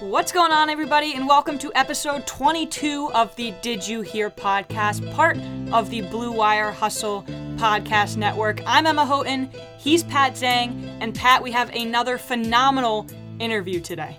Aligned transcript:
What's 0.00 0.30
going 0.30 0.52
on, 0.52 0.70
everybody, 0.70 1.14
and 1.14 1.26
welcome 1.26 1.58
to 1.58 1.72
episode 1.74 2.24
22 2.24 3.10
of 3.14 3.34
the 3.34 3.52
Did 3.62 3.84
You 3.84 4.02
Hear 4.02 4.30
podcast, 4.30 5.12
part 5.12 5.36
of 5.72 5.90
the 5.90 6.02
Blue 6.02 6.30
Wire 6.30 6.70
Hustle 6.70 7.24
podcast 7.56 8.16
network. 8.16 8.60
I'm 8.64 8.86
Emma 8.86 9.04
Houghton, 9.04 9.50
he's 9.76 10.04
Pat 10.04 10.34
Zhang, 10.34 10.96
and 11.00 11.16
Pat, 11.16 11.42
we 11.42 11.50
have 11.50 11.74
another 11.74 12.16
phenomenal 12.16 13.08
interview 13.40 13.80
today. 13.80 14.16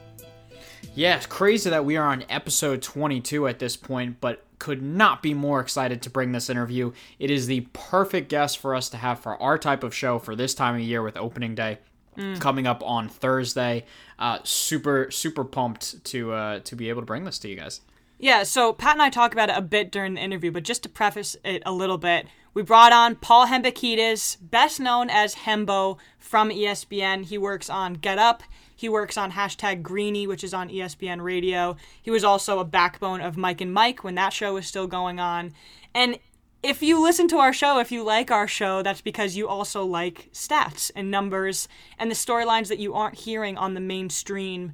Yeah, 0.96 1.16
it's 1.16 1.26
crazy 1.26 1.70
that 1.70 1.86
we 1.86 1.96
are 1.96 2.08
on 2.08 2.26
episode 2.28 2.82
22 2.82 3.48
at 3.48 3.60
this 3.60 3.78
point, 3.78 4.20
but 4.20 4.44
could 4.60 4.82
not 4.82 5.24
be 5.24 5.34
more 5.34 5.62
excited 5.62 6.02
to 6.02 6.10
bring 6.10 6.34
this 6.34 6.50
interview. 6.50 6.92
It 7.20 7.32
is 7.32 7.48
the 7.48 7.62
perfect 7.72 8.28
guest 8.28 8.58
for 8.58 8.76
us 8.76 8.90
to 8.90 8.98
have 8.98 9.20
for 9.20 9.42
our 9.42 9.58
type 9.58 9.86
of 9.86 9.96
show 9.96 10.20
for 10.20 10.36
this 10.36 10.54
time 10.54 10.76
of 10.76 10.82
year 10.82 11.02
with 11.02 11.16
opening 11.16 11.56
day 11.56 11.78
mm. 12.20 12.40
coming 12.40 12.68
up 12.68 12.84
on 12.84 13.10
Thursday. 13.10 13.86
Uh, 14.18 14.40
super 14.44 15.10
super 15.12 15.44
pumped 15.44 16.04
to 16.06 16.34
uh, 16.34 16.60
to 16.60 16.76
be 16.76 16.90
able 16.90 17.02
to 17.02 17.06
bring 17.06 17.24
this 17.24 17.40
to 17.40 17.48
you 17.50 17.56
guys. 17.56 17.82
Yeah, 18.22 18.44
so 18.44 18.74
Pat 18.74 18.94
and 18.94 19.02
I 19.02 19.10
talk 19.10 19.32
about 19.32 19.50
it 19.50 19.58
a 19.58 19.62
bit 19.62 19.92
during 19.92 20.16
the 20.16 20.22
interview, 20.22 20.52
but 20.52 20.64
just 20.64 20.84
to 20.84 20.90
preface 20.90 21.38
it 21.46 21.64
a 21.66 21.72
little 21.72 21.98
bit, 21.98 22.28
we 22.54 22.62
brought 22.62 22.92
on 22.92 23.16
Paul 23.16 23.48
Hembekides, 23.48 24.38
best 24.42 24.80
known 24.80 25.10
as 25.10 25.36
Hembo 25.36 25.98
from 26.18 26.50
ESPN. 26.50 27.24
He 27.24 27.38
works 27.38 27.70
on 27.70 27.94
Get 27.94 28.18
Up. 28.18 28.44
He 28.76 28.90
works 28.90 29.18
on 29.18 29.34
hashtag 29.34 29.82
Greeny, 29.82 30.28
which 30.28 30.44
is 30.44 30.54
on 30.54 30.70
ESPN 30.70 31.22
Radio. 31.22 31.78
He 32.02 32.12
was 32.12 32.24
also 32.24 32.60
a 32.60 32.66
backbone 32.66 33.22
of 33.22 33.38
Mike 33.38 33.62
and 33.62 33.74
Mike 33.74 34.04
when 34.04 34.16
that 34.16 34.34
show 34.34 34.54
was 34.54 34.68
still 34.68 34.88
going 34.88 35.20
on. 35.20 35.54
And 35.94 36.18
if 36.62 36.84
you 36.84 37.02
listen 37.02 37.28
to 37.30 37.38
our 37.38 37.54
show, 37.54 37.80
if 37.80 37.92
you 37.92 38.04
like 38.04 38.32
our 38.32 38.48
show, 38.48 38.82
that's 38.82 39.02
because 39.02 39.38
you 39.38 39.48
also 39.48 39.86
like 39.86 40.30
stats 40.34 40.92
and 40.96 41.10
numbers 41.10 41.68
and 41.98 42.12
the 42.12 42.16
storylines 42.16 42.68
that 42.68 42.80
you 42.80 42.94
aren't 42.94 43.20
hearing 43.20 43.58
on 43.58 43.74
the 43.74 43.80
mainstream 43.80 44.74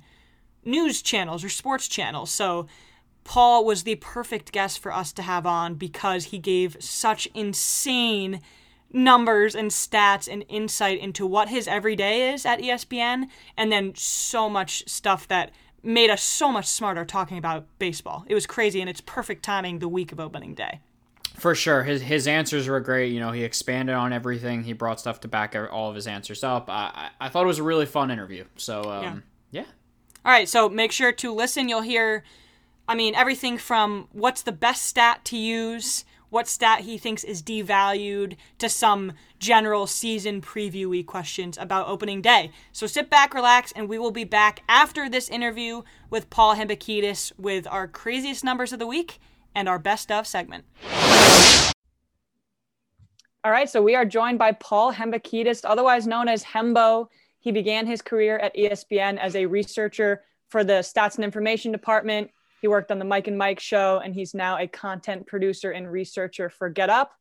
news 0.63 1.02
channels 1.02 1.44
or 1.44 1.49
sports 1.49 1.88
channels. 1.88 2.31
So, 2.31 2.67
Paul 3.23 3.66
was 3.66 3.83
the 3.83 3.95
perfect 3.95 4.52
guest 4.52 4.78
for 4.78 4.94
us 4.94 5.11
to 5.13 5.23
have 5.23 5.47
on 5.47 5.75
because 5.75 6.25
he 6.25 6.38
gave 6.38 6.78
such 6.80 7.28
insane 7.33 8.39
numbers 8.94 9.56
and 9.56 9.72
stats 9.72 10.31
and 10.31 10.45
insight 10.47 11.00
into 11.00 11.25
what 11.25 11.50
his 11.50 11.67
everyday 11.67 12.33
is 12.33 12.45
at 12.45 12.59
ESPN, 12.59 13.25
and 13.58 13.72
then 13.72 13.94
so 13.95 14.47
much 14.47 14.88
stuff 14.88 15.28
that 15.28 15.52
made 15.81 16.11
us 16.11 16.22
so 16.22 16.52
much 16.52 16.67
smarter 16.67 17.03
talking 17.03 17.39
about 17.39 17.66
baseball. 17.80 18.25
It 18.28 18.36
was 18.36 18.45
crazy, 18.45 18.80
and 18.80 18.89
it's 18.89 19.02
perfect 19.02 19.44
timing 19.44 19.80
the 19.80 19.88
week 19.88 20.11
of 20.11 20.19
opening 20.19 20.53
day. 20.53 20.81
For 21.36 21.53
sure, 21.55 21.83
his 21.83 22.02
his 22.02 22.28
answers 22.28 22.67
were 22.67 22.80
great. 22.80 23.11
You 23.11 23.19
know, 23.19 23.31
he 23.31 23.44
expanded 23.44 23.95
on 23.95 24.14
everything. 24.14 24.64
He 24.64 24.73
brought 24.73 25.00
stuff 25.00 25.19
to 25.22 25.28
back 25.28 25.55
all 25.72 25.89
of 25.89 25.95
his 25.95 26.08
answers 26.08 26.44
up. 26.44 26.69
I 26.69 27.09
I 27.19 27.30
thought 27.30 27.44
it 27.44 27.47
was 27.47 27.59
a 27.59 27.64
really 27.64 27.86
fun 27.86 28.11
interview. 28.11 28.45
So 28.55 28.83
um, 28.83 29.23
yeah. 29.52 29.61
yeah. 29.61 29.66
All 30.23 30.31
right, 30.31 30.50
so 30.50 30.69
make 30.69 30.91
sure 30.91 31.11
to 31.11 31.33
listen. 31.33 31.69
You'll 31.69 31.81
hear, 31.81 32.23
I 32.88 32.95
mean, 32.95 33.13
everything 33.13 33.59
from 33.59 34.08
what's 34.11 34.41
the 34.41 34.52
best 34.52 34.83
stat 34.83 35.23
to 35.25 35.38
use 35.38 36.03
what 36.30 36.47
stat 36.47 36.81
he 36.81 36.97
thinks 36.97 37.23
is 37.23 37.41
devalued 37.41 38.36
to 38.58 38.67
some 38.67 39.13
general 39.39 39.88
season 39.88 40.41
previewy 40.41 41.06
questions 41.06 41.58
about 41.58 41.88
opening 41.88 42.22
day. 42.22 42.52
So 42.73 42.88
sit 42.88 43.09
back, 43.09 43.33
relax, 43.33 43.72
and 43.72 43.88
we 43.88 43.97
will 43.97 44.11
be 44.11 44.25
back 44.25 44.61
after 44.67 45.09
this 45.09 45.30
interview 45.30 45.83
with 46.09 46.30
Paul 46.30 46.56
Hembekides 46.56 47.31
with 47.38 47.67
our 47.67 47.88
craziest 47.88 48.44
numbers 48.44 48.73
of 48.73 48.80
the 48.80 48.88
week 48.88 49.19
and 49.56 49.67
our 49.67 49.80
best 49.80 50.11
of 50.11 50.28
segment. 50.28 50.66
All 53.44 53.52
right, 53.52 53.70
so 53.70 53.81
we 53.81 53.95
are 53.95 54.06
joined 54.06 54.39
by 54.39 54.52
Paul 54.53 54.94
Hembekides, 54.94 55.62
otherwise 55.64 56.06
known 56.08 56.28
as 56.28 56.44
Hembo. 56.44 57.08
He 57.39 57.52
began 57.52 57.88
his 57.88 58.02
career 58.02 58.38
at 58.39 58.56
ESPN 58.56 59.17
as 59.20 59.36
a 59.36 59.45
researcher 59.45 60.23
for 60.50 60.64
the 60.64 60.73
Stats 60.73 61.16
and 61.16 61.23
Information 61.23 61.72
Department 61.72 62.30
he 62.66 62.67
worked 62.67 62.89
on 62.89 62.97
the 62.97 63.06
Mike 63.06 63.28
and 63.28 63.38
Mike 63.38 63.59
show, 63.59 64.02
and 64.03 64.16
he's 64.16 64.34
now 64.34 64.58
a 64.58 64.67
content 64.67 65.28
producer 65.28 65.69
and 65.69 65.92
researcher 65.92 66.50
for 66.50 66.67
Get 66.67 66.90
Up 66.90 67.12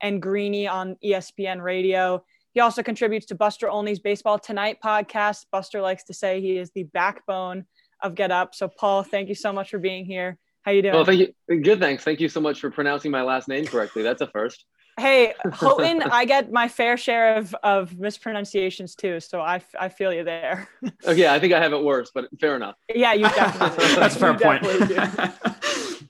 and 0.00 0.22
Greeny 0.22 0.68
on 0.68 0.96
ESPN 1.04 1.60
Radio. 1.60 2.24
He 2.52 2.60
also 2.60 2.84
contributes 2.84 3.26
to 3.26 3.34
Buster 3.34 3.68
Olney's 3.68 3.98
Baseball 3.98 4.38
Tonight 4.38 4.78
podcast. 4.80 5.46
Buster 5.50 5.80
likes 5.80 6.04
to 6.04 6.14
say 6.14 6.40
he 6.40 6.56
is 6.56 6.70
the 6.70 6.84
backbone 6.84 7.64
of 8.00 8.14
Get 8.14 8.30
Up. 8.30 8.54
So, 8.54 8.68
Paul, 8.68 9.02
thank 9.02 9.28
you 9.28 9.34
so 9.34 9.52
much 9.52 9.70
for 9.70 9.80
being 9.80 10.04
here. 10.04 10.38
How 10.62 10.70
you 10.70 10.82
doing? 10.82 10.94
Well, 10.94 11.04
thank 11.04 11.20
you. 11.20 11.60
Good, 11.60 11.80
thanks. 11.80 12.04
Thank 12.04 12.20
you 12.20 12.28
so 12.28 12.40
much 12.40 12.60
for 12.60 12.70
pronouncing 12.70 13.10
my 13.10 13.22
last 13.22 13.48
name 13.48 13.66
correctly. 13.66 14.02
That's 14.02 14.22
a 14.22 14.28
first. 14.28 14.64
Hey, 14.98 15.34
Houghton, 15.52 16.02
I 16.02 16.24
get 16.24 16.52
my 16.52 16.68
fair 16.68 16.96
share 16.96 17.36
of, 17.36 17.54
of 17.62 17.98
mispronunciations 17.98 18.94
too, 18.94 19.20
so 19.20 19.40
I, 19.40 19.62
I 19.78 19.88
feel 19.88 20.12
you 20.12 20.22
there. 20.22 20.68
okay, 21.04 21.28
I 21.28 21.40
think 21.40 21.52
I 21.52 21.60
have 21.60 21.72
it 21.72 21.82
worse, 21.82 22.10
but 22.14 22.28
fair 22.40 22.54
enough. 22.56 22.76
Yeah, 22.94 23.12
you 23.14 23.24
definitely. 23.24 23.86
That's 23.96 24.16
a 24.16 24.18
fair 24.18 24.34
point. 24.38 24.64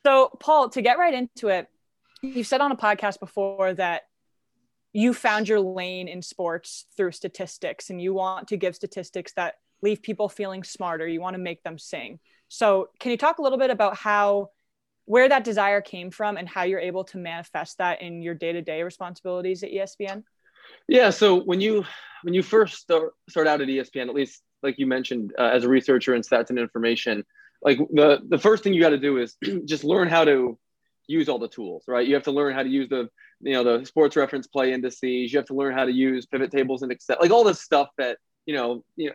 so, 0.04 0.30
Paul, 0.40 0.68
to 0.70 0.82
get 0.82 0.98
right 0.98 1.14
into 1.14 1.48
it, 1.48 1.68
you've 2.22 2.46
said 2.46 2.60
on 2.60 2.72
a 2.72 2.76
podcast 2.76 3.20
before 3.20 3.72
that 3.74 4.02
you 4.92 5.14
found 5.14 5.48
your 5.48 5.60
lane 5.60 6.08
in 6.08 6.20
sports 6.20 6.86
through 6.96 7.12
statistics, 7.12 7.88
and 7.88 8.02
you 8.02 8.12
want 8.12 8.48
to 8.48 8.56
give 8.56 8.74
statistics 8.74 9.32
that 9.34 9.54
leave 9.80 10.02
people 10.02 10.28
feeling 10.28 10.64
smarter. 10.64 11.06
You 11.06 11.20
want 11.20 11.34
to 11.34 11.42
make 11.42 11.62
them 11.62 11.78
sing. 11.78 12.18
So, 12.52 12.90
can 13.00 13.10
you 13.10 13.16
talk 13.16 13.38
a 13.38 13.42
little 13.42 13.58
bit 13.58 13.70
about 13.70 13.96
how 13.96 14.50
where 15.06 15.28
that 15.28 15.42
desire 15.42 15.80
came 15.80 16.10
from 16.10 16.36
and 16.36 16.48
how 16.48 16.62
you're 16.62 16.78
able 16.78 17.04
to 17.04 17.18
manifest 17.18 17.78
that 17.78 18.02
in 18.02 18.22
your 18.22 18.34
day-to-day 18.34 18.84
responsibilities 18.84 19.64
at 19.64 19.70
espn 19.72 20.22
yeah 20.86 21.10
so 21.10 21.42
when 21.42 21.60
you 21.60 21.84
when 22.22 22.34
you 22.34 22.40
first 22.40 22.76
start, 22.76 23.12
start 23.28 23.48
out 23.48 23.60
at 23.60 23.66
espn 23.66 24.08
at 24.08 24.14
least 24.14 24.42
like 24.62 24.78
you 24.78 24.86
mentioned 24.86 25.32
uh, 25.40 25.50
as 25.52 25.64
a 25.64 25.68
researcher 25.68 26.14
in 26.14 26.22
stats 26.22 26.50
and 26.50 26.58
information 26.58 27.24
like 27.62 27.78
the 27.92 28.20
the 28.28 28.38
first 28.38 28.62
thing 28.62 28.72
you 28.72 28.80
got 28.80 28.90
to 28.90 28.98
do 28.98 29.18
is 29.18 29.36
just 29.64 29.82
learn 29.82 30.06
how 30.06 30.24
to 30.24 30.56
use 31.08 31.28
all 31.28 31.38
the 31.38 31.48
tools 31.48 31.84
right? 31.86 32.06
You 32.06 32.14
have 32.14 32.24
to 32.24 32.32
learn 32.32 32.54
how 32.54 32.62
to 32.62 32.68
use 32.68 32.88
the 32.88 33.08
you 33.40 33.52
know 33.52 33.64
the 33.64 33.84
sports 33.84 34.16
reference 34.16 34.46
play 34.46 34.72
indices. 34.72 35.32
You 35.32 35.38
have 35.38 35.46
to 35.46 35.54
learn 35.54 35.74
how 35.74 35.84
to 35.84 35.92
use 35.92 36.26
pivot 36.26 36.50
tables 36.50 36.82
and 36.82 36.92
excel 36.92 37.16
like 37.20 37.30
all 37.30 37.44
this 37.44 37.60
stuff 37.60 37.88
that 37.98 38.18
you 38.46 38.54
know 38.54 38.84
you 38.96 39.08
know 39.08 39.14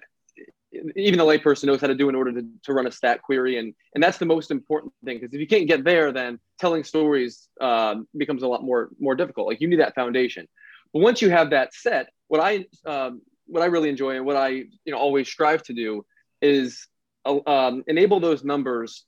even 0.71 1.17
the 1.17 1.25
layperson 1.25 1.65
knows 1.65 1.81
how 1.81 1.87
to 1.87 1.95
do 1.95 2.09
in 2.09 2.15
order 2.15 2.31
to, 2.33 2.45
to 2.63 2.73
run 2.73 2.87
a 2.87 2.91
stat 2.91 3.21
query. 3.21 3.57
And 3.57 3.73
and 3.95 4.03
that's 4.03 4.17
the 4.17 4.25
most 4.25 4.51
important 4.51 4.93
thing 5.05 5.19
because 5.19 5.33
if 5.33 5.39
you 5.39 5.47
can't 5.47 5.67
get 5.67 5.83
there 5.83 6.11
then 6.11 6.39
telling 6.59 6.83
stories 6.83 7.47
um, 7.61 8.07
becomes 8.15 8.43
a 8.43 8.47
lot 8.47 8.63
more 8.63 8.89
more 8.99 9.15
difficult. 9.15 9.47
Like 9.47 9.61
you 9.61 9.67
need 9.67 9.79
that 9.79 9.95
foundation. 9.95 10.47
But 10.93 11.01
once 11.01 11.21
you 11.21 11.29
have 11.29 11.51
that 11.51 11.73
set 11.73 12.09
what 12.27 12.41
i 12.41 12.65
um, 12.85 13.21
what 13.45 13.63
i 13.63 13.67
really 13.67 13.89
enjoy 13.89 14.17
and 14.17 14.25
what 14.25 14.35
i 14.35 14.49
you 14.49 14.71
know 14.87 14.97
always 14.97 15.27
strive 15.27 15.63
to 15.63 15.73
do 15.73 16.05
is 16.41 16.87
uh, 17.25 17.39
um, 17.47 17.83
enable 17.87 18.19
those 18.19 18.43
numbers 18.43 19.05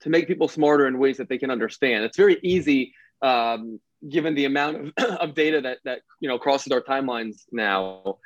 to 0.00 0.10
make 0.10 0.26
people 0.26 0.48
smarter 0.48 0.86
in 0.86 0.98
ways 0.98 1.18
that 1.18 1.28
they 1.28 1.38
can 1.38 1.50
understand. 1.50 2.04
It's 2.04 2.16
very 2.16 2.38
easy 2.42 2.92
um, 3.22 3.80
given 4.08 4.34
the 4.34 4.46
amount 4.46 4.92
of, 4.98 5.04
of 5.20 5.34
data 5.34 5.60
that 5.60 5.78
that 5.84 6.00
you 6.20 6.28
know 6.28 6.38
crosses 6.38 6.72
our 6.72 6.80
timelines 6.80 7.42
now 7.50 8.16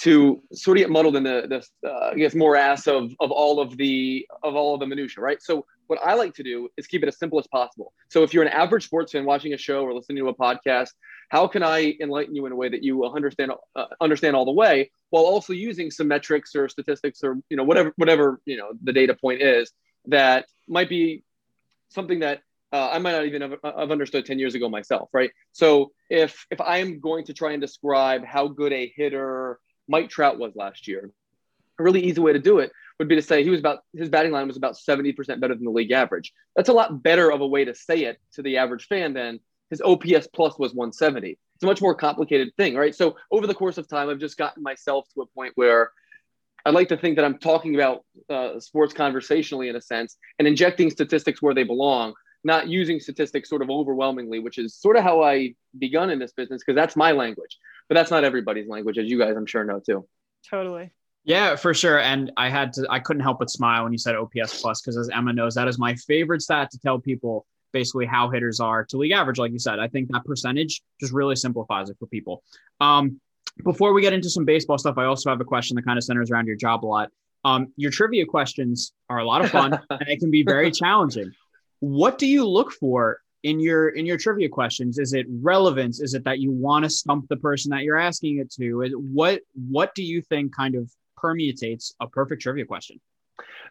to 0.00 0.42
sort 0.52 0.76
of 0.76 0.82
get 0.82 0.90
muddled 0.90 1.16
in 1.16 1.22
the, 1.22 1.64
the 1.82 1.88
uh, 1.88 2.10
I 2.12 2.14
guess 2.14 2.34
morass 2.34 2.86
of 2.86 3.12
of 3.20 3.30
all 3.30 3.60
of 3.60 3.76
the 3.76 4.26
of 4.42 4.54
all 4.54 4.74
of 4.74 4.80
the 4.80 4.86
minutia, 4.86 5.22
right? 5.22 5.42
So 5.42 5.64
what 5.86 6.00
I 6.04 6.14
like 6.14 6.34
to 6.34 6.42
do 6.42 6.68
is 6.76 6.86
keep 6.86 7.02
it 7.02 7.08
as 7.08 7.18
simple 7.18 7.38
as 7.38 7.46
possible. 7.46 7.92
So 8.10 8.22
if 8.22 8.34
you're 8.34 8.42
an 8.42 8.52
average 8.52 8.84
sports 8.84 9.12
fan 9.12 9.24
watching 9.24 9.54
a 9.54 9.58
show 9.58 9.82
or 9.82 9.94
listening 9.94 10.18
to 10.18 10.28
a 10.28 10.34
podcast, 10.34 10.90
how 11.30 11.46
can 11.46 11.62
I 11.62 11.94
enlighten 12.00 12.34
you 12.34 12.44
in 12.46 12.52
a 12.52 12.56
way 12.56 12.68
that 12.68 12.82
you 12.82 12.96
will 12.96 13.14
understand 13.14 13.52
uh, 13.74 13.86
understand 14.00 14.36
all 14.36 14.44
the 14.44 14.52
way, 14.52 14.90
while 15.10 15.24
also 15.24 15.52
using 15.52 15.90
some 15.90 16.08
metrics 16.08 16.54
or 16.54 16.68
statistics 16.68 17.20
or 17.22 17.38
you 17.48 17.56
know 17.56 17.64
whatever 17.64 17.92
whatever 17.96 18.40
you 18.44 18.56
know 18.56 18.72
the 18.82 18.92
data 18.92 19.14
point 19.14 19.40
is 19.40 19.72
that 20.06 20.46
might 20.68 20.88
be 20.88 21.24
something 21.88 22.20
that 22.20 22.40
uh, 22.72 22.90
I 22.92 22.98
might 22.98 23.12
not 23.12 23.24
even 23.24 23.42
have, 23.42 23.54
have, 23.62 23.90
understood 23.90 24.26
10 24.26 24.38
years 24.38 24.54
ago 24.54 24.68
myself, 24.68 25.08
right? 25.12 25.30
So 25.52 25.92
if 26.10 26.46
if 26.50 26.60
I'm 26.60 27.00
going 27.00 27.24
to 27.26 27.32
try 27.32 27.52
and 27.52 27.60
describe 27.60 28.24
how 28.24 28.48
good 28.48 28.72
a 28.72 28.92
hitter 28.94 29.58
Mike 29.88 30.08
Trout 30.08 30.38
was 30.38 30.56
last 30.56 30.88
year. 30.88 31.10
A 31.78 31.82
really 31.82 32.04
easy 32.04 32.20
way 32.20 32.32
to 32.32 32.38
do 32.38 32.58
it 32.58 32.72
would 32.98 33.08
be 33.08 33.16
to 33.16 33.22
say 33.22 33.42
he 33.42 33.50
was 33.50 33.60
about 33.60 33.80
his 33.94 34.08
batting 34.08 34.32
line 34.32 34.46
was 34.46 34.56
about 34.56 34.76
70% 34.76 35.40
better 35.40 35.54
than 35.54 35.64
the 35.64 35.70
league 35.70 35.92
average. 35.92 36.32
That's 36.54 36.68
a 36.68 36.72
lot 36.72 37.02
better 37.02 37.30
of 37.30 37.40
a 37.40 37.46
way 37.46 37.64
to 37.64 37.74
say 37.74 38.04
it 38.04 38.18
to 38.32 38.42
the 38.42 38.56
average 38.56 38.86
fan 38.86 39.12
than 39.12 39.40
his 39.70 39.82
OPS 39.82 40.28
plus 40.32 40.58
was 40.58 40.74
170. 40.74 41.38
It's 41.54 41.62
a 41.62 41.66
much 41.66 41.82
more 41.82 41.94
complicated 41.94 42.54
thing, 42.56 42.74
right? 42.74 42.94
So 42.94 43.16
over 43.30 43.46
the 43.46 43.54
course 43.54 43.78
of 43.78 43.88
time, 43.88 44.08
I've 44.08 44.18
just 44.18 44.38
gotten 44.38 44.62
myself 44.62 45.06
to 45.14 45.22
a 45.22 45.26
point 45.26 45.52
where 45.56 45.90
I'd 46.64 46.74
like 46.74 46.88
to 46.88 46.96
think 46.96 47.16
that 47.16 47.24
I'm 47.24 47.38
talking 47.38 47.74
about 47.74 48.04
uh, 48.28 48.58
sports 48.60 48.92
conversationally 48.92 49.68
in 49.68 49.76
a 49.76 49.80
sense 49.80 50.16
and 50.38 50.48
injecting 50.48 50.90
statistics 50.90 51.40
where 51.40 51.54
they 51.54 51.62
belong, 51.62 52.14
not 52.44 52.68
using 52.68 53.00
statistics 53.00 53.48
sort 53.48 53.62
of 53.62 53.70
overwhelmingly, 53.70 54.38
which 54.38 54.58
is 54.58 54.74
sort 54.74 54.96
of 54.96 55.02
how 55.02 55.22
I 55.22 55.54
begun 55.78 56.10
in 56.10 56.18
this 56.18 56.32
business 56.32 56.62
because 56.64 56.76
that's 56.76 56.96
my 56.96 57.12
language 57.12 57.58
but 57.88 57.94
that's 57.94 58.10
not 58.10 58.24
everybody's 58.24 58.68
language, 58.68 58.98
as 58.98 59.08
you 59.08 59.18
guys 59.18 59.36
I'm 59.36 59.46
sure 59.46 59.64
know 59.64 59.80
too. 59.84 60.06
Totally. 60.48 60.92
Yeah, 61.24 61.56
for 61.56 61.74
sure. 61.74 61.98
And 61.98 62.30
I 62.36 62.48
had 62.48 62.72
to, 62.74 62.86
I 62.88 63.00
couldn't 63.00 63.22
help 63.22 63.40
but 63.40 63.50
smile 63.50 63.82
when 63.82 63.92
you 63.92 63.98
said 63.98 64.14
OPS 64.14 64.60
plus 64.62 64.80
because 64.80 64.96
as 64.96 65.08
Emma 65.08 65.32
knows, 65.32 65.56
that 65.56 65.66
is 65.66 65.76
my 65.76 65.96
favorite 65.96 66.40
stat 66.40 66.70
to 66.70 66.78
tell 66.78 67.00
people 67.00 67.46
basically 67.72 68.06
how 68.06 68.30
hitters 68.30 68.60
are 68.60 68.84
to 68.84 68.96
league 68.96 69.10
average. 69.10 69.38
Like 69.38 69.52
you 69.52 69.58
said, 69.58 69.80
I 69.80 69.88
think 69.88 70.08
that 70.12 70.24
percentage 70.24 70.82
just 71.00 71.12
really 71.12 71.34
simplifies 71.34 71.90
it 71.90 71.96
for 71.98 72.06
people. 72.06 72.44
Um, 72.80 73.20
before 73.64 73.92
we 73.92 74.02
get 74.02 74.12
into 74.12 74.30
some 74.30 74.44
baseball 74.44 74.78
stuff, 74.78 74.98
I 74.98 75.04
also 75.06 75.30
have 75.30 75.40
a 75.40 75.44
question 75.44 75.74
that 75.76 75.84
kind 75.84 75.98
of 75.98 76.04
centers 76.04 76.30
around 76.30 76.46
your 76.46 76.56
job 76.56 76.84
a 76.84 76.86
lot. 76.86 77.10
Um, 77.44 77.72
your 77.76 77.90
trivia 77.90 78.24
questions 78.24 78.92
are 79.08 79.18
a 79.18 79.24
lot 79.24 79.44
of 79.44 79.50
fun 79.50 79.72
and 79.90 80.06
they 80.06 80.16
can 80.16 80.30
be 80.30 80.44
very 80.44 80.70
challenging. 80.70 81.32
What 81.80 82.18
do 82.18 82.26
you 82.26 82.46
look 82.46 82.72
for 82.72 83.20
in 83.42 83.60
your 83.60 83.90
in 83.90 84.06
your 84.06 84.16
trivia 84.16 84.48
questions? 84.48 84.98
Is 84.98 85.12
it 85.12 85.26
relevance? 85.28 86.00
Is 86.00 86.14
it 86.14 86.24
that 86.24 86.38
you 86.38 86.50
want 86.52 86.84
to 86.84 86.90
stump 86.90 87.28
the 87.28 87.36
person 87.36 87.70
that 87.70 87.82
you're 87.82 87.98
asking 87.98 88.38
it 88.38 88.50
to? 88.52 88.82
is, 88.82 88.92
What 88.94 89.40
what 89.68 89.94
do 89.94 90.02
you 90.02 90.22
think 90.22 90.54
kind 90.54 90.74
of 90.74 90.90
permutates 91.18 91.92
a 92.00 92.06
perfect 92.06 92.42
trivia 92.42 92.64
question? 92.64 93.00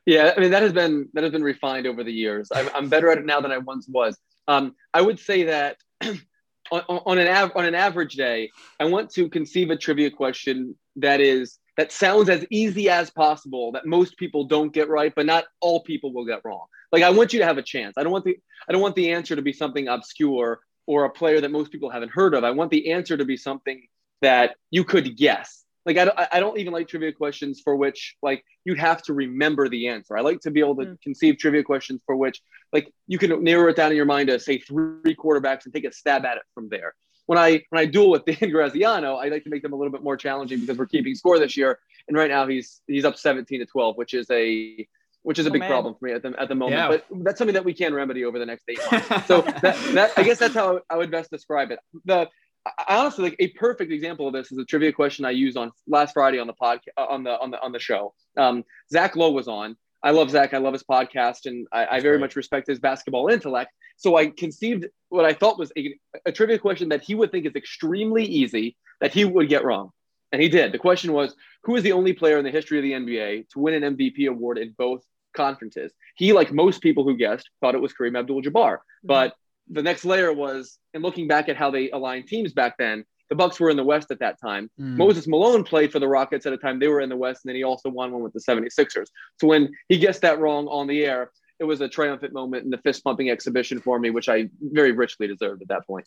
Yeah, 0.05 0.33
I 0.35 0.39
mean 0.39 0.51
that 0.51 0.61
has 0.61 0.73
been 0.73 1.09
that 1.13 1.23
has 1.23 1.31
been 1.31 1.43
refined 1.43 1.87
over 1.87 2.03
the 2.03 2.13
years. 2.13 2.49
I'm, 2.53 2.69
I'm 2.75 2.89
better 2.89 3.09
at 3.09 3.17
it 3.17 3.25
now 3.25 3.41
than 3.41 3.51
I 3.51 3.57
once 3.57 3.87
was. 3.87 4.17
Um, 4.47 4.75
I 4.93 5.01
would 5.01 5.19
say 5.19 5.43
that 5.43 5.77
on, 6.01 6.81
on, 6.87 7.17
an 7.17 7.27
av- 7.27 7.51
on 7.55 7.65
an 7.65 7.75
average 7.75 8.15
day, 8.15 8.51
I 8.79 8.85
want 8.85 9.09
to 9.11 9.29
conceive 9.29 9.71
a 9.71 9.77
trivia 9.77 10.11
question 10.11 10.75
that 10.97 11.21
is 11.21 11.59
that 11.77 11.91
sounds 11.91 12.29
as 12.29 12.45
easy 12.49 12.89
as 12.89 13.09
possible 13.09 13.71
that 13.73 13.85
most 13.85 14.17
people 14.17 14.45
don't 14.45 14.73
get 14.73 14.89
right, 14.89 15.13
but 15.15 15.25
not 15.25 15.45
all 15.59 15.81
people 15.81 16.13
will 16.13 16.25
get 16.25 16.41
wrong. 16.45 16.65
Like 16.91 17.03
I 17.03 17.09
want 17.09 17.33
you 17.33 17.39
to 17.39 17.45
have 17.45 17.57
a 17.57 17.63
chance. 17.63 17.95
I 17.97 18.03
don't 18.03 18.11
want 18.11 18.25
the 18.25 18.37
I 18.67 18.71
don't 18.71 18.81
want 18.81 18.95
the 18.95 19.11
answer 19.11 19.35
to 19.35 19.41
be 19.41 19.53
something 19.53 19.87
obscure 19.87 20.59
or 20.87 21.05
a 21.05 21.09
player 21.09 21.41
that 21.41 21.51
most 21.51 21.71
people 21.71 21.89
haven't 21.89 22.11
heard 22.11 22.33
of. 22.33 22.43
I 22.43 22.51
want 22.51 22.71
the 22.71 22.91
answer 22.91 23.17
to 23.17 23.25
be 23.25 23.37
something 23.37 23.85
that 24.21 24.55
you 24.71 24.83
could 24.83 25.17
guess. 25.17 25.63
Like 25.85 25.97
I 25.97 26.05
don't, 26.05 26.19
I 26.31 26.39
don't 26.39 26.57
even 26.57 26.73
like 26.73 26.87
trivia 26.87 27.11
questions 27.11 27.61
for 27.63 27.75
which 27.75 28.15
like 28.21 28.43
you'd 28.63 28.79
have 28.79 29.03
to 29.03 29.13
remember 29.13 29.69
the 29.69 29.87
answer. 29.87 30.17
I 30.17 30.21
like 30.21 30.41
to 30.41 30.51
be 30.51 30.59
able 30.59 30.75
to 30.77 30.85
mm. 30.85 31.01
conceive 31.01 31.37
trivia 31.37 31.63
questions 31.63 32.01
for 32.05 32.15
which 32.15 32.41
like 32.73 32.91
you 33.07 33.17
can 33.17 33.43
narrow 33.43 33.69
it 33.69 33.75
down 33.75 33.91
in 33.91 33.97
your 33.97 34.05
mind 34.05 34.29
to 34.29 34.39
say 34.39 34.57
three 34.57 35.15
quarterbacks 35.15 35.65
and 35.65 35.73
take 35.73 35.85
a 35.85 35.91
stab 35.91 36.25
at 36.25 36.37
it 36.37 36.43
from 36.53 36.69
there 36.69 36.95
when 37.25 37.39
I 37.39 37.63
when 37.69 37.81
I 37.81 37.85
duel 37.85 38.11
with 38.11 38.25
Dan 38.39 38.51
Graziano, 38.51 39.15
I 39.15 39.29
like 39.29 39.43
to 39.43 39.49
make 39.49 39.61
them 39.61 39.73
a 39.73 39.75
little 39.75 39.91
bit 39.91 40.03
more 40.03 40.17
challenging 40.17 40.61
because 40.61 40.77
we're 40.77 40.85
keeping 40.85 41.15
score 41.15 41.39
this 41.39 41.57
year, 41.57 41.79
and 42.07 42.17
right 42.17 42.29
now 42.29 42.47
he's 42.47 42.81
he's 42.87 43.05
up 43.05 43.17
17 43.17 43.59
to 43.59 43.65
12, 43.65 43.97
which 43.97 44.13
is 44.13 44.29
a 44.31 44.87
which 45.25 45.39
is 45.39 45.47
a 45.47 45.49
oh, 45.49 45.53
big 45.53 45.61
man. 45.61 45.69
problem 45.69 45.95
for 45.95 46.05
me 46.05 46.11
at 46.11 46.21
the 46.21 46.33
at 46.39 46.47
the 46.47 46.55
moment. 46.55 46.77
Yeah. 46.77 46.87
But 46.87 47.23
that's 47.23 47.39
something 47.39 47.55
that 47.55 47.65
we 47.65 47.73
can 47.73 47.93
remedy 47.93 48.23
over 48.25 48.37
the 48.37 48.45
next 48.45 48.63
eight 48.69 48.79
months. 48.91 49.07
so 49.27 49.41
that, 49.41 49.75
that 49.93 50.11
I 50.17 50.23
guess 50.23 50.37
that's 50.37 50.53
how 50.53 50.81
I 50.89 50.97
would 50.97 51.09
best 51.09 51.31
describe 51.31 51.71
it. 51.71 51.79
The 52.05 52.29
I 52.65 52.97
honestly 52.97 53.25
like 53.25 53.35
a 53.39 53.47
perfect 53.49 53.91
example 53.91 54.27
of 54.27 54.33
this 54.33 54.51
is 54.51 54.57
a 54.59 54.65
trivia 54.65 54.91
question 54.91 55.25
I 55.25 55.31
used 55.31 55.57
on 55.57 55.71
last 55.87 56.13
Friday 56.13 56.39
on 56.39 56.47
the 56.47 56.53
podcast 56.53 56.79
on 56.97 57.23
the 57.23 57.39
on 57.39 57.49
the 57.51 57.59
on 57.59 57.71
the 57.71 57.79
show. 57.79 58.13
Um, 58.37 58.63
Zach 58.91 59.15
Lowe 59.15 59.31
was 59.31 59.47
on, 59.47 59.75
I 60.05 60.11
love 60.11 60.29
Zach. 60.29 60.53
I 60.53 60.59
love 60.59 60.73
his 60.73 60.83
podcast, 60.83 61.47
and 61.47 61.67
I, 61.71 61.87
I 61.87 61.99
very 61.99 62.17
great. 62.17 62.21
much 62.21 62.35
respect 62.35 62.67
his 62.67 62.77
basketball 62.77 63.27
intellect. 63.29 63.71
So 63.97 64.17
I 64.17 64.27
conceived 64.27 64.85
what 65.09 65.25
I 65.25 65.33
thought 65.33 65.57
was 65.57 65.71
a, 65.75 65.97
a 66.27 66.31
trivia 66.31 66.59
question 66.59 66.89
that 66.89 67.01
he 67.01 67.15
would 67.15 67.31
think 67.31 67.47
is 67.47 67.55
extremely 67.55 68.23
easy 68.23 68.77
that 69.01 69.11
he 69.11 69.25
would 69.25 69.49
get 69.49 69.65
wrong, 69.65 69.89
and 70.31 70.39
he 70.39 70.49
did. 70.49 70.71
The 70.71 70.77
question 70.77 71.13
was, 71.13 71.35
who 71.63 71.75
is 71.75 71.81
the 71.81 71.93
only 71.93 72.13
player 72.13 72.37
in 72.37 72.45
the 72.45 72.51
history 72.51 72.77
of 72.77 72.83
the 72.83 72.91
NBA 72.91 73.49
to 73.49 73.59
win 73.59 73.83
an 73.83 73.97
MVP 73.97 74.29
award 74.29 74.59
in 74.59 74.75
both 74.77 75.03
conferences? 75.35 75.93
He, 76.15 76.33
like 76.33 76.51
most 76.51 76.81
people 76.81 77.03
who 77.03 77.15
guessed, 77.15 77.49
thought 77.61 77.75
it 77.75 77.81
was 77.81 77.93
Kareem 77.93 78.17
Abdul-Jabbar, 78.17 78.73
mm-hmm. 78.73 79.07
but 79.07 79.35
the 79.69 79.83
next 79.83 80.05
layer 80.05 80.31
was, 80.31 80.77
and 80.93 81.03
looking 81.03 81.27
back 81.27 81.49
at 81.49 81.57
how 81.57 81.71
they 81.71 81.89
aligned 81.91 82.27
teams 82.27 82.53
back 82.53 82.77
then, 82.77 83.03
the 83.29 83.35
Bucks 83.35 83.59
were 83.59 83.69
in 83.69 83.77
the 83.77 83.83
West 83.83 84.11
at 84.11 84.19
that 84.19 84.39
time. 84.39 84.69
Mm. 84.79 84.97
Moses 84.97 85.27
Malone 85.27 85.63
played 85.63 85.91
for 85.91 85.99
the 85.99 86.07
Rockets 86.07 86.45
at 86.45 86.53
a 86.53 86.57
time 86.57 86.79
they 86.79 86.87
were 86.87 87.01
in 87.01 87.09
the 87.09 87.17
West, 87.17 87.41
and 87.43 87.49
then 87.49 87.55
he 87.55 87.63
also 87.63 87.89
won 87.89 88.11
one 88.11 88.21
with 88.21 88.33
the 88.33 88.39
76ers. 88.39 89.07
So 89.39 89.47
when 89.47 89.73
he 89.89 89.97
guessed 89.97 90.21
that 90.21 90.39
wrong 90.39 90.67
on 90.67 90.87
the 90.87 91.03
air, 91.03 91.31
it 91.59 91.63
was 91.63 91.81
a 91.81 91.87
triumphant 91.87 92.33
moment 92.33 92.65
in 92.65 92.69
the 92.69 92.77
fist 92.77 93.03
pumping 93.03 93.29
exhibition 93.29 93.79
for 93.79 93.97
me, 93.97 94.09
which 94.09 94.29
I 94.29 94.49
very 94.61 94.91
richly 94.91 95.27
deserved 95.27 95.61
at 95.61 95.69
that 95.69 95.87
point. 95.87 96.05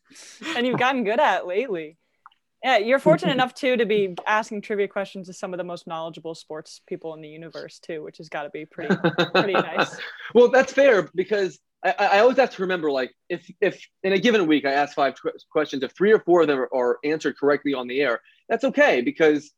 And 0.57 0.67
you've 0.67 0.79
gotten 0.79 1.05
good 1.05 1.19
at 1.19 1.47
lately. 1.47 1.97
Yeah, 2.63 2.79
you're 2.79 2.99
fortunate 2.99 3.33
enough 3.39 3.55
too 3.55 3.77
to 3.77 3.87
be 3.87 4.15
asking 4.27 4.63
trivia 4.63 4.89
questions 4.89 5.29
to 5.29 5.33
some 5.33 5.55
of 5.55 5.59
the 5.59 5.65
most 5.65 5.87
knowledgeable 5.87 6.35
sports 6.35 6.81
people 6.87 7.15
in 7.15 7.21
the 7.21 7.29
universe 7.29 7.79
too, 7.79 8.03
which 8.03 8.19
has 8.19 8.29
got 8.29 8.45
to 8.45 8.51
be 8.51 8.65
pretty 8.65 8.95
pretty 9.33 9.53
nice. 9.53 9.97
well, 10.35 10.51
that's 10.51 10.73
fair 10.73 11.09
because 11.15 11.59
I, 11.85 11.95
I, 11.99 12.19
always 12.19 12.37
have 12.39 12.51
to 12.51 12.63
remember 12.63 12.91
like 12.91 13.15
if 13.29 13.49
if 13.61 13.87
in 14.03 14.13
a 14.13 14.19
given 14.19 14.47
week 14.47 14.65
I 14.65 14.73
ask 14.73 14.95
five 14.95 15.15
questions, 15.51 15.83
if 15.83 15.93
three 15.93 16.13
or 16.13 16.19
four 16.21 16.43
of 16.43 16.49
them 16.49 16.59
are, 16.59 16.69
are, 16.75 16.99
answered 17.05 17.37
correctly 17.39 17.75
on 17.75 17.87
the 17.87 18.01
air, 18.01 18.21
that's 18.49 18.65
okay 18.65 19.01
because 19.01 19.53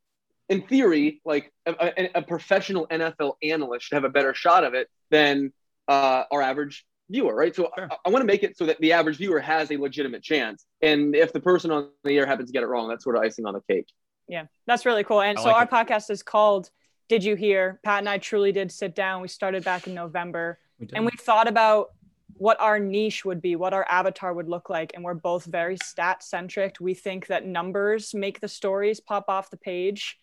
in 0.50 0.62
theory, 0.62 1.20
like 1.24 1.52
a, 1.64 1.74
a, 1.80 2.10
a 2.16 2.22
professional 2.22 2.86
NFL 2.88 3.34
analyst 3.42 3.86
should 3.86 3.94
have 3.94 4.04
a 4.04 4.10
better 4.10 4.34
shot 4.34 4.64
of 4.64 4.74
it 4.74 4.88
than 5.10 5.52
uh, 5.88 6.24
our 6.30 6.42
average 6.42 6.84
viewer, 7.10 7.34
right? 7.34 7.54
So 7.54 7.70
sure. 7.76 7.88
I, 7.90 7.96
I 8.06 8.10
want 8.10 8.22
to 8.22 8.26
make 8.26 8.42
it 8.42 8.56
so 8.56 8.66
that 8.66 8.80
the 8.80 8.92
average 8.92 9.16
viewer 9.16 9.40
has 9.40 9.70
a 9.70 9.76
legitimate 9.76 10.22
chance, 10.22 10.66
and 10.80 11.14
if 11.14 11.32
the 11.32 11.40
person 11.40 11.70
on 11.70 11.90
the 12.04 12.16
air 12.16 12.26
happens 12.26 12.48
to 12.48 12.52
get 12.52 12.62
it 12.62 12.66
wrong, 12.66 12.88
that's 12.88 13.04
sort 13.04 13.16
of 13.16 13.22
icing 13.22 13.46
on 13.46 13.54
the 13.54 13.62
cake. 13.68 13.88
Yeah, 14.28 14.44
that's 14.66 14.86
really 14.86 15.04
cool. 15.04 15.20
And 15.20 15.38
I 15.38 15.42
so 15.42 15.48
like 15.48 15.56
our 15.56 15.64
it. 15.64 15.88
podcast 15.88 16.10
is 16.10 16.22
called 16.22 16.70
"Did 17.08 17.24
You 17.24 17.34
Hear?" 17.34 17.80
Pat 17.84 17.98
and 17.98 18.08
I 18.08 18.18
truly 18.18 18.52
did 18.52 18.70
sit 18.72 18.94
down. 18.94 19.22
We 19.22 19.28
started 19.28 19.64
back 19.64 19.86
in 19.86 19.94
November, 19.94 20.58
we 20.78 20.88
and 20.94 21.04
we 21.04 21.12
thought 21.18 21.48
about 21.48 21.90
what 22.34 22.58
our 22.58 22.78
niche 22.78 23.22
would 23.24 23.42
be, 23.42 23.54
what 23.54 23.74
our 23.74 23.84
avatar 23.86 24.32
would 24.32 24.48
look 24.48 24.70
like. 24.70 24.92
And 24.94 25.04
we're 25.04 25.12
both 25.12 25.44
very 25.44 25.76
stat 25.82 26.22
centric. 26.22 26.76
We 26.80 26.94
think 26.94 27.26
that 27.26 27.44
numbers 27.44 28.14
make 28.14 28.40
the 28.40 28.48
stories 28.48 28.98
pop 28.98 29.26
off 29.28 29.50
the 29.50 29.58
page. 29.58 30.16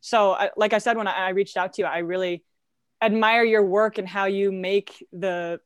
So, 0.00 0.36
like 0.56 0.72
I 0.72 0.78
said, 0.78 0.96
when 0.96 1.06
I 1.06 1.28
reached 1.28 1.56
out 1.56 1.74
to 1.74 1.82
you, 1.82 1.86
I 1.86 1.98
really 1.98 2.42
admire 3.00 3.44
your 3.44 3.64
work 3.64 3.98
and 3.98 4.08
how 4.08 4.24
you 4.24 4.50
make 4.50 5.06
the 5.12 5.60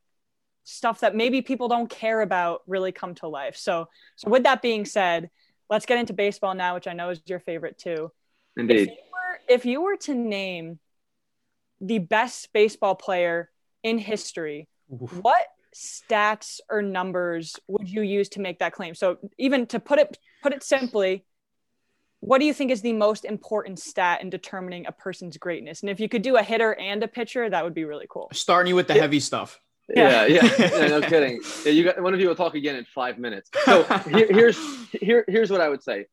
stuff 0.65 0.99
that 0.99 1.15
maybe 1.15 1.41
people 1.41 1.67
don't 1.67 1.89
care 1.89 2.21
about 2.21 2.63
really 2.67 2.91
come 2.91 3.15
to 3.15 3.27
life. 3.27 3.55
So, 3.55 3.87
so 4.17 4.29
with 4.29 4.43
that 4.43 4.61
being 4.61 4.83
said, 4.83 5.29
let's 5.69 5.85
get 5.85 5.99
into 5.99 6.13
baseball 6.13 6.53
now, 6.53 6.73
which 6.73 6.87
I 6.87 6.93
know 6.93 7.11
is 7.11 7.21
your 7.27 7.39
favorite 7.39 7.77
too. 7.77 8.11
Indeed. 8.57 8.75
If 8.75 8.87
you 8.87 8.95
were, 9.13 9.39
if 9.55 9.65
you 9.65 9.81
were 9.81 9.97
to 9.97 10.13
name 10.13 10.79
the 11.79 11.99
best 11.99 12.51
baseball 12.51 12.95
player 12.95 13.49
in 13.83 13.97
history, 13.97 14.67
Oof. 14.91 15.13
what 15.21 15.45
stats 15.73 16.59
or 16.69 16.81
numbers 16.81 17.55
would 17.67 17.89
you 17.89 18.01
use 18.01 18.29
to 18.29 18.41
make 18.41 18.59
that 18.59 18.73
claim? 18.73 18.95
So 18.95 19.17
even 19.37 19.67
to 19.67 19.79
put 19.79 19.99
it 19.99 20.17
put 20.41 20.53
it 20.53 20.63
simply, 20.63 21.25
what 22.21 22.39
do 22.39 22.45
you 22.45 22.53
think 22.53 22.71
is 22.71 22.81
the 22.81 22.93
most 22.93 23.25
important 23.25 23.77
stat 23.77 24.21
in 24.21 24.29
determining 24.31 24.87
a 24.87 24.91
person's 24.91 25.37
greatness? 25.37 25.81
And 25.81 25.89
if 25.89 25.99
you 25.99 26.09
could 26.09 26.23
do 26.23 26.37
a 26.37 26.43
hitter 26.43 26.73
and 26.73 27.03
a 27.03 27.07
pitcher, 27.07 27.49
that 27.49 27.63
would 27.63 27.75
be 27.75 27.83
really 27.83 28.07
cool. 28.09 28.29
Starting 28.33 28.69
you 28.69 28.75
with 28.75 28.87
the 28.87 28.93
heavy 28.93 29.19
stuff. 29.19 29.59
Yeah, 29.93 30.25
yeah, 30.25 30.49
yeah, 30.57 30.87
no 30.87 31.01
kidding. 31.01 31.41
Yeah, 31.63 31.71
you 31.71 31.83
got 31.83 32.01
one 32.01 32.13
of 32.13 32.19
you 32.19 32.27
will 32.27 32.35
talk 32.35 32.55
again 32.55 32.75
in 32.75 32.85
five 32.85 33.19
minutes. 33.19 33.49
So 33.65 33.83
here, 34.09 34.27
here's 34.29 34.57
here, 34.91 35.25
here's 35.27 35.51
what 35.51 35.61
I 35.61 35.69
would 35.69 35.83
say. 35.83 36.07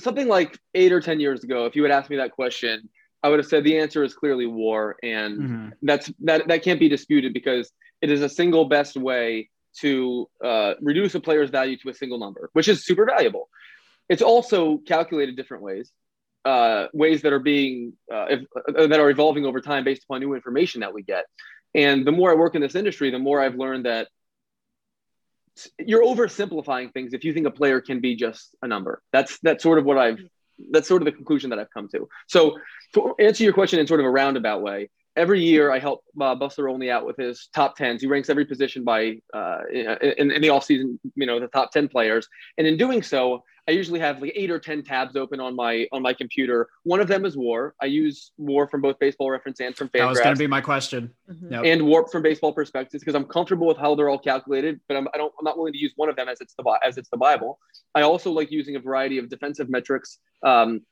Something 0.00 0.28
like 0.28 0.58
eight 0.74 0.92
or 0.92 1.00
ten 1.00 1.20
years 1.20 1.44
ago, 1.44 1.66
if 1.66 1.76
you 1.76 1.82
had 1.82 1.92
asked 1.92 2.10
me 2.10 2.16
that 2.16 2.32
question, 2.32 2.88
I 3.22 3.28
would 3.28 3.38
have 3.38 3.46
said 3.46 3.64
the 3.64 3.78
answer 3.78 4.02
is 4.02 4.14
clearly 4.14 4.46
war, 4.46 4.96
and 5.02 5.38
mm-hmm. 5.38 5.68
that's 5.82 6.10
that 6.20 6.48
that 6.48 6.62
can't 6.62 6.80
be 6.80 6.88
disputed 6.88 7.34
because 7.34 7.70
it 8.00 8.10
is 8.10 8.22
a 8.22 8.28
single 8.28 8.66
best 8.66 8.96
way 8.96 9.50
to 9.80 10.28
uh, 10.42 10.74
reduce 10.80 11.14
a 11.14 11.20
player's 11.20 11.50
value 11.50 11.76
to 11.78 11.90
a 11.90 11.94
single 11.94 12.18
number, 12.18 12.50
which 12.52 12.68
is 12.68 12.84
super 12.84 13.04
valuable. 13.04 13.48
It's 14.08 14.22
also 14.22 14.78
calculated 14.78 15.36
different 15.36 15.62
ways, 15.62 15.90
uh, 16.44 16.86
ways 16.94 17.22
that 17.22 17.32
are 17.32 17.40
being 17.40 17.94
uh, 18.12 18.26
if, 18.30 18.40
uh, 18.56 18.86
that 18.86 19.00
are 19.00 19.10
evolving 19.10 19.44
over 19.44 19.60
time 19.60 19.84
based 19.84 20.04
upon 20.04 20.20
new 20.20 20.34
information 20.34 20.80
that 20.80 20.94
we 20.94 21.02
get. 21.02 21.24
And 21.76 22.06
the 22.06 22.12
more 22.12 22.30
I 22.30 22.34
work 22.34 22.54
in 22.54 22.62
this 22.62 22.74
industry, 22.74 23.10
the 23.10 23.18
more 23.18 23.40
I've 23.40 23.54
learned 23.54 23.84
that 23.84 24.08
you're 25.78 26.04
oversimplifying 26.04 26.92
things 26.92 27.14
if 27.14 27.24
you 27.24 27.32
think 27.32 27.46
a 27.46 27.50
player 27.50 27.80
can 27.80 28.00
be 28.00 28.16
just 28.16 28.54
a 28.62 28.66
number. 28.66 29.02
That's 29.12 29.38
that's 29.40 29.62
sort 29.62 29.78
of 29.78 29.84
what 29.84 29.98
I've 29.98 30.18
that's 30.70 30.88
sort 30.88 31.02
of 31.02 31.06
the 31.06 31.12
conclusion 31.12 31.50
that 31.50 31.58
I've 31.58 31.70
come 31.70 31.88
to. 31.90 32.08
So 32.26 32.58
to 32.94 33.14
answer 33.18 33.44
your 33.44 33.52
question 33.52 33.78
in 33.78 33.86
sort 33.86 34.00
of 34.00 34.06
a 34.06 34.10
roundabout 34.10 34.62
way, 34.62 34.88
every 35.14 35.42
year 35.42 35.70
I 35.70 35.78
help 35.78 36.02
uh, 36.18 36.34
Buster 36.34 36.68
Olney 36.68 36.90
out 36.90 37.04
with 37.04 37.18
his 37.18 37.48
top 37.54 37.76
tens. 37.76 38.00
He 38.00 38.06
ranks 38.06 38.30
every 38.30 38.46
position 38.46 38.82
by 38.82 39.18
uh, 39.34 39.58
in, 39.70 40.30
in 40.30 40.42
the 40.42 40.48
offseason, 40.48 40.98
you 41.14 41.26
know, 41.26 41.40
the 41.40 41.48
top 41.48 41.72
10 41.72 41.88
players. 41.88 42.26
And 42.56 42.66
in 42.66 42.78
doing 42.78 43.02
so, 43.02 43.44
I 43.68 43.72
usually 43.72 43.98
have 43.98 44.22
like 44.22 44.32
eight 44.34 44.50
or 44.50 44.60
10 44.60 44.84
tabs 44.84 45.16
open 45.16 45.40
on 45.40 45.56
my 45.56 45.88
on 45.90 46.00
my 46.00 46.12
computer. 46.12 46.68
One 46.84 47.00
of 47.00 47.08
them 47.08 47.24
is 47.24 47.36
WAR. 47.36 47.74
I 47.82 47.86
use 47.86 48.30
WAR 48.38 48.68
from 48.68 48.80
both 48.80 48.98
baseball 48.98 49.30
reference 49.30 49.60
and 49.60 49.76
from 49.76 49.88
Fangraphs. 49.88 49.98
That 49.98 50.08
was 50.08 50.20
going 50.20 50.36
to 50.36 50.38
be 50.38 50.46
my 50.46 50.60
question. 50.60 51.12
Mm-hmm. 51.28 51.52
Yep. 51.52 51.64
And 51.64 51.82
WARP 51.82 52.10
from 52.10 52.22
baseball 52.22 52.52
Prospectus 52.52 53.00
because 53.00 53.14
I'm 53.14 53.24
comfortable 53.24 53.66
with 53.66 53.76
how 53.76 53.94
they're 53.94 54.08
all 54.08 54.18
calculated, 54.18 54.80
but 54.88 54.96
I'm, 54.96 55.08
I 55.14 55.16
don't, 55.16 55.32
I'm 55.38 55.44
not 55.44 55.56
willing 55.56 55.72
to 55.72 55.78
use 55.78 55.92
one 55.96 56.08
of 56.08 56.16
them 56.16 56.28
as 56.28 56.40
it's 56.40 56.54
the 56.54 56.78
as 56.84 56.96
it's 56.96 57.08
the 57.10 57.16
Bible. 57.16 57.58
I 57.94 58.02
also 58.02 58.30
like 58.30 58.52
using 58.52 58.76
a 58.76 58.80
variety 58.80 59.18
of 59.18 59.28
defensive 59.28 59.68
metrics. 59.68 60.18
Um, 60.44 60.82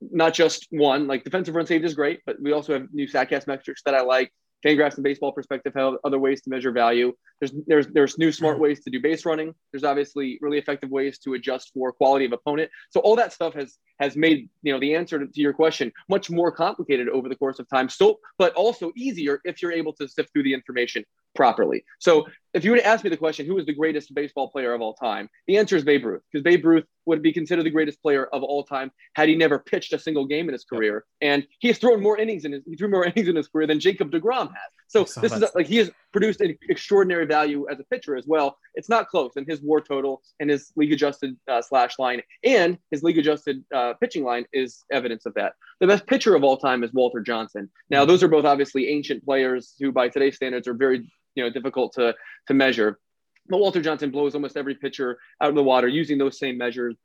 not 0.00 0.34
just 0.34 0.66
one. 0.70 1.06
Like 1.06 1.24
defensive 1.24 1.54
run 1.54 1.66
saved 1.66 1.84
is 1.84 1.94
great, 1.94 2.20
but 2.26 2.40
we 2.40 2.52
also 2.52 2.74
have 2.74 2.88
new 2.92 3.08
Statcast 3.08 3.46
metrics 3.46 3.82
that 3.84 3.94
I 3.94 4.02
like. 4.02 4.32
Fangraphs 4.64 4.96
and 4.96 5.04
baseball 5.04 5.32
Prospectus 5.32 5.72
have 5.74 5.94
other 6.04 6.18
ways 6.18 6.42
to 6.42 6.50
measure 6.50 6.72
value. 6.72 7.12
There's 7.40 7.52
there's 7.66 7.86
there's 7.88 8.18
new 8.18 8.32
smart 8.32 8.56
hmm. 8.56 8.62
ways 8.62 8.80
to 8.84 8.90
do 8.90 9.00
base 9.00 9.24
running. 9.24 9.54
There's 9.72 9.84
obviously 9.84 10.38
really 10.40 10.58
effective 10.58 10.90
ways 10.90 11.18
to 11.20 11.34
adjust 11.34 11.72
for 11.72 11.92
quality 11.92 12.24
of 12.24 12.32
opponent. 12.32 12.70
So 12.90 13.00
all 13.00 13.16
that 13.16 13.32
stuff 13.32 13.54
has 13.54 13.78
has 14.00 14.16
made 14.16 14.48
you 14.62 14.72
know 14.72 14.80
the 14.80 14.94
answer 14.94 15.18
to, 15.18 15.26
to 15.26 15.40
your 15.40 15.52
question 15.52 15.92
much 16.08 16.30
more 16.30 16.50
complicated 16.50 17.08
over 17.08 17.28
the 17.28 17.36
course 17.36 17.58
of 17.58 17.68
time. 17.68 17.88
So, 17.88 18.18
but 18.38 18.52
also 18.54 18.92
easier 18.96 19.40
if 19.44 19.62
you're 19.62 19.72
able 19.72 19.92
to 19.94 20.08
sift 20.08 20.32
through 20.32 20.44
the 20.44 20.54
information 20.54 21.04
properly. 21.34 21.84
So 21.98 22.26
if 22.54 22.64
you 22.64 22.70
were 22.70 22.78
to 22.78 22.86
ask 22.86 23.04
me 23.04 23.10
the 23.10 23.16
question, 23.16 23.46
who 23.46 23.58
is 23.58 23.66
the 23.66 23.74
greatest 23.74 24.14
baseball 24.14 24.50
player 24.50 24.72
of 24.72 24.80
all 24.80 24.94
time? 24.94 25.28
The 25.46 25.58
answer 25.58 25.76
is 25.76 25.84
Babe 25.84 26.04
Ruth, 26.04 26.22
because 26.32 26.42
Babe 26.42 26.64
Ruth 26.64 26.84
would 27.06 27.22
be 27.22 27.32
considered 27.32 27.64
the 27.64 27.70
greatest 27.70 28.02
player 28.02 28.26
of 28.26 28.42
all 28.42 28.64
time 28.64 28.90
had 29.14 29.28
he 29.28 29.36
never 29.36 29.58
pitched 29.58 29.92
a 29.92 29.98
single 29.98 30.26
game 30.26 30.48
in 30.48 30.52
his 30.52 30.64
career. 30.64 31.04
And 31.20 31.46
he 31.60 31.68
has 31.68 31.78
thrown 31.78 32.02
more 32.02 32.18
innings 32.18 32.44
in 32.44 32.52
his 32.52 32.62
he 32.66 32.76
threw 32.76 32.88
more 32.88 33.04
innings 33.14 33.28
in 33.28 33.36
his 33.36 33.48
career 33.48 33.66
than 33.66 33.80
Jacob 33.80 34.10
DeGrom 34.10 34.48
has. 34.48 34.72
So 34.88 35.04
this 35.04 35.32
is 35.32 35.42
a, 35.42 35.50
like 35.54 35.66
he 35.66 35.76
has 35.76 35.90
produced 36.12 36.40
an 36.40 36.56
extraordinary 36.68 37.26
value 37.26 37.66
as 37.70 37.78
a 37.78 37.84
pitcher 37.84 38.16
as 38.16 38.26
well. 38.26 38.56
It's 38.74 38.88
not 38.88 39.08
close, 39.08 39.32
and 39.36 39.46
his 39.46 39.60
WAR 39.60 39.82
total 39.82 40.22
and 40.40 40.48
his 40.48 40.72
league 40.76 40.92
adjusted 40.92 41.36
uh, 41.46 41.60
slash 41.60 41.98
line 41.98 42.22
and 42.42 42.78
his 42.90 43.02
league 43.02 43.18
adjusted 43.18 43.62
uh, 43.74 43.94
pitching 44.00 44.24
line 44.24 44.46
is 44.52 44.84
evidence 44.90 45.26
of 45.26 45.34
that. 45.34 45.52
The 45.80 45.86
best 45.86 46.06
pitcher 46.06 46.34
of 46.34 46.42
all 46.42 46.56
time 46.56 46.82
is 46.82 46.92
Walter 46.94 47.20
Johnson. 47.20 47.70
Now 47.90 48.06
those 48.06 48.22
are 48.22 48.28
both 48.28 48.46
obviously 48.46 48.88
ancient 48.88 49.24
players 49.24 49.74
who, 49.78 49.92
by 49.92 50.08
today's 50.08 50.36
standards, 50.36 50.66
are 50.66 50.74
very 50.74 51.10
you 51.34 51.44
know 51.44 51.50
difficult 51.50 51.92
to 51.94 52.14
to 52.46 52.54
measure. 52.54 52.98
But 53.46 53.58
Walter 53.58 53.82
Johnson 53.82 54.10
blows 54.10 54.34
almost 54.34 54.56
every 54.56 54.74
pitcher 54.74 55.18
out 55.40 55.50
of 55.50 55.54
the 55.54 55.62
water 55.62 55.88
using 55.88 56.16
those 56.16 56.38
same 56.38 56.56
measures. 56.56 56.96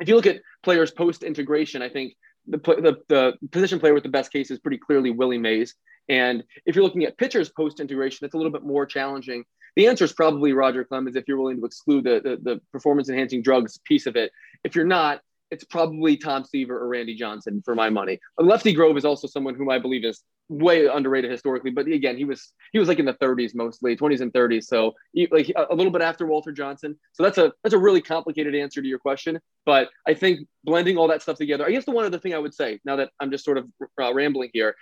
If 0.00 0.08
you 0.08 0.16
look 0.16 0.26
at 0.26 0.42
players 0.62 0.90
post 0.90 1.22
integration, 1.22 1.82
I 1.82 1.88
think 1.88 2.14
the, 2.48 2.58
the, 2.58 2.96
the 3.08 3.48
position 3.50 3.78
player 3.78 3.94
with 3.94 4.04
the 4.04 4.08
best 4.08 4.32
case 4.32 4.50
is 4.50 4.58
pretty 4.58 4.78
clearly 4.78 5.10
Willie 5.10 5.38
Mays. 5.38 5.74
And 6.08 6.44
if 6.66 6.74
you're 6.74 6.84
looking 6.84 7.04
at 7.04 7.18
pitchers 7.18 7.50
post 7.50 7.80
integration, 7.80 8.24
it's 8.24 8.34
a 8.34 8.36
little 8.36 8.52
bit 8.52 8.62
more 8.62 8.86
challenging. 8.86 9.44
The 9.76 9.86
answer 9.86 10.04
is 10.04 10.12
probably 10.12 10.52
Roger 10.52 10.84
Clemens 10.84 11.16
if 11.16 11.24
you're 11.28 11.38
willing 11.38 11.58
to 11.58 11.64
exclude 11.64 12.04
the, 12.04 12.20
the, 12.22 12.38
the 12.42 12.60
performance 12.72 13.08
enhancing 13.08 13.42
drugs 13.42 13.78
piece 13.84 14.06
of 14.06 14.16
it. 14.16 14.32
If 14.64 14.74
you're 14.74 14.84
not, 14.84 15.20
it's 15.50 15.64
probably 15.64 16.16
Tom 16.16 16.44
Seaver 16.44 16.78
or 16.78 16.88
Randy 16.88 17.14
Johnson 17.14 17.62
for 17.64 17.74
my 17.74 17.90
money. 17.90 18.18
Lefty 18.38 18.72
Grove 18.72 18.96
is 18.96 19.04
also 19.04 19.26
someone 19.26 19.54
whom 19.54 19.70
I 19.70 19.78
believe 19.78 20.04
is 20.04 20.22
way 20.50 20.86
underrated 20.86 21.30
historically, 21.30 21.70
but 21.70 21.86
again, 21.86 22.16
he 22.16 22.24
was 22.24 22.52
he 22.72 22.78
was 22.78 22.88
like 22.88 22.98
in 22.98 23.04
the 23.04 23.14
30s 23.14 23.54
mostly, 23.54 23.96
20s 23.96 24.20
and 24.20 24.32
30s, 24.32 24.64
so 24.64 24.94
he, 25.12 25.28
like 25.30 25.50
a 25.56 25.74
little 25.74 25.92
bit 25.92 26.02
after 26.02 26.26
Walter 26.26 26.52
Johnson. 26.52 26.98
So 27.12 27.22
that's 27.22 27.38
a 27.38 27.52
that's 27.62 27.74
a 27.74 27.78
really 27.78 28.00
complicated 28.00 28.54
answer 28.54 28.80
to 28.80 28.88
your 28.88 28.98
question, 28.98 29.38
but 29.66 29.88
I 30.06 30.14
think 30.14 30.40
blending 30.64 30.96
all 30.96 31.08
that 31.08 31.22
stuff 31.22 31.36
together. 31.36 31.66
I 31.66 31.70
guess 31.70 31.84
the 31.84 31.92
one 31.92 32.04
other 32.04 32.18
thing 32.18 32.34
I 32.34 32.38
would 32.38 32.54
say 32.54 32.80
now 32.84 32.96
that 32.96 33.10
I'm 33.20 33.30
just 33.30 33.44
sort 33.44 33.58
of 33.58 33.68
uh, 34.00 34.12
rambling 34.12 34.50
here, 34.52 34.74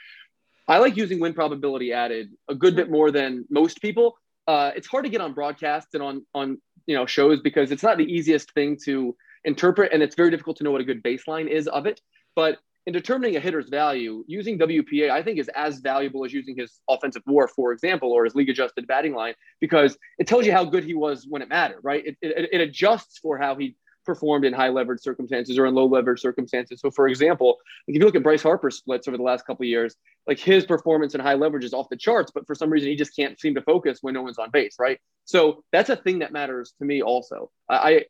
I 0.68 0.78
like 0.78 0.96
using 0.96 1.20
win 1.20 1.32
probability 1.32 1.92
added 1.92 2.30
a 2.48 2.54
good 2.54 2.74
bit 2.74 2.90
more 2.90 3.10
than 3.10 3.44
most 3.50 3.80
people. 3.80 4.18
Uh, 4.46 4.72
it's 4.76 4.86
hard 4.86 5.04
to 5.04 5.10
get 5.10 5.20
on 5.20 5.32
broadcasts 5.32 5.94
and 5.94 6.02
on 6.02 6.26
on 6.34 6.58
you 6.86 6.96
know 6.96 7.06
shows 7.06 7.40
because 7.40 7.70
it's 7.70 7.82
not 7.82 7.98
the 7.98 8.04
easiest 8.04 8.52
thing 8.52 8.76
to 8.84 9.16
interpret, 9.44 9.92
and 9.92 10.02
it's 10.02 10.14
very 10.14 10.30
difficult 10.30 10.56
to 10.58 10.64
know 10.64 10.72
what 10.72 10.80
a 10.80 10.84
good 10.84 11.02
baseline 11.02 11.48
is 11.48 11.68
of 11.68 11.86
it. 11.86 12.00
But 12.34 12.58
in 12.86 12.92
determining 12.92 13.36
a 13.36 13.40
hitter's 13.40 13.68
value, 13.68 14.24
using 14.28 14.58
WPA, 14.58 15.10
I 15.10 15.22
think, 15.22 15.38
is 15.38 15.48
as 15.56 15.80
valuable 15.80 16.24
as 16.24 16.32
using 16.32 16.56
his 16.56 16.80
offensive 16.88 17.22
WAR, 17.26 17.48
for 17.48 17.72
example, 17.72 18.12
or 18.12 18.24
his 18.24 18.36
league 18.36 18.48
adjusted 18.48 18.86
batting 18.86 19.12
line, 19.12 19.34
because 19.60 19.98
it 20.18 20.28
tells 20.28 20.46
you 20.46 20.52
how 20.52 20.64
good 20.64 20.84
he 20.84 20.94
was 20.94 21.26
when 21.28 21.42
it 21.42 21.48
mattered, 21.48 21.80
right? 21.82 22.06
It, 22.06 22.16
it, 22.22 22.48
it 22.52 22.60
adjusts 22.60 23.18
for 23.18 23.38
how 23.38 23.56
he 23.56 23.76
performed 24.06 24.46
in 24.46 24.54
high 24.54 24.70
leverage 24.70 25.00
circumstances 25.00 25.58
or 25.58 25.66
in 25.66 25.74
low 25.74 25.84
leverage 25.86 26.20
circumstances. 26.20 26.80
So, 26.80 26.90
for 26.90 27.08
example, 27.08 27.58
if 27.86 27.94
you 27.94 28.00
look 28.02 28.14
at 28.14 28.22
Bryce 28.22 28.42
Harper's 28.42 28.78
splits 28.78 29.06
over 29.06 29.18
the 29.18 29.22
last 29.22 29.46
couple 29.46 29.66
years, 29.66 29.96
like 30.26 30.38
his 30.38 30.64
performance 30.64 31.14
in 31.14 31.20
high 31.20 31.34
leverage 31.34 31.64
is 31.64 31.74
off 31.74 31.88
the 31.90 31.96
charts, 31.96 32.30
but 32.34 32.46
for 32.46 32.54
some 32.54 32.70
reason 32.70 32.88
he 32.88 32.96
just 32.96 33.14
can't 33.14 33.38
seem 33.38 33.54
to 33.56 33.62
focus 33.62 33.98
when 34.00 34.14
no 34.14 34.22
one's 34.22 34.38
on 34.38 34.50
base, 34.50 34.76
right? 34.78 34.98
So 35.26 35.64
that's 35.72 35.90
a 35.90 35.96
thing 35.96 36.20
that 36.20 36.32
matters 36.32 36.72
to 36.78 36.84
me 36.84 37.02
also. 37.02 37.50
I, 37.68 38.06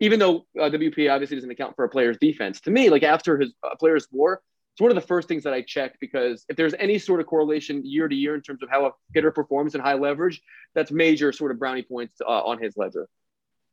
even 0.00 0.18
though 0.18 0.46
uh, 0.58 0.70
WPA 0.70 1.12
obviously 1.12 1.36
doesn't 1.36 1.50
account 1.50 1.76
for 1.76 1.84
a 1.84 1.88
player's 1.88 2.18
defense, 2.18 2.60
to 2.62 2.70
me, 2.70 2.88
like 2.88 3.02
after 3.02 3.38
his 3.38 3.52
uh, 3.62 3.74
player's 3.76 4.06
WAR, 4.10 4.40
it's 4.74 4.80
one 4.82 4.90
of 4.90 4.94
the 4.94 5.06
first 5.06 5.26
things 5.26 5.44
that 5.44 5.54
I 5.54 5.62
check 5.62 5.98
because 6.00 6.44
if 6.50 6.56
there's 6.56 6.74
any 6.78 6.98
sort 6.98 7.20
of 7.20 7.26
correlation 7.26 7.80
year 7.82 8.08
to 8.08 8.14
year 8.14 8.34
in 8.34 8.42
terms 8.42 8.62
of 8.62 8.68
how 8.68 8.84
a 8.84 8.90
hitter 9.14 9.30
performs 9.30 9.74
in 9.74 9.80
high 9.80 9.94
leverage, 9.94 10.42
that's 10.74 10.90
major 10.90 11.32
sort 11.32 11.50
of 11.50 11.58
brownie 11.58 11.82
points 11.82 12.20
uh, 12.20 12.42
on 12.42 12.62
his 12.62 12.76
ledger. 12.76 13.08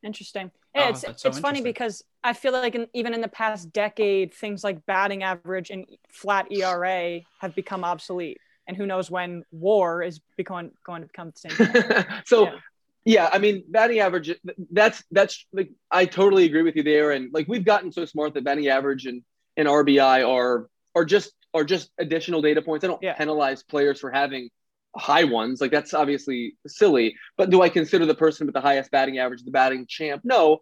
Interesting. 0.04 0.52
Oh, 0.76 0.80
yeah, 0.80 0.86
oh, 0.88 0.90
it's 0.90 1.22
so 1.22 1.30
it's 1.30 1.40
funny 1.40 1.62
because 1.62 2.04
I 2.24 2.34
feel 2.34 2.52
like 2.52 2.76
in, 2.76 2.88
even 2.94 3.14
in 3.14 3.22
the 3.22 3.28
past 3.28 3.72
decade, 3.72 4.34
things 4.34 4.64
like 4.64 4.86
batting 4.86 5.24
average 5.24 5.70
and 5.70 5.86
flat 6.12 6.52
ERA 6.52 7.22
have 7.40 7.56
become 7.56 7.84
obsolete. 7.84 8.38
And 8.68 8.78
who 8.78 8.86
knows 8.86 9.12
when 9.12 9.44
WAR 9.52 10.02
is 10.02 10.22
becoming 10.38 10.72
going 10.86 11.02
to 11.02 11.08
become 11.08 11.32
the 11.32 11.50
same. 11.50 12.06
so 12.26 12.46
yeah. 12.46 12.56
Yeah, 13.06 13.30
I 13.32 13.38
mean, 13.38 13.66
batting 13.68 14.00
average. 14.00 14.34
That's 14.72 15.04
that's 15.12 15.46
like 15.52 15.72
I 15.92 16.06
totally 16.06 16.46
agree 16.46 16.62
with 16.62 16.76
you 16.76 16.84
there. 16.84 17.12
And 17.12 17.34
like 17.34 17.48
we've 17.48 17.66
gotten 17.66 17.92
so 17.92 18.06
smart 18.06 18.34
that 18.34 18.46
batting 18.46 18.68
average 18.70 19.06
and 19.06 19.24
and 19.58 19.68
RBI 19.68 20.28
are 20.28 20.70
are 20.96 21.06
just 21.06 21.34
are 21.54 21.66
just 21.66 21.92
additional 21.98 22.42
data 22.42 22.62
points. 22.62 22.86
I 22.86 22.88
don't 22.88 23.04
yeah. 23.04 23.14
penalize 23.14 23.62
players 23.62 24.00
for 24.00 24.10
having 24.10 24.50
high 24.96 25.24
ones. 25.24 25.62
Like 25.62 25.72
that's 25.72 25.94
obviously 25.94 26.56
silly. 26.68 27.16
But 27.38 27.50
do 27.50 27.62
I 27.62 27.70
consider 27.70 28.06
the 28.06 28.16
person 28.16 28.48
with 28.48 28.54
the 28.54 28.62
highest 28.62 28.92
batting 28.92 29.18
average 29.20 29.44
the 29.44 29.52
batting 29.52 29.86
champ? 29.88 30.22
No, 30.24 30.60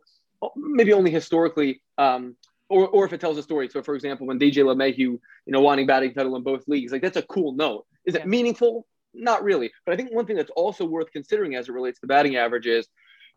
maybe 0.56 0.94
only 0.94 1.12
historically. 1.12 1.82
Um, 1.98 2.36
or, 2.70 2.88
or 2.88 3.06
if 3.06 3.12
it 3.12 3.20
tells 3.20 3.38
a 3.38 3.44
story. 3.44 3.68
So, 3.68 3.84
for 3.84 3.96
example, 3.96 4.28
when 4.28 4.40
DJ 4.40 4.64
LeMahieu, 4.64 4.98
you 4.98 5.20
know, 5.48 5.60
wanting 5.60 5.86
batting 5.86 6.14
title 6.14 6.38
in 6.38 6.44
both 6.44 6.66
leagues, 6.70 6.94
like 6.94 7.02
that's 7.02 7.18
a 7.18 7.22
cool 7.24 7.52
note. 7.52 7.86
Is 8.06 8.16
yeah. 8.16 8.22
it 8.22 8.28
meaningful? 8.28 8.88
Not 9.14 9.44
really. 9.44 9.72
But 9.86 9.94
I 9.94 9.98
think 9.98 10.14
one 10.14 10.26
thing 10.26 10.38
that's 10.38 10.52
also 10.56 10.86
worth 10.86 11.12
considering 11.12 11.56
as 11.56 11.68
it 11.68 11.74
relates 11.74 12.00
to 12.00 12.08
batting 12.08 12.38
average 12.38 12.68
is 12.68 12.88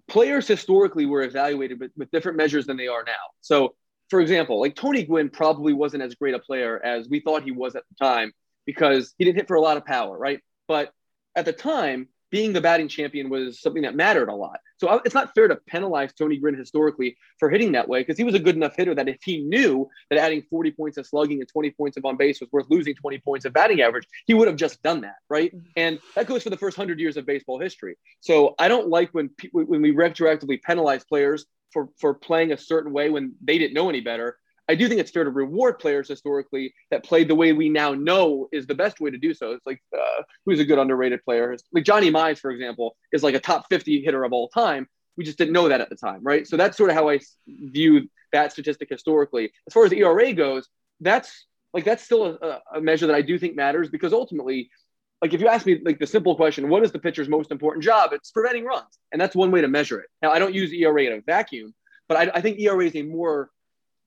players 0.06 0.46
historically 0.46 1.04
were 1.06 1.22
evaluated 1.22 1.80
with, 1.80 1.90
with 1.96 2.12
different 2.12 2.38
measures 2.38 2.66
than 2.66 2.76
they 2.76 2.86
are 2.86 3.02
now. 3.04 3.12
So, 3.40 3.74
for 4.08 4.20
example, 4.20 4.60
like 4.60 4.76
Tony 4.76 5.02
Gwynn 5.02 5.30
probably 5.30 5.72
wasn't 5.72 6.04
as 6.04 6.14
great 6.14 6.34
a 6.34 6.38
player 6.38 6.80
as 6.84 7.08
we 7.08 7.18
thought 7.20 7.42
he 7.42 7.50
was 7.50 7.74
at 7.74 7.82
the 7.88 8.04
time 8.04 8.32
because 8.66 9.14
he 9.18 9.24
didn't 9.24 9.36
hit 9.36 9.48
for 9.48 9.56
a 9.56 9.60
lot 9.60 9.76
of 9.76 9.84
power, 9.84 10.16
right? 10.16 10.40
But 10.66 10.92
at 11.36 11.44
the 11.44 11.52
time, 11.52 12.08
being 12.34 12.52
the 12.52 12.60
batting 12.60 12.88
champion 12.88 13.30
was 13.30 13.60
something 13.60 13.82
that 13.82 13.94
mattered 13.94 14.28
a 14.28 14.34
lot. 14.34 14.58
So 14.78 15.00
it's 15.04 15.14
not 15.14 15.32
fair 15.36 15.46
to 15.46 15.54
penalize 15.68 16.12
Tony 16.12 16.36
Gwynn 16.36 16.56
historically 16.56 17.16
for 17.38 17.48
hitting 17.48 17.70
that 17.72 17.88
way 17.88 18.00
because 18.00 18.18
he 18.18 18.24
was 18.24 18.34
a 18.34 18.40
good 18.40 18.56
enough 18.56 18.74
hitter 18.74 18.92
that 18.96 19.08
if 19.08 19.18
he 19.22 19.44
knew 19.44 19.88
that 20.10 20.18
adding 20.18 20.42
40 20.50 20.72
points 20.72 20.98
of 20.98 21.06
slugging 21.06 21.38
and 21.38 21.48
20 21.48 21.70
points 21.70 21.96
of 21.96 22.04
on 22.04 22.16
base 22.16 22.40
was 22.40 22.50
worth 22.50 22.66
losing 22.70 22.96
20 22.96 23.18
points 23.18 23.44
of 23.44 23.52
batting 23.52 23.82
average, 23.82 24.04
he 24.26 24.34
would 24.34 24.48
have 24.48 24.56
just 24.56 24.82
done 24.82 25.02
that, 25.02 25.14
right? 25.30 25.54
Mm-hmm. 25.54 25.66
And 25.76 26.00
that 26.16 26.26
goes 26.26 26.42
for 26.42 26.50
the 26.50 26.56
first 26.56 26.76
100 26.76 26.98
years 26.98 27.16
of 27.16 27.24
baseball 27.24 27.60
history. 27.60 27.96
So 28.20 28.56
I 28.58 28.66
don't 28.66 28.88
like 28.88 29.10
when 29.12 29.30
when 29.52 29.80
we 29.80 29.92
retroactively 29.92 30.60
penalize 30.60 31.04
players 31.04 31.46
for 31.72 31.90
for 32.00 32.14
playing 32.14 32.50
a 32.50 32.58
certain 32.58 32.92
way 32.92 33.10
when 33.10 33.34
they 33.42 33.58
didn't 33.58 33.74
know 33.74 33.88
any 33.88 34.00
better 34.00 34.38
I 34.68 34.74
do 34.74 34.88
think 34.88 35.00
it's 35.00 35.10
fair 35.10 35.24
to 35.24 35.30
reward 35.30 35.78
players 35.78 36.08
historically 36.08 36.74
that 36.90 37.04
played 37.04 37.28
the 37.28 37.34
way 37.34 37.52
we 37.52 37.68
now 37.68 37.92
know 37.92 38.48
is 38.52 38.66
the 38.66 38.74
best 38.74 39.00
way 39.00 39.10
to 39.10 39.18
do 39.18 39.34
so. 39.34 39.52
It's 39.52 39.66
like 39.66 39.82
uh, 39.96 40.22
who's 40.46 40.60
a 40.60 40.64
good 40.64 40.78
underrated 40.78 41.22
player? 41.24 41.56
Like 41.72 41.84
Johnny 41.84 42.10
Mize, 42.10 42.38
for 42.38 42.50
example, 42.50 42.96
is 43.12 43.22
like 43.22 43.34
a 43.34 43.40
top 43.40 43.66
50 43.68 44.02
hitter 44.02 44.24
of 44.24 44.32
all 44.32 44.48
time. 44.48 44.88
We 45.16 45.24
just 45.24 45.38
didn't 45.38 45.52
know 45.52 45.68
that 45.68 45.80
at 45.80 45.90
the 45.90 45.96
time, 45.96 46.20
right? 46.22 46.46
So 46.46 46.56
that's 46.56 46.76
sort 46.76 46.90
of 46.90 46.96
how 46.96 47.08
I 47.08 47.20
view 47.46 48.08
that 48.32 48.52
statistic 48.52 48.88
historically. 48.90 49.52
As 49.66 49.72
far 49.72 49.84
as 49.84 49.92
ERA 49.92 50.32
goes, 50.32 50.68
that's 51.00 51.46
like 51.72 51.84
that's 51.84 52.02
still 52.02 52.38
a, 52.40 52.60
a 52.74 52.80
measure 52.80 53.06
that 53.06 53.16
I 53.16 53.22
do 53.22 53.38
think 53.38 53.56
matters 53.56 53.88
because 53.88 54.12
ultimately, 54.12 54.70
like 55.20 55.34
if 55.34 55.40
you 55.40 55.48
ask 55.48 55.66
me 55.66 55.80
like 55.84 55.98
the 55.98 56.06
simple 56.06 56.36
question, 56.36 56.68
what 56.68 56.82
is 56.84 56.92
the 56.92 56.98
pitcher's 56.98 57.28
most 57.28 57.50
important 57.50 57.84
job? 57.84 58.12
It's 58.12 58.30
preventing 58.30 58.64
runs, 58.64 58.98
and 59.12 59.20
that's 59.20 59.36
one 59.36 59.50
way 59.50 59.60
to 59.60 59.68
measure 59.68 60.00
it. 60.00 60.06
Now 60.22 60.30
I 60.30 60.38
don't 60.38 60.54
use 60.54 60.72
ERA 60.72 61.04
in 61.04 61.12
a 61.12 61.20
vacuum, 61.20 61.74
but 62.08 62.16
I, 62.16 62.38
I 62.38 62.40
think 62.40 62.58
ERA 62.58 62.86
is 62.86 62.96
a 62.96 63.02
more 63.02 63.50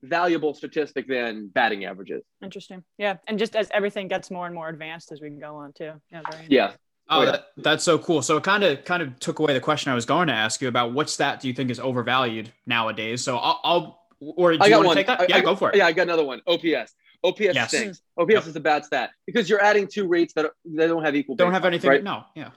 valuable 0.02 0.54
statistic 0.54 1.08
than 1.08 1.48
batting 1.48 1.84
averages. 1.84 2.22
Interesting. 2.42 2.84
Yeah. 2.98 3.16
And 3.26 3.38
just 3.38 3.56
as 3.56 3.68
everything 3.72 4.08
gets 4.08 4.30
more 4.30 4.46
and 4.46 4.54
more 4.54 4.68
advanced 4.68 5.12
as 5.12 5.20
we 5.20 5.30
go 5.30 5.56
on 5.56 5.72
too. 5.72 5.92
Yeah. 6.10 6.22
yeah. 6.48 6.72
Oh. 7.10 7.24
That, 7.24 7.46
that's 7.56 7.84
so 7.84 7.98
cool. 7.98 8.22
So 8.22 8.36
it 8.36 8.44
kind 8.44 8.64
of 8.64 8.84
kind 8.84 9.02
of 9.02 9.18
took 9.18 9.38
away 9.38 9.54
the 9.54 9.60
question 9.60 9.90
I 9.90 9.94
was 9.94 10.04
going 10.04 10.28
to 10.28 10.34
ask 10.34 10.60
you 10.60 10.68
about 10.68 10.92
what 10.92 11.08
stat 11.08 11.40
do 11.40 11.48
you 11.48 11.54
think 11.54 11.70
is 11.70 11.80
overvalued 11.80 12.52
nowadays? 12.66 13.22
So 13.24 13.38
I'll, 13.38 13.60
I'll 13.64 14.02
or 14.20 14.52
do 14.52 14.58
I 14.60 14.68
got 14.68 14.84
one. 14.84 14.96
take 14.96 15.06
that? 15.06 15.20
I, 15.20 15.26
yeah, 15.28 15.36
I, 15.36 15.40
go 15.40 15.56
for 15.56 15.70
it. 15.70 15.76
Yeah, 15.76 15.86
I 15.86 15.92
got 15.92 16.02
another 16.02 16.24
one. 16.24 16.40
OPS. 16.46 16.94
OPS 17.24 17.40
yes. 17.40 17.68
stinks. 17.68 18.02
Hmm. 18.16 18.22
OPS 18.22 18.32
yep. 18.32 18.46
is 18.46 18.56
a 18.56 18.60
bad 18.60 18.84
stat 18.84 19.10
because 19.26 19.48
you're 19.48 19.62
adding 19.62 19.86
two 19.86 20.06
rates 20.06 20.32
that, 20.34 20.46
are, 20.46 20.54
that 20.74 20.86
don't 20.88 21.04
have 21.04 21.16
equal. 21.16 21.36
Don't 21.36 21.52
have 21.52 21.64
anything. 21.64 21.90
Right? 21.90 22.04
No. 22.04 22.24
Yeah. 22.34 22.50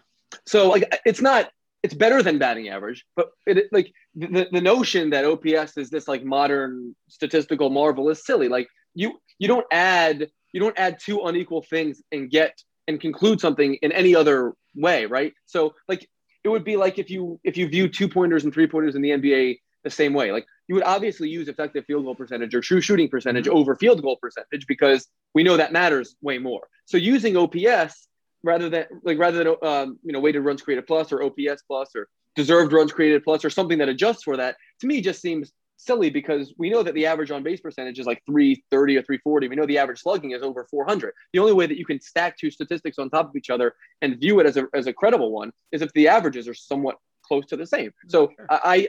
So 0.46 0.70
like 0.70 1.02
it's 1.06 1.22
not 1.22 1.52
it's 1.84 1.94
better 1.94 2.22
than 2.22 2.38
batting 2.38 2.70
average, 2.70 3.06
but 3.16 3.32
it 3.46 3.68
like 3.72 3.92
the, 4.16 4.48
the 4.52 4.62
notion 4.62 5.10
that 5.12 5.26
OPS 5.26 5.78
is 5.78 5.90
this 5.90 6.08
like 6.08 6.24
modern 6.24 6.96
statistical 7.08 7.70
marvel 7.70 8.10
is 8.10 8.24
silly. 8.24 8.50
Like 8.50 8.68
you 8.94 9.20
you 9.40 9.48
don't 9.48 9.66
add 9.72 10.30
you 10.54 10.60
don't 10.60 10.78
add 10.78 11.00
two 11.00 11.22
unequal 11.22 11.64
things 11.64 12.02
and 12.12 12.30
get 12.30 12.62
and 12.88 13.00
conclude 13.00 13.42
something 13.42 13.76
in 13.76 13.92
any 13.92 14.16
other 14.16 14.54
way, 14.76 15.06
right? 15.06 15.34
So 15.46 15.74
like 15.88 16.08
it 16.44 16.50
would 16.50 16.64
be 16.64 16.78
like 16.78 17.00
if 17.00 17.10
you 17.10 17.40
if 17.44 17.58
you 17.58 17.68
view 17.68 17.88
two 17.88 18.08
pointers 18.08 18.44
and 18.44 18.54
three 18.54 18.68
pointers 18.68 18.96
in 18.96 19.02
the 19.02 19.12
NBA 19.12 19.60
the 19.84 19.90
same 19.90 20.14
way. 20.14 20.32
Like 20.32 20.46
you 20.68 20.76
would 20.76 20.84
obviously 20.84 21.30
use 21.30 21.48
effective 21.48 21.86
field 21.86 22.06
goal 22.06 22.16
percentage 22.16 22.54
or 22.54 22.62
true 22.62 22.82
shooting 22.82 23.10
percentage 23.10 23.46
mm-hmm. 23.46 23.58
over 23.58 23.76
field 23.76 24.02
goal 24.02 24.18
percentage 24.22 24.68
because 24.68 25.08
we 25.34 25.44
know 25.44 25.58
that 25.58 25.74
matters 25.74 26.16
way 26.22 26.38
more. 26.38 26.68
So 26.86 26.98
using 26.98 27.36
OPS 27.38 28.08
rather 28.44 28.70
than 28.70 28.86
like 29.04 29.18
rather 29.18 29.44
than 29.44 29.56
um, 29.64 30.00
you 30.04 30.14
know 30.14 30.20
weighted 30.20 30.44
runs 30.44 30.62
created 30.62 30.88
plus 30.88 31.12
or 31.12 31.24
OPS 31.24 31.64
plus 31.68 31.90
or 31.96 32.08
deserved 32.36 32.74
runs 32.74 32.92
created 32.92 33.24
plus 33.24 33.44
or 33.44 33.50
something 33.50 33.78
that 33.78 33.90
adjusts 33.90 34.24
for 34.24 34.38
that 34.38 34.56
to 34.80 34.88
me 34.88 35.02
just 35.02 35.22
seems 35.22 35.52
silly 35.82 36.10
because 36.10 36.54
we 36.58 36.70
know 36.70 36.84
that 36.84 36.94
the 36.94 37.06
average 37.06 37.32
on 37.32 37.44
base 37.44 37.60
percentage 37.60 38.00
is 38.00 38.06
like 38.06 38.22
330 38.28 38.98
or 38.98 39.02
340. 39.02 39.48
We 39.48 39.56
know 39.56 39.66
the 39.66 39.80
average 39.80 40.00
slugging 40.00 40.32
is 40.32 40.44
over 40.44 40.68
400. 40.70 41.14
The 41.34 41.40
only 41.40 41.54
way 41.54 41.66
that 41.66 41.78
you 41.78 41.86
can 41.86 42.00
stack 42.00 42.38
two 42.38 42.52
statistics 42.52 43.00
on 43.00 43.10
top 43.10 43.30
of 43.30 43.36
each 43.36 43.50
other 43.50 43.74
and 44.02 44.20
view 44.20 44.40
it 44.40 44.46
as 44.46 44.58
a, 44.58 44.68
as 44.74 44.88
a 44.88 44.94
credible 44.94 45.32
one 45.32 45.52
is 45.72 45.82
if 45.82 45.92
the 45.94 46.08
averages 46.08 46.48
are 46.48 46.54
somewhat 46.54 46.98
close 47.26 47.46
to 47.48 47.58
the 47.58 47.66
same. 47.66 47.92
So 48.08 48.32
I, 48.50 48.88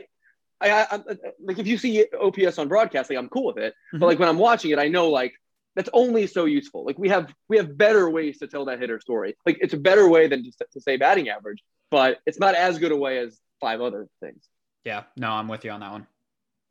I, 0.61 0.69
I, 0.69 0.87
I 0.91 0.99
like 1.43 1.59
if 1.59 1.67
you 1.67 1.77
see 1.77 2.05
OPS 2.19 2.57
on 2.57 2.67
broadcast, 2.67 3.09
like 3.09 3.17
I'm 3.19 3.29
cool 3.29 3.47
with 3.47 3.57
it. 3.57 3.73
Mm-hmm. 3.73 3.99
But 3.99 4.05
like 4.05 4.19
when 4.19 4.29
I'm 4.29 4.37
watching 4.37 4.71
it, 4.71 4.79
I 4.79 4.87
know 4.87 5.09
like 5.09 5.33
that's 5.75 5.89
only 5.93 6.27
so 6.27 6.45
useful. 6.45 6.85
Like 6.85 6.97
we 6.97 7.09
have 7.09 7.33
we 7.49 7.57
have 7.57 7.77
better 7.77 8.09
ways 8.09 8.39
to 8.39 8.47
tell 8.47 8.65
that 8.65 8.79
hitter 8.79 8.99
story. 8.99 9.35
Like 9.45 9.57
it's 9.61 9.73
a 9.73 9.77
better 9.77 10.07
way 10.07 10.27
than 10.27 10.43
just 10.43 10.61
to 10.71 10.81
say 10.81 10.97
batting 10.97 11.29
average, 11.29 11.63
but 11.89 12.19
it's 12.25 12.39
not 12.39 12.55
as 12.55 12.77
good 12.77 12.91
a 12.91 12.97
way 12.97 13.19
as 13.19 13.39
five 13.59 13.81
other 13.81 14.07
things. 14.19 14.47
Yeah, 14.83 15.03
no, 15.17 15.29
I'm 15.29 15.47
with 15.47 15.63
you 15.63 15.71
on 15.71 15.79
that 15.79 15.91
one. 15.91 16.07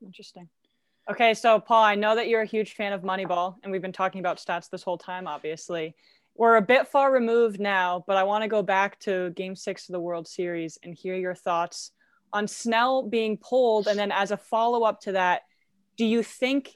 Interesting. 0.04 0.48
Okay, 1.10 1.34
so 1.34 1.58
Paul, 1.58 1.82
I 1.82 1.96
know 1.96 2.14
that 2.14 2.28
you're 2.28 2.42
a 2.42 2.46
huge 2.46 2.74
fan 2.74 2.92
of 2.92 3.02
Moneyball, 3.02 3.56
and 3.62 3.72
we've 3.72 3.82
been 3.82 3.92
talking 3.92 4.20
about 4.20 4.38
stats 4.38 4.70
this 4.70 4.82
whole 4.82 4.98
time, 4.98 5.26
obviously. 5.26 5.96
We're 6.36 6.56
a 6.56 6.62
bit 6.62 6.88
far 6.88 7.12
removed 7.12 7.58
now, 7.58 8.04
but 8.06 8.16
I 8.16 8.22
want 8.22 8.42
to 8.42 8.48
go 8.48 8.62
back 8.62 9.00
to 9.00 9.30
game 9.30 9.56
six 9.56 9.88
of 9.88 9.94
the 9.94 10.00
World 10.00 10.28
Series 10.28 10.78
and 10.82 10.94
hear 10.94 11.16
your 11.16 11.34
thoughts 11.34 11.90
on 12.32 12.46
Snell 12.46 13.02
being 13.02 13.36
pulled. 13.36 13.88
And 13.88 13.98
then, 13.98 14.12
as 14.12 14.30
a 14.30 14.36
follow 14.36 14.84
up 14.84 15.00
to 15.02 15.12
that, 15.12 15.42
do 15.96 16.04
you 16.04 16.22
think 16.22 16.72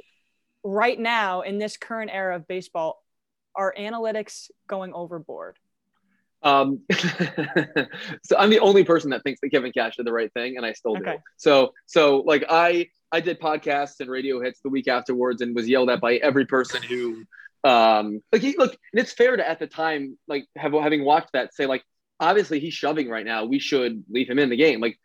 right 0.67 0.99
now 0.99 1.43
in 1.43 1.59
this 1.59 1.77
current 1.77 2.11
era 2.13 2.37
of 2.37 2.49
baseball, 2.49 3.03
are 3.55 3.73
analytics 3.79 4.51
going 4.69 4.93
overboard? 4.93 5.59
Um, 6.43 6.81
so 6.93 8.37
I'm 8.37 8.51
the 8.51 8.59
only 8.61 8.85
person 8.85 9.11
that 9.11 9.23
thinks 9.23 9.41
that 9.41 9.51
Kevin 9.51 9.73
Cash 9.73 9.97
did 9.97 10.07
the 10.07 10.13
right 10.13 10.33
thing, 10.33 10.57
and 10.57 10.67
I 10.67 10.73
still 10.73 10.97
okay. 10.99 11.15
do. 11.15 11.19
So, 11.37 11.73
so 11.87 12.19
like 12.27 12.45
I, 12.49 12.89
I 13.11 13.21
did 13.21 13.41
podcasts 13.41 14.01
and 14.01 14.11
radio 14.11 14.41
hits 14.41 14.61
the 14.61 14.69
week 14.69 14.89
afterwards, 14.89 15.41
and 15.41 15.55
was 15.55 15.69
yelled 15.69 15.89
at 15.89 16.01
by 16.01 16.17
every 16.17 16.47
person 16.47 16.83
who, 16.83 17.23
um, 17.65 18.21
like 18.33 18.43
he 18.43 18.57
look. 18.59 18.77
And 18.93 19.01
it's 19.01 19.13
fair 19.13 19.37
to 19.37 19.49
at 19.49 19.59
the 19.59 19.67
time, 19.67 20.19
like 20.29 20.47
have, 20.57 20.73
having 20.73 21.05
watched 21.05 21.33
that, 21.33 21.55
say 21.55 21.67
like 21.67 21.83
obviously 22.21 22.61
he's 22.61 22.75
shoving 22.75 23.09
right 23.09 23.25
now. 23.25 23.45
We 23.45 23.59
should 23.59 24.05
leave 24.11 24.29
him 24.29 24.39
in 24.39 24.51
the 24.51 24.57
game. 24.57 24.81
Like 24.81 24.99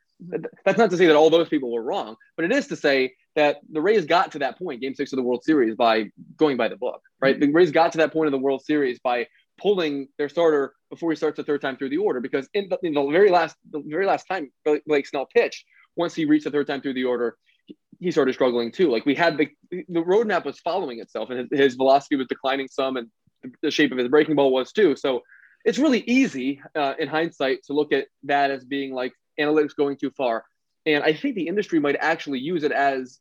that's 0.66 0.78
not 0.78 0.90
to 0.90 0.98
say 0.98 1.08
that 1.08 1.16
all 1.16 1.30
those 1.30 1.50
people 1.50 1.72
were 1.72 1.82
wrong, 1.82 2.16
but 2.36 2.46
it 2.46 2.52
is 2.52 2.68
to 2.68 2.76
say 2.76 3.14
that 3.36 3.62
the 3.72 3.82
Rays 3.82 4.06
got 4.06 4.32
to 4.34 4.40
that 4.40 4.58
point, 4.58 4.82
Game 4.82 4.96
Six 4.96 5.14
of 5.14 5.18
the 5.18 5.24
World 5.24 5.44
Series, 5.44 5.76
by 5.76 6.06
going 6.38 6.58
by 6.58 6.68
the 6.68 6.76
book. 6.76 7.02
Right, 7.22 7.40
the 7.40 7.52
Rays 7.52 7.72
got 7.72 7.92
to 7.94 8.00
that 8.00 8.12
point 8.12 8.28
of 8.28 8.32
the 8.32 8.38
World 8.38 8.64
Series 8.64 9.00
by 9.00 9.28
pulling 9.58 10.08
their 10.18 10.30
starter 10.30 10.74
before 10.90 11.12
he 11.12 11.16
starts 11.16 11.38
the 11.38 11.44
third 11.44 11.62
time 11.62 11.78
through 11.78 11.90
the 11.90 11.98
order 11.98 12.20
because 12.20 12.50
in 12.54 12.68
the, 12.70 12.80
in 12.84 12.94
the 12.94 13.06
very 13.12 13.30
last 13.30 13.56
the 13.72 13.82
very 13.86 14.06
last 14.06 14.26
time 14.26 14.52
Blake 14.88 15.08
Snell 15.08 15.28
pitched, 15.34 15.66
once 15.96 16.16
he 16.16 16.26
reached 16.26 16.46
the 16.46 16.52
third 16.52 16.68
time 16.68 16.82
through 16.82 16.94
the 16.94 17.04
order, 17.04 17.38
he, 17.66 17.78
he 18.00 18.12
started 18.12 18.34
struggling 18.34 18.72
too. 18.72 18.92
Like 18.92 19.06
we 19.06 19.16
had 19.16 19.38
the 19.38 19.50
the 19.70 20.02
roadmap 20.02 20.46
was 20.46 20.60
following 20.60 21.00
itself, 21.00 21.30
and 21.30 21.40
his, 21.52 21.60
his 21.60 21.76
velocity 21.76 22.16
was 22.16 22.28
declining 22.28 22.68
some, 22.70 22.98
and 22.98 23.08
the, 23.44 23.52
the, 23.62 23.72
shape 23.72 23.92
of 23.92 23.98
his 23.98 24.08
breaking 24.08 24.36
ball 24.36 24.52
was 24.52 24.72
too. 24.72 24.96
So 24.96 25.22
it's 25.64 25.78
really 25.78 26.04
easy 26.08 26.62
uh, 26.76 26.94
in 27.00 27.08
hindsight 27.08 27.64
to 27.66 27.74
look 27.74 27.94
at 27.94 28.08
that 28.24 28.52
as 28.52 28.66
being 28.66 28.94
like 28.94 29.14
analytics 29.40 29.76
going 29.76 29.98
too 29.98 30.12
far. 30.12 30.44
And 30.86 31.04
I 31.04 31.14
think 31.14 31.36
the 31.36 31.48
industry 31.48 31.80
might 31.80 31.98
actually 32.00 32.40
use 32.40 32.64
it 32.64 32.72
as, 32.72 33.20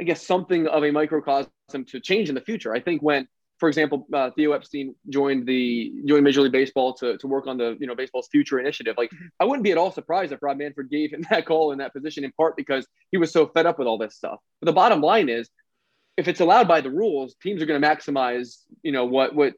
I 0.00 0.04
guess, 0.04 0.26
something 0.26 0.66
of 0.66 0.82
a 0.82 0.90
microcosm 0.90 1.50
to 1.72 2.00
change 2.00 2.28
in 2.28 2.34
the 2.34 2.40
future. 2.40 2.74
I 2.74 2.80
think 2.80 3.02
when 3.02 3.28
for 3.60 3.68
example, 3.68 4.06
uh, 4.14 4.30
Theo 4.30 4.52
Epstein 4.52 4.94
joined 5.10 5.46
the 5.46 5.92
joined 6.06 6.24
Major 6.24 6.40
League 6.40 6.50
Baseball 6.50 6.94
to, 6.94 7.18
to 7.18 7.26
work 7.26 7.46
on 7.46 7.58
the 7.58 7.76
you 7.78 7.86
know 7.86 7.94
baseball's 7.94 8.26
future 8.28 8.58
initiative. 8.58 8.94
Like 8.96 9.10
mm-hmm. 9.10 9.26
I 9.38 9.44
wouldn't 9.44 9.62
be 9.62 9.70
at 9.70 9.76
all 9.76 9.92
surprised 9.92 10.32
if 10.32 10.42
Rob 10.42 10.56
Manfred 10.56 10.88
gave 10.88 11.12
him 11.12 11.22
that 11.30 11.44
call 11.44 11.70
in 11.72 11.78
that 11.78 11.92
position 11.92 12.24
in 12.24 12.32
part 12.32 12.56
because 12.56 12.86
he 13.12 13.18
was 13.18 13.30
so 13.30 13.46
fed 13.46 13.66
up 13.66 13.78
with 13.78 13.86
all 13.86 13.98
this 13.98 14.16
stuff. 14.16 14.38
But 14.60 14.66
the 14.66 14.72
bottom 14.72 15.02
line 15.02 15.28
is, 15.28 15.50
if 16.16 16.26
it's 16.26 16.40
allowed 16.40 16.68
by 16.68 16.80
the 16.80 16.90
rules, 16.90 17.36
teams 17.42 17.62
are 17.62 17.66
going 17.66 17.80
to 17.80 17.86
maximize 17.86 18.64
you 18.82 18.92
know 18.92 19.04
what 19.04 19.34
what 19.34 19.52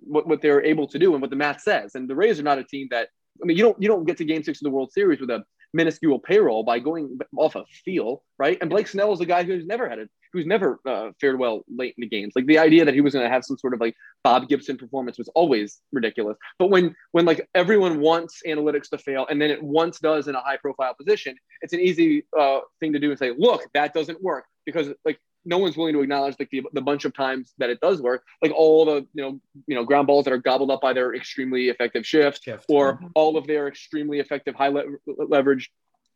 what 0.00 0.26
what 0.26 0.40
they're 0.40 0.64
able 0.64 0.88
to 0.88 0.98
do 0.98 1.12
and 1.12 1.20
what 1.20 1.30
the 1.30 1.36
math 1.36 1.60
says. 1.60 1.94
And 1.94 2.08
the 2.08 2.16
Rays 2.16 2.40
are 2.40 2.44
not 2.44 2.58
a 2.58 2.64
team 2.64 2.88
that 2.92 3.08
I 3.42 3.44
mean 3.44 3.58
you 3.58 3.62
don't 3.62 3.80
you 3.80 3.88
don't 3.88 4.06
get 4.06 4.16
to 4.18 4.24
Game 4.24 4.42
Six 4.42 4.62
of 4.62 4.64
the 4.64 4.70
World 4.70 4.90
Series 4.90 5.20
with 5.20 5.28
a 5.28 5.44
minuscule 5.74 6.18
payroll 6.18 6.62
by 6.62 6.78
going 6.78 7.18
off 7.36 7.56
a 7.56 7.64
feel, 7.84 8.22
right? 8.38 8.56
And 8.60 8.70
Blake 8.70 8.88
Snell 8.88 9.12
is 9.12 9.20
a 9.20 9.26
guy 9.26 9.42
who's 9.42 9.66
never 9.66 9.88
had 9.88 9.98
it, 9.98 10.08
who's 10.32 10.46
never 10.46 10.80
uh, 10.86 11.10
fared 11.20 11.38
well 11.38 11.64
late 11.68 11.94
in 11.98 12.02
the 12.02 12.08
games. 12.08 12.32
Like 12.34 12.46
the 12.46 12.58
idea 12.58 12.84
that 12.84 12.94
he 12.94 13.00
was 13.00 13.12
going 13.12 13.24
to 13.26 13.30
have 13.30 13.44
some 13.44 13.58
sort 13.58 13.74
of 13.74 13.80
like 13.80 13.94
Bob 14.22 14.48
Gibson 14.48 14.78
performance 14.78 15.18
was 15.18 15.28
always 15.34 15.80
ridiculous. 15.92 16.38
But 16.58 16.70
when 16.70 16.94
when 17.12 17.24
like 17.24 17.46
everyone 17.54 18.00
wants 18.00 18.42
analytics 18.46 18.88
to 18.90 18.98
fail 18.98 19.26
and 19.28 19.42
then 19.42 19.50
it 19.50 19.62
once 19.62 19.98
does 19.98 20.28
in 20.28 20.34
a 20.34 20.40
high 20.40 20.56
profile 20.56 20.94
position, 20.94 21.36
it's 21.60 21.72
an 21.72 21.80
easy 21.80 22.24
uh, 22.38 22.60
thing 22.80 22.92
to 22.92 22.98
do 22.98 23.10
and 23.10 23.18
say, 23.18 23.32
look, 23.36 23.62
that 23.74 23.92
doesn't 23.92 24.22
work 24.22 24.44
because 24.64 24.88
like 25.04 25.18
no 25.44 25.58
one's 25.58 25.76
willing 25.76 25.94
to 25.94 26.00
acknowledge 26.00 26.36
like 26.38 26.50
the, 26.50 26.62
the 26.72 26.80
bunch 26.80 27.04
of 27.04 27.14
times 27.14 27.52
that 27.58 27.70
it 27.70 27.80
does 27.80 28.00
work, 28.00 28.24
like 28.42 28.52
all 28.52 28.84
the 28.84 29.06
you 29.14 29.22
know 29.22 29.40
you 29.66 29.74
know 29.74 29.84
ground 29.84 30.06
balls 30.06 30.24
that 30.24 30.32
are 30.32 30.38
gobbled 30.38 30.70
up 30.70 30.80
by 30.80 30.92
their 30.92 31.14
extremely 31.14 31.68
effective 31.68 32.06
shift, 32.06 32.44
shift. 32.44 32.64
or 32.68 32.94
mm-hmm. 32.94 33.06
all 33.14 33.36
of 33.36 33.46
their 33.46 33.68
extremely 33.68 34.20
effective 34.20 34.54
high 34.54 34.68
le- 34.68 34.84
leverage 35.06 35.70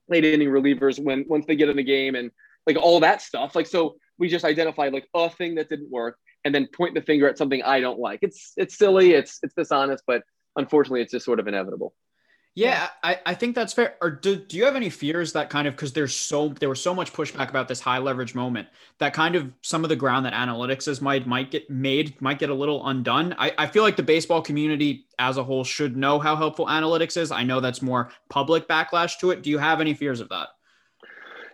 late 0.08 0.24
inning 0.24 0.48
relievers 0.48 1.02
when 1.02 1.24
once 1.28 1.46
they 1.46 1.56
get 1.56 1.68
in 1.68 1.76
the 1.76 1.82
game 1.82 2.14
and 2.14 2.30
like 2.66 2.76
all 2.76 3.00
that 3.00 3.22
stuff. 3.22 3.54
Like 3.54 3.66
so, 3.66 3.96
we 4.18 4.28
just 4.28 4.44
identify 4.44 4.88
like 4.88 5.08
a 5.14 5.30
thing 5.30 5.54
that 5.56 5.68
didn't 5.68 5.90
work 5.90 6.18
and 6.44 6.54
then 6.54 6.68
point 6.74 6.94
the 6.94 7.02
finger 7.02 7.28
at 7.28 7.38
something 7.38 7.62
I 7.62 7.80
don't 7.80 7.98
like. 7.98 8.20
It's 8.22 8.52
it's 8.56 8.76
silly, 8.76 9.12
it's 9.12 9.38
it's 9.42 9.54
dishonest, 9.54 10.04
but 10.06 10.22
unfortunately, 10.56 11.02
it's 11.02 11.12
just 11.12 11.24
sort 11.24 11.40
of 11.40 11.48
inevitable. 11.48 11.94
Yeah, 12.58 12.88
I, 13.04 13.20
I 13.24 13.34
think 13.34 13.54
that's 13.54 13.72
fair. 13.72 13.94
Or 14.02 14.10
do, 14.10 14.34
do 14.34 14.56
you 14.56 14.64
have 14.64 14.74
any 14.74 14.90
fears 14.90 15.32
that 15.34 15.48
kind 15.48 15.68
of 15.68 15.74
because 15.74 15.92
there's 15.92 16.14
so 16.14 16.48
there 16.48 16.68
was 16.68 16.82
so 16.82 16.92
much 16.92 17.12
pushback 17.12 17.50
about 17.50 17.68
this 17.68 17.80
high 17.80 17.98
leverage 17.98 18.34
moment 18.34 18.66
that 18.98 19.14
kind 19.14 19.36
of 19.36 19.52
some 19.62 19.84
of 19.84 19.90
the 19.90 19.96
ground 19.96 20.26
that 20.26 20.32
analytics 20.32 20.88
is 20.88 21.00
might 21.00 21.24
might 21.24 21.52
get 21.52 21.70
made 21.70 22.20
might 22.20 22.40
get 22.40 22.50
a 22.50 22.54
little 22.54 22.84
undone. 22.88 23.32
I, 23.38 23.52
I 23.58 23.66
feel 23.68 23.84
like 23.84 23.94
the 23.94 24.02
baseball 24.02 24.42
community 24.42 25.06
as 25.20 25.36
a 25.36 25.44
whole 25.44 25.62
should 25.62 25.96
know 25.96 26.18
how 26.18 26.34
helpful 26.34 26.66
analytics 26.66 27.16
is. 27.16 27.30
I 27.30 27.44
know 27.44 27.60
that's 27.60 27.80
more 27.80 28.10
public 28.28 28.66
backlash 28.66 29.18
to 29.20 29.30
it. 29.30 29.42
Do 29.42 29.50
you 29.50 29.58
have 29.58 29.80
any 29.80 29.94
fears 29.94 30.18
of 30.18 30.28
that? 30.30 30.48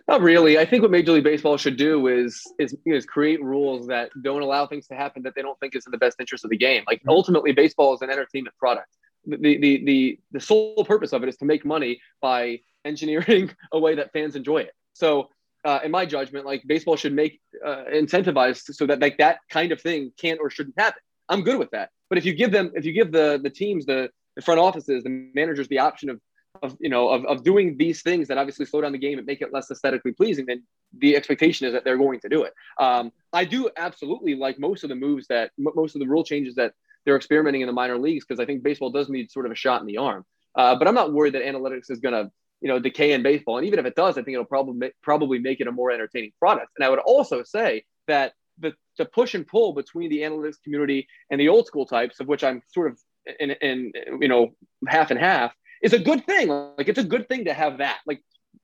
Not 0.07 0.21
really. 0.21 0.57
I 0.57 0.65
think 0.65 0.81
what 0.81 0.89
Major 0.89 1.11
League 1.11 1.23
Baseball 1.23 1.57
should 1.57 1.77
do 1.77 2.07
is 2.07 2.41
is 2.57 2.75
is 2.85 3.05
create 3.05 3.43
rules 3.43 3.85
that 3.87 4.09
don't 4.23 4.41
allow 4.41 4.65
things 4.65 4.87
to 4.87 4.95
happen 4.95 5.21
that 5.21 5.35
they 5.35 5.43
don't 5.43 5.59
think 5.59 5.75
is 5.75 5.85
in 5.85 5.91
the 5.91 5.99
best 5.99 6.19
interest 6.19 6.45
of 6.45 6.49
the 6.49 6.57
game. 6.57 6.83
Like 6.87 7.01
mm-hmm. 7.01 7.09
ultimately, 7.09 7.51
baseball 7.51 7.93
is 7.93 8.01
an 8.01 8.09
entertainment 8.09 8.55
product. 8.57 8.89
The 9.27 9.57
the 9.57 9.85
the 9.85 10.19
the 10.31 10.39
sole 10.39 10.83
purpose 10.85 11.13
of 11.13 11.23
it 11.23 11.29
is 11.29 11.37
to 11.37 11.45
make 11.45 11.65
money 11.65 11.99
by 12.21 12.59
engineering 12.83 13.51
a 13.71 13.79
way 13.79 13.95
that 13.95 14.11
fans 14.13 14.35
enjoy 14.35 14.59
it. 14.59 14.73
So, 14.93 15.29
uh, 15.63 15.79
in 15.83 15.91
my 15.91 16.05
judgment, 16.05 16.45
like 16.45 16.63
baseball 16.67 16.95
should 16.95 17.13
make 17.13 17.41
uh, 17.65 17.83
incentivized 17.91 18.73
so 18.73 18.85
that 18.85 18.99
like 18.99 19.17
that 19.17 19.39
kind 19.49 19.71
of 19.71 19.81
thing 19.81 20.11
can't 20.17 20.39
or 20.39 20.49
shouldn't 20.49 20.75
happen. 20.77 21.01
I'm 21.29 21.41
good 21.41 21.57
with 21.57 21.71
that. 21.71 21.89
But 22.09 22.17
if 22.17 22.25
you 22.25 22.33
give 22.33 22.51
them, 22.51 22.71
if 22.75 22.85
you 22.85 22.93
give 22.93 23.11
the 23.11 23.39
the 23.41 23.49
teams, 23.49 23.85
the 23.85 24.09
the 24.35 24.41
front 24.41 24.59
offices, 24.59 25.03
the 25.03 25.29
managers, 25.33 25.67
the 25.67 25.79
option 25.79 26.09
of 26.09 26.19
of 26.63 26.77
you 26.79 26.89
know 26.89 27.09
of, 27.09 27.25
of 27.25 27.43
doing 27.43 27.77
these 27.77 28.01
things 28.01 28.27
that 28.27 28.37
obviously 28.37 28.65
slow 28.65 28.81
down 28.81 28.91
the 28.91 28.97
game 28.97 29.17
and 29.17 29.27
make 29.27 29.41
it 29.41 29.53
less 29.53 29.69
aesthetically 29.71 30.11
pleasing 30.11 30.45
then 30.45 30.63
the 30.97 31.15
expectation 31.15 31.67
is 31.67 31.73
that 31.73 31.83
they're 31.83 31.97
going 31.97 32.19
to 32.19 32.29
do 32.29 32.43
it 32.43 32.53
um, 32.79 33.11
i 33.33 33.43
do 33.43 33.69
absolutely 33.77 34.35
like 34.35 34.59
most 34.59 34.83
of 34.83 34.89
the 34.89 34.95
moves 34.95 35.27
that 35.27 35.51
most 35.57 35.95
of 35.95 35.99
the 35.99 36.07
rule 36.07 36.23
changes 36.23 36.55
that 36.55 36.73
they're 37.05 37.15
experimenting 37.15 37.61
in 37.61 37.67
the 37.67 37.73
minor 37.73 37.97
leagues 37.97 38.25
because 38.25 38.39
i 38.39 38.45
think 38.45 38.63
baseball 38.63 38.89
does 38.89 39.09
need 39.09 39.31
sort 39.31 39.45
of 39.45 39.51
a 39.51 39.55
shot 39.55 39.81
in 39.81 39.87
the 39.87 39.97
arm 39.97 40.25
uh, 40.55 40.75
but 40.75 40.87
i'm 40.87 40.95
not 40.95 41.13
worried 41.13 41.33
that 41.33 41.43
analytics 41.43 41.89
is 41.89 41.99
going 41.99 42.13
to 42.13 42.31
you 42.61 42.67
know 42.67 42.79
decay 42.79 43.13
in 43.13 43.23
baseball 43.23 43.57
and 43.57 43.67
even 43.67 43.79
if 43.79 43.85
it 43.85 43.95
does 43.95 44.17
i 44.17 44.21
think 44.21 44.33
it'll 44.33 44.45
probably 44.45 44.91
probably 45.01 45.39
make 45.39 45.59
it 45.59 45.67
a 45.67 45.71
more 45.71 45.91
entertaining 45.91 46.31
product 46.39 46.69
and 46.77 46.85
i 46.85 46.89
would 46.89 46.99
also 46.99 47.43
say 47.43 47.83
that 48.07 48.33
the, 48.59 48.73
the 48.97 49.05
push 49.05 49.35
and 49.35 49.45
pull 49.45 49.73
between 49.73 50.09
the 50.09 50.19
analytics 50.19 50.61
community 50.63 51.07
and 51.29 51.41
the 51.41 51.49
old 51.49 51.67
school 51.67 51.85
types 51.85 52.19
of 52.19 52.27
which 52.27 52.43
i'm 52.43 52.61
sort 52.67 52.91
of 52.91 52.99
in, 53.39 53.51
in 53.51 53.91
you 54.21 54.27
know 54.27 54.51
half 54.87 55.11
and 55.11 55.19
half 55.19 55.53
is 55.81 55.93
a 55.93 55.99
good 55.99 56.25
thing. 56.25 56.49
Like 56.49 56.87
it's 56.89 56.99
a 56.99 57.03
good 57.03 57.27
thing 57.27 57.45
to 57.45 57.53
have 57.53 57.77
that. 57.79 57.99
Like 58.05 58.21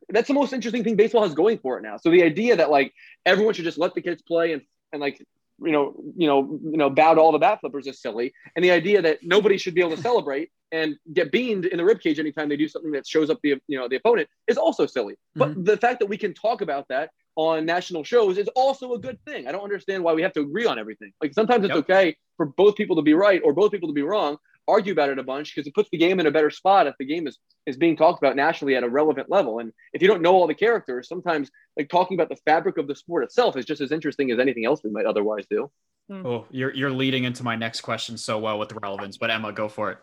that's 0.10 0.28
the 0.28 0.34
most 0.34 0.54
interesting 0.54 0.84
thing 0.84 0.96
baseball 0.96 1.24
has 1.24 1.34
going 1.34 1.60
for 1.60 1.78
it 1.78 1.84
now. 1.84 1.98
So 1.98 2.10
the 2.10 2.24
idea 2.24 2.58
that 2.58 2.70
like 2.70 2.94
everyone 3.26 3.54
should 3.54 3.66
just 3.66 3.78
let 3.78 3.94
the 3.94 4.02
kids 4.02 4.22
play 4.22 4.54
and 4.54 4.62
and 4.92 5.02
like 5.02 5.24
you 5.64 5.72
know 5.72 5.94
you 6.16 6.28
know 6.28 6.60
you 6.64 6.78
know 6.78 6.90
bow 6.90 7.14
to 7.14 7.22
all 7.22 7.32
the 7.32 7.40
bat 7.40 7.60
flippers 7.62 7.88
is 7.88 8.02
silly. 8.02 8.34
And 8.56 8.64
the 8.64 8.72
idea 8.72 9.02
that 9.02 9.20
nobody 9.24 9.58
should 9.58 9.76
be 9.76 9.82
able 9.82 9.96
to 9.96 10.02
celebrate 10.02 10.52
and 10.72 10.96
get 11.14 11.32
beamed 11.32 11.66
in 11.66 11.78
the 11.78 11.84
ribcage 11.84 12.20
anytime 12.20 12.50
they 12.50 12.58
do 12.58 12.68
something 12.68 12.92
that 12.92 13.08
shows 13.08 13.30
up 13.30 13.40
the 13.44 13.56
you 13.68 13.78
know 13.78 13.88
the 13.88 13.98
opponent 13.98 14.30
is 14.48 14.58
also 14.58 14.86
silly. 14.86 15.14
Mm-hmm. 15.14 15.40
But 15.40 15.66
the 15.66 15.78
fact 15.78 16.00
that 16.00 16.08
we 16.08 16.18
can 16.18 16.34
talk 16.34 16.62
about 16.62 16.88
that 16.90 17.12
on 17.36 17.66
national 17.66 18.04
shows 18.04 18.38
is 18.38 18.48
also 18.50 18.94
a 18.94 19.00
good 19.00 19.18
thing. 19.26 19.48
I 19.48 19.52
don't 19.52 19.64
understand 19.64 20.04
why 20.04 20.14
we 20.14 20.22
have 20.22 20.34
to 20.34 20.42
agree 20.42 20.66
on 20.66 20.78
everything. 20.78 21.12
Like 21.22 21.34
sometimes 21.34 21.64
it's 21.64 21.74
yep. 21.74 21.86
okay 21.86 22.16
for 22.38 22.48
both 22.48 22.76
people 22.76 22.96
to 22.98 23.02
be 23.02 23.14
right 23.14 23.42
or 23.44 23.54
both 23.54 23.72
people 23.72 23.88
to 23.88 23.94
be 23.94 24.02
wrong, 24.02 24.38
argue 24.68 24.94
about 24.94 25.10
it 25.10 25.20
a 25.20 25.24
bunch 25.24 25.56
because 25.56 25.68
it 25.68 25.76
puts 25.76 25.90
the 25.90 25.98
game 25.98 26.20
in 26.20 26.28
a 26.28 26.32
better 26.32 26.50
spot 26.50 26.88
if 26.88 26.96
the 27.00 27.06
game 27.06 27.28
is 27.28 27.40
is 27.66 27.78
being 27.78 27.96
talked 27.96 28.22
about 28.22 28.36
nationally 28.36 28.76
at 28.76 28.84
a 28.84 28.90
relevant 28.90 29.30
level. 29.30 29.60
And 29.60 29.72
if 29.94 30.02
you 30.02 30.08
don't 30.08 30.22
know 30.22 30.34
all 30.34 30.48
the 30.48 30.56
characters, 30.56 31.08
sometimes 31.08 31.52
like 31.78 31.90
talking 31.90 32.18
about 32.18 32.30
the 32.30 32.38
fabric 32.38 32.78
of 32.78 32.88
the 32.88 32.96
sport 32.96 33.24
itself 33.24 33.56
is 33.56 33.66
just 33.66 33.82
as 33.82 33.92
interesting 33.92 34.32
as 34.32 34.40
anything 34.40 34.66
else 34.66 34.82
we 34.84 34.90
might 34.90 35.06
otherwise 35.06 35.46
do. 35.50 35.70
Hmm. 36.10 36.26
Oh, 36.26 36.48
you're 36.50 36.74
you're 36.74 36.92
leading 36.92 37.24
into 37.24 37.44
my 37.44 37.56
next 37.56 37.82
question 37.82 38.18
so 38.18 38.40
well 38.40 38.60
with 38.60 38.70
the 38.70 38.80
relevance, 38.82 39.18
but 39.18 39.30
Emma, 39.30 39.52
go 39.52 39.70
for 39.70 39.92
it. 39.92 40.00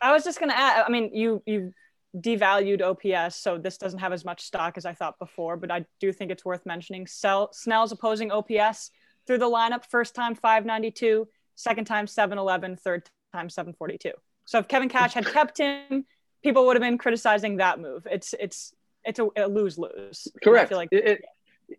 I 0.00 0.12
was 0.12 0.24
just 0.24 0.38
gonna 0.38 0.54
add. 0.54 0.84
I 0.86 0.90
mean, 0.90 1.10
you 1.14 1.42
you 1.46 1.72
devalued 2.16 2.82
OPS, 2.82 3.36
so 3.36 3.58
this 3.58 3.78
doesn't 3.78 3.98
have 3.98 4.12
as 4.12 4.24
much 4.24 4.42
stock 4.42 4.76
as 4.76 4.86
I 4.86 4.94
thought 4.94 5.18
before. 5.18 5.56
But 5.56 5.70
I 5.70 5.84
do 6.00 6.12
think 6.12 6.30
it's 6.30 6.44
worth 6.44 6.64
mentioning. 6.66 7.06
Sell, 7.06 7.52
Snell's 7.52 7.92
opposing 7.92 8.30
OPS 8.30 8.90
through 9.26 9.38
the 9.38 9.46
lineup: 9.46 9.84
first 9.90 10.14
time 10.14 10.34
592, 10.34 11.26
second 11.54 11.86
time 11.86 12.06
711, 12.06 12.76
third 12.76 13.08
time 13.32 13.50
742. 13.50 14.12
So 14.44 14.58
if 14.58 14.68
Kevin 14.68 14.88
Cash 14.88 15.14
had 15.14 15.26
kept 15.26 15.58
him, 15.58 16.04
people 16.42 16.66
would 16.66 16.76
have 16.76 16.82
been 16.82 16.98
criticizing 16.98 17.58
that 17.58 17.80
move. 17.80 18.06
It's 18.10 18.34
it's 18.38 18.72
it's 19.04 19.18
a, 19.18 19.28
a 19.36 19.46
lose 19.46 19.78
lose. 19.78 20.28
Correct. 20.42 20.66
I 20.66 20.68
feel 20.68 20.78
like 20.78 20.88
it, 20.92 21.06
it, 21.06 21.24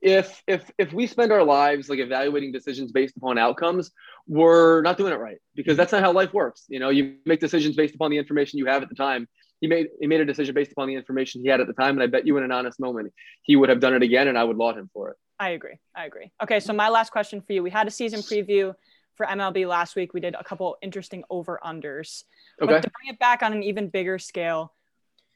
if 0.02 0.44
if 0.48 0.70
if 0.78 0.94
we 0.94 1.08
spend 1.08 1.32
our 1.32 1.44
lives 1.44 1.90
like 1.90 2.00
evaluating 2.00 2.52
decisions 2.52 2.92
based 2.92 3.18
upon 3.18 3.38
outcomes 3.38 3.92
we're 4.28 4.82
not 4.82 4.98
doing 4.98 5.12
it 5.12 5.16
right 5.18 5.40
because 5.56 5.76
that's 5.76 5.92
not 5.92 6.02
how 6.02 6.12
life 6.12 6.32
works 6.32 6.66
you 6.68 6.80
know 6.80 6.90
you 6.90 7.16
make 7.26 7.40
decisions 7.40 7.76
based 7.76 7.96
upon 7.96 8.12
the 8.12 8.18
information 8.18 8.60
you 8.60 8.68
have 8.68 8.84
at 8.84 8.90
the 8.90 8.96
time 8.96 9.28
he 9.62 9.68
made 9.68 9.88
he 10.00 10.06
made 10.06 10.22
a 10.22 10.26
decision 10.26 10.54
based 10.54 10.72
upon 10.72 10.88
the 10.88 10.94
information 10.94 11.42
he 11.42 11.48
had 11.48 11.60
at 11.60 11.66
the 11.66 11.74
time 11.74 11.96
and 11.96 12.04
i 12.04 12.06
bet 12.06 12.28
you 12.28 12.38
in 12.38 12.44
an 12.44 12.52
honest 12.52 12.80
moment 12.80 13.12
he 13.42 13.56
would 13.56 13.68
have 13.68 13.80
done 13.80 13.96
it 13.96 14.04
again 14.04 14.28
and 14.28 14.38
i 14.38 14.44
would 14.44 14.58
laud 14.58 14.78
him 14.78 14.88
for 14.94 15.10
it 15.10 15.18
i 15.40 15.50
agree 15.50 15.80
i 15.96 16.06
agree 16.06 16.32
okay 16.44 16.60
so 16.60 16.72
my 16.72 16.90
last 16.90 17.12
question 17.12 17.42
for 17.42 17.54
you 17.54 17.64
we 17.64 17.72
had 17.72 17.88
a 17.88 17.92
season 17.92 18.20
preview 18.20 18.76
for 19.20 19.26
mlb 19.26 19.68
last 19.68 19.96
week 19.98 20.14
we 20.14 20.22
did 20.22 20.34
a 20.40 20.44
couple 20.44 20.78
interesting 20.82 21.24
over 21.30 21.60
unders 21.64 22.24
okay. 22.62 22.74
but 22.74 22.82
to 22.82 22.90
bring 22.90 23.14
it 23.14 23.20
back 23.20 23.44
on 23.44 23.52
an 23.52 23.62
even 23.62 23.90
bigger 23.90 24.18
scale 24.18 24.74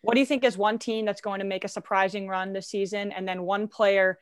what 0.01 0.13
do 0.13 0.21
you 0.21 0.25
think 0.25 0.43
is 0.43 0.57
one 0.57 0.79
team 0.79 1.05
that's 1.05 1.21
going 1.21 1.39
to 1.39 1.45
make 1.45 1.65
a 1.65 1.67
surprising 1.67 2.27
run 2.27 2.53
this 2.53 2.67
season 2.67 3.11
and 3.11 3.27
then 3.27 3.43
one 3.43 3.67
player 3.67 4.19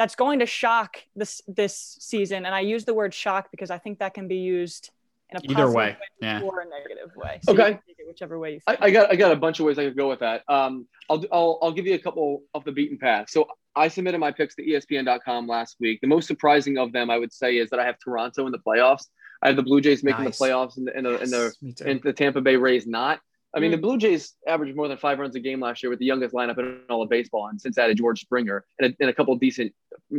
that's 0.00 0.14
going 0.14 0.38
to 0.38 0.46
shock 0.46 0.96
this 1.14 1.42
this 1.46 1.98
season. 2.00 2.46
And 2.46 2.54
I 2.54 2.60
use 2.60 2.86
the 2.86 2.94
word 2.94 3.12
shock 3.12 3.50
because 3.50 3.70
I 3.70 3.76
think 3.76 3.98
that 3.98 4.14
can 4.14 4.28
be 4.28 4.38
used 4.38 4.90
in 5.32 5.50
a 5.50 5.52
either 5.52 5.68
way, 5.68 5.74
way 5.74 5.96
yeah. 6.20 6.40
or 6.42 6.60
a 6.60 6.64
negative 6.64 7.14
way. 7.16 7.40
So 7.42 7.52
okay, 7.52 7.78
whichever 8.06 8.38
way 8.38 8.54
you. 8.54 8.60
I, 8.66 8.76
I, 8.80 8.90
got 8.90 9.10
I 9.10 9.16
got 9.16 9.32
a 9.32 9.36
bunch 9.36 9.60
of 9.60 9.66
ways 9.66 9.78
I 9.78 9.84
could 9.84 9.96
go 9.96 10.08
with 10.08 10.20
that. 10.20 10.42
Um, 10.48 10.86
I'll 11.08 11.24
I'll 11.32 11.58
I'll 11.62 11.72
give 11.72 11.86
you 11.86 11.94
a 11.94 11.98
couple 11.98 12.42
of 12.54 12.64
the 12.64 12.72
beaten 12.72 12.98
path. 12.98 13.30
So 13.30 13.46
I 13.76 13.88
submitted 13.88 14.18
my 14.18 14.32
picks 14.32 14.54
to 14.56 14.62
ESPN.com 14.62 15.46
last 15.46 15.76
week. 15.80 16.00
The 16.00 16.08
most 16.08 16.26
surprising 16.26 16.78
of 16.78 16.92
them, 16.92 17.10
I 17.10 17.18
would 17.18 17.32
say, 17.32 17.56
is 17.56 17.70
that 17.70 17.80
I 17.80 17.86
have 17.86 17.96
Toronto 18.02 18.46
in 18.46 18.52
the 18.52 18.58
playoffs. 18.58 19.04
I 19.42 19.48
have 19.48 19.56
the 19.56 19.62
Blue 19.62 19.80
Jays 19.80 20.02
making 20.02 20.24
nice. 20.24 20.38
the 20.38 20.44
playoffs, 20.44 20.76
and 20.76 20.86
the 20.86 20.96
and 20.96 21.06
the, 21.06 21.10
yes, 21.12 21.22
and 21.22 21.76
the, 21.76 21.90
and 21.90 22.02
the 22.02 22.12
Tampa 22.12 22.40
Bay 22.40 22.56
Rays 22.56 22.86
not. 22.86 23.20
I 23.54 23.58
mean, 23.58 23.70
mm. 23.70 23.74
the 23.74 23.80
Blue 23.80 23.98
Jays 23.98 24.34
averaged 24.46 24.76
more 24.76 24.86
than 24.86 24.96
five 24.96 25.18
runs 25.18 25.34
a 25.34 25.40
game 25.40 25.60
last 25.60 25.82
year 25.82 25.90
with 25.90 25.98
the 25.98 26.04
youngest 26.04 26.34
lineup 26.34 26.58
in 26.58 26.80
all 26.88 27.02
of 27.02 27.08
baseball, 27.08 27.48
and 27.48 27.60
since 27.60 27.78
added 27.78 27.96
George 27.96 28.20
Springer 28.20 28.64
and 28.78 28.92
a, 28.92 28.96
and 29.00 29.10
a 29.10 29.12
couple 29.14 29.34
of 29.34 29.40
decent 29.40 29.72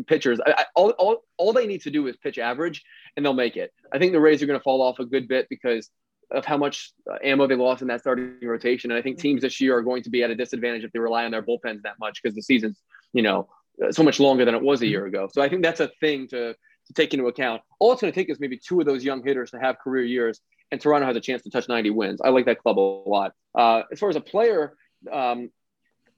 pitchers. 0.08 0.40
I, 0.46 0.52
I, 0.52 0.66
all, 0.76 0.90
all, 0.92 1.24
all 1.38 1.54
they 1.54 1.66
need 1.66 1.82
to 1.84 1.92
do 1.92 2.08
is 2.08 2.18
pitch 2.18 2.38
average, 2.38 2.84
and 3.16 3.26
they'll 3.26 3.34
make 3.34 3.56
it. 3.56 3.72
I 3.94 4.00
think 4.00 4.12
the 4.12 4.20
Rays 4.20 4.42
are 4.44 4.48
going 4.48 4.60
to 4.60 4.64
fall 4.64 4.82
off 4.82 5.00
a 5.00 5.06
good 5.06 5.28
bit 5.28 5.48
because 5.50 5.90
of 6.32 6.46
how 6.46 6.58
much 6.58 6.94
uh, 7.10 7.18
ammo 7.24 7.48
they 7.48 7.56
lost 7.56 7.82
in 7.82 7.88
that 7.90 8.02
starting 8.02 8.36
rotation. 8.42 8.92
And 8.92 8.98
I 8.98 9.02
think 9.02 9.18
mm. 9.18 9.22
teams 9.22 9.42
this 9.42 9.60
year 9.62 9.78
are 9.78 9.82
going 9.82 10.04
to 10.04 10.10
be 10.10 10.24
at 10.24 10.32
a 10.32 10.36
disadvantage 10.36 10.84
if 10.84 10.92
they 10.92 11.00
rely 11.00 11.26
on 11.26 11.32
their 11.32 11.44
bullpens 11.44 11.82
that 11.84 12.00
much 12.00 12.22
because 12.22 12.36
the 12.36 12.42
season's, 12.42 12.82
you 13.14 13.22
know, 13.22 13.50
so 13.92 14.04
much 14.04 14.20
longer 14.20 14.46
than 14.46 14.56
it 14.56 14.62
was 14.62 14.82
a 14.82 14.86
mm. 14.86 14.90
year 14.90 15.06
ago. 15.06 15.30
So 15.32 15.42
I 15.42 15.50
think 15.50 15.62
that's 15.62 15.80
a 15.80 15.90
thing 16.00 16.28
to, 16.30 16.54
to 16.54 16.94
take 16.94 17.14
into 17.14 17.28
account. 17.28 17.62
All 17.80 17.92
it's 17.92 18.02
going 18.02 18.14
to 18.14 18.20
take 18.20 18.30
is 18.30 18.40
maybe 18.40 18.58
two 18.58 18.80
of 18.80 18.86
those 18.86 19.04
young 19.04 19.24
hitters 19.24 19.52
to 19.52 19.60
have 19.60 19.78
career 19.80 20.04
years 20.04 20.40
and 20.72 20.80
Toronto 20.80 21.06
has 21.06 21.16
a 21.16 21.22
chance 21.22 21.42
to 21.44 21.50
touch 21.50 21.68
90 21.68 21.90
wins. 21.90 22.22
I 22.22 22.30
like 22.30 22.46
that 22.46 22.60
club 22.60 22.80
a 22.80 22.82
lot. 22.82 23.34
Uh, 23.54 23.84
as 23.92 24.00
far 24.00 24.10
as 24.10 24.16
a 24.16 24.22
player, 24.22 24.74
um, 25.12 25.50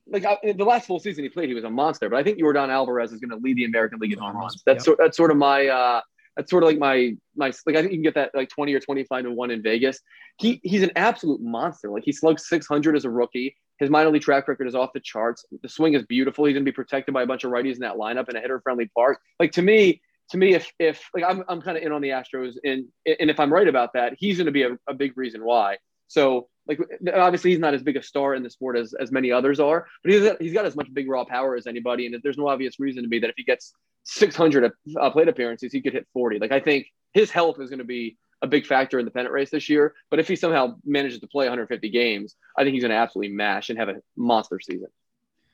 like 0.07 0.25
I, 0.25 0.37
the 0.53 0.65
last 0.65 0.87
full 0.87 0.99
season 0.99 1.23
he 1.23 1.29
played, 1.29 1.49
he 1.49 1.55
was 1.55 1.63
a 1.63 1.69
monster. 1.69 2.09
But 2.09 2.17
I 2.17 2.23
think 2.23 2.39
Yordan 2.39 2.69
Alvarez 2.69 3.11
is 3.11 3.19
going 3.19 3.31
to 3.31 3.43
lead 3.43 3.57
the 3.57 3.65
American 3.65 3.99
League 3.99 4.13
in 4.13 4.19
home 4.19 4.35
runs. 4.35 4.61
That's 4.65 4.77
yep. 4.77 4.85
sort, 4.85 4.99
that's 4.99 5.17
sort 5.17 5.31
of 5.31 5.37
my 5.37 5.67
uh, 5.67 6.01
that's 6.35 6.49
sort 6.49 6.63
of 6.63 6.67
like 6.67 6.77
my 6.77 7.15
my 7.35 7.53
like 7.65 7.75
I 7.75 7.81
think 7.81 7.91
you 7.91 7.97
can 7.97 8.03
get 8.03 8.15
that 8.15 8.31
like 8.33 8.49
20 8.49 8.73
or 8.73 8.79
25 8.79 9.23
to 9.23 9.31
one 9.31 9.51
in 9.51 9.61
Vegas. 9.61 9.99
He 10.37 10.59
he's 10.63 10.83
an 10.83 10.91
absolute 10.95 11.41
monster. 11.41 11.89
Like 11.89 12.03
he 12.03 12.11
slugged 12.11 12.39
600 12.39 12.95
as 12.95 13.05
a 13.05 13.09
rookie. 13.09 13.55
His 13.77 13.89
minor 13.89 14.11
league 14.11 14.21
track 14.21 14.47
record 14.47 14.67
is 14.67 14.75
off 14.75 14.91
the 14.93 14.99
charts. 14.99 15.45
The 15.61 15.69
swing 15.69 15.93
is 15.93 16.03
beautiful. 16.03 16.45
He's 16.45 16.53
going 16.53 16.65
to 16.65 16.71
be 16.71 16.75
protected 16.75 17.13
by 17.13 17.23
a 17.23 17.25
bunch 17.25 17.43
of 17.43 17.51
righties 17.51 17.75
in 17.75 17.81
that 17.81 17.95
lineup 17.95 18.29
in 18.29 18.35
a 18.35 18.39
hitter 18.39 18.61
friendly 18.61 18.89
park. 18.95 19.19
Like 19.39 19.53
to 19.53 19.61
me, 19.61 20.01
to 20.29 20.37
me, 20.37 20.53
if 20.53 20.71
if 20.79 21.09
like 21.13 21.23
I'm 21.27 21.43
I'm 21.47 21.61
kind 21.61 21.77
of 21.77 21.83
in 21.83 21.91
on 21.91 22.01
the 22.01 22.09
Astros, 22.09 22.53
and 22.63 22.85
and 23.05 23.29
if 23.29 23.39
I'm 23.39 23.51
right 23.51 23.67
about 23.67 23.93
that, 23.93 24.13
he's 24.17 24.37
going 24.37 24.45
to 24.45 24.51
be 24.51 24.63
a, 24.63 24.77
a 24.87 24.93
big 24.93 25.17
reason 25.17 25.43
why. 25.43 25.77
So 26.07 26.47
like 26.67 26.79
obviously 27.13 27.51
he's 27.51 27.59
not 27.59 27.73
as 27.73 27.83
big 27.83 27.97
a 27.97 28.03
star 28.03 28.35
in 28.35 28.43
the 28.43 28.49
sport 28.49 28.77
as, 28.77 28.93
as 28.93 29.11
many 29.11 29.31
others 29.31 29.59
are, 29.59 29.85
but 30.03 30.13
he's 30.13 30.29
he's 30.39 30.53
got 30.53 30.65
as 30.65 30.75
much 30.75 30.93
big 30.93 31.09
raw 31.09 31.25
power 31.25 31.55
as 31.55 31.67
anybody, 31.67 32.05
and 32.05 32.15
there's 32.23 32.37
no 32.37 32.47
obvious 32.47 32.79
reason 32.79 33.03
to 33.03 33.09
be 33.09 33.19
that 33.19 33.29
if 33.29 33.35
he 33.37 33.43
gets 33.43 33.73
600 34.05 34.71
uh, 34.99 35.09
plate 35.11 35.27
appearances, 35.27 35.71
he 35.71 35.81
could 35.81 35.93
hit 35.93 36.07
40. 36.13 36.39
Like 36.39 36.51
I 36.51 36.59
think 36.59 36.87
his 37.13 37.31
health 37.31 37.59
is 37.59 37.69
going 37.69 37.79
to 37.79 37.85
be 37.85 38.17
a 38.41 38.47
big 38.47 38.65
factor 38.65 38.99
in 38.99 39.05
the 39.05 39.11
pennant 39.11 39.33
race 39.33 39.49
this 39.49 39.69
year. 39.69 39.93
But 40.09 40.19
if 40.19 40.27
he 40.27 40.35
somehow 40.35 40.75
manages 40.85 41.19
to 41.21 41.27
play 41.27 41.45
150 41.45 41.89
games, 41.89 42.35
I 42.57 42.63
think 42.63 42.73
he's 42.73 42.83
going 42.83 42.91
to 42.91 42.97
absolutely 42.97 43.33
mash 43.33 43.69
and 43.69 43.79
have 43.79 43.89
a 43.89 43.95
monster 44.17 44.59
season. 44.59 44.89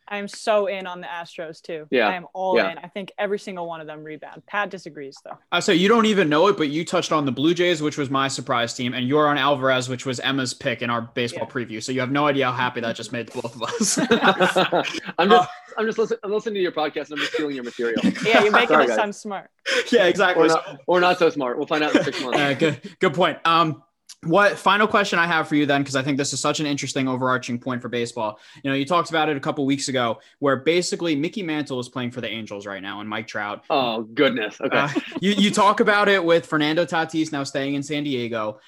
I'm 0.09 0.27
so 0.27 0.67
in 0.67 0.87
on 0.87 1.01
the 1.01 1.07
Astros 1.07 1.61
too. 1.61 1.87
Yeah. 1.91 2.07
I 2.07 2.15
am 2.15 2.25
all 2.33 2.57
yeah. 2.57 2.71
in. 2.71 2.77
I 2.79 2.87
think 2.87 3.11
every 3.17 3.39
single 3.39 3.67
one 3.67 3.81
of 3.81 3.87
them 3.87 4.03
rebound. 4.03 4.43
Pat 4.47 4.69
disagrees 4.69 5.17
though. 5.23 5.37
I 5.51 5.59
say 5.59 5.75
you 5.75 5.87
don't 5.87 6.05
even 6.05 6.29
know 6.29 6.47
it, 6.47 6.57
but 6.57 6.69
you 6.69 6.83
touched 6.83 7.11
on 7.11 7.25
the 7.25 7.31
Blue 7.31 7.53
Jays, 7.53 7.81
which 7.81 7.97
was 7.97 8.09
my 8.09 8.27
surprise 8.27 8.73
team, 8.73 8.93
and 8.93 9.09
Yordan 9.09 9.37
Alvarez, 9.37 9.87
which 9.87 10.05
was 10.05 10.19
Emma's 10.19 10.53
pick 10.53 10.81
in 10.81 10.89
our 10.89 11.01
baseball 11.01 11.47
yeah. 11.47 11.53
preview. 11.53 11.83
So 11.83 11.91
you 11.91 11.99
have 11.99 12.11
no 12.11 12.27
idea 12.27 12.45
how 12.45 12.53
happy 12.53 12.81
that 12.81 12.95
just 12.95 13.11
made 13.11 13.31
both 13.33 13.55
of 13.55 13.63
us. 13.63 13.97
I'm 15.17 15.29
just 15.29 15.43
uh, 15.43 15.45
I'm 15.77 15.85
just 15.85 15.97
listening, 15.97 16.19
I'm 16.23 16.31
listening 16.31 16.55
to 16.55 16.61
your 16.61 16.71
podcast 16.71 17.05
and 17.05 17.13
I'm 17.13 17.19
just 17.19 17.33
stealing 17.33 17.55
your 17.55 17.63
material. 17.63 18.01
Yeah, 18.25 18.43
you're 18.43 18.51
making 18.51 18.69
Sorry, 18.69 18.89
us 18.89 18.95
sound 18.95 19.15
smart. 19.15 19.49
Yeah, 19.91 20.05
exactly. 20.05 20.43
Or 20.43 20.47
not, 20.47 20.81
or 20.87 20.99
not 20.99 21.19
so 21.19 21.29
smart. 21.29 21.57
We'll 21.57 21.67
find 21.67 21.83
out 21.83 21.95
in 21.95 22.03
six 22.03 22.21
months. 22.23 22.37
Uh, 22.37 22.53
good 22.53 22.97
good 22.99 23.13
point. 23.13 23.37
Um 23.45 23.83
what 24.23 24.59
final 24.59 24.87
question 24.87 25.17
I 25.17 25.27
have 25.27 25.47
for 25.47 25.55
you 25.55 25.65
then, 25.65 25.81
because 25.81 25.95
I 25.95 26.01
think 26.01 26.17
this 26.17 26.33
is 26.33 26.39
such 26.39 26.59
an 26.59 26.65
interesting 26.65 27.07
overarching 27.07 27.57
point 27.57 27.81
for 27.81 27.87
baseball. 27.87 28.39
You 28.63 28.69
know, 28.69 28.75
you 28.75 28.85
talked 28.85 29.09
about 29.09 29.29
it 29.29 29.37
a 29.37 29.39
couple 29.39 29.65
weeks 29.65 29.87
ago, 29.87 30.19
where 30.39 30.57
basically 30.57 31.15
Mickey 31.15 31.41
Mantle 31.41 31.79
is 31.79 31.87
playing 31.87 32.11
for 32.11 32.19
the 32.19 32.29
Angels 32.29 32.65
right 32.65 32.81
now, 32.81 32.99
and 32.99 33.09
Mike 33.09 33.27
Trout. 33.27 33.63
Oh 33.69 34.01
goodness. 34.01 34.59
Okay. 34.59 34.77
Uh, 34.77 34.89
you 35.21 35.31
you 35.31 35.51
talk 35.51 35.79
about 35.79 36.09
it 36.09 36.23
with 36.23 36.45
Fernando 36.45 36.85
Tatis 36.85 37.31
now 37.31 37.43
staying 37.43 37.75
in 37.75 37.83
San 37.83 38.03
Diego. 38.03 38.59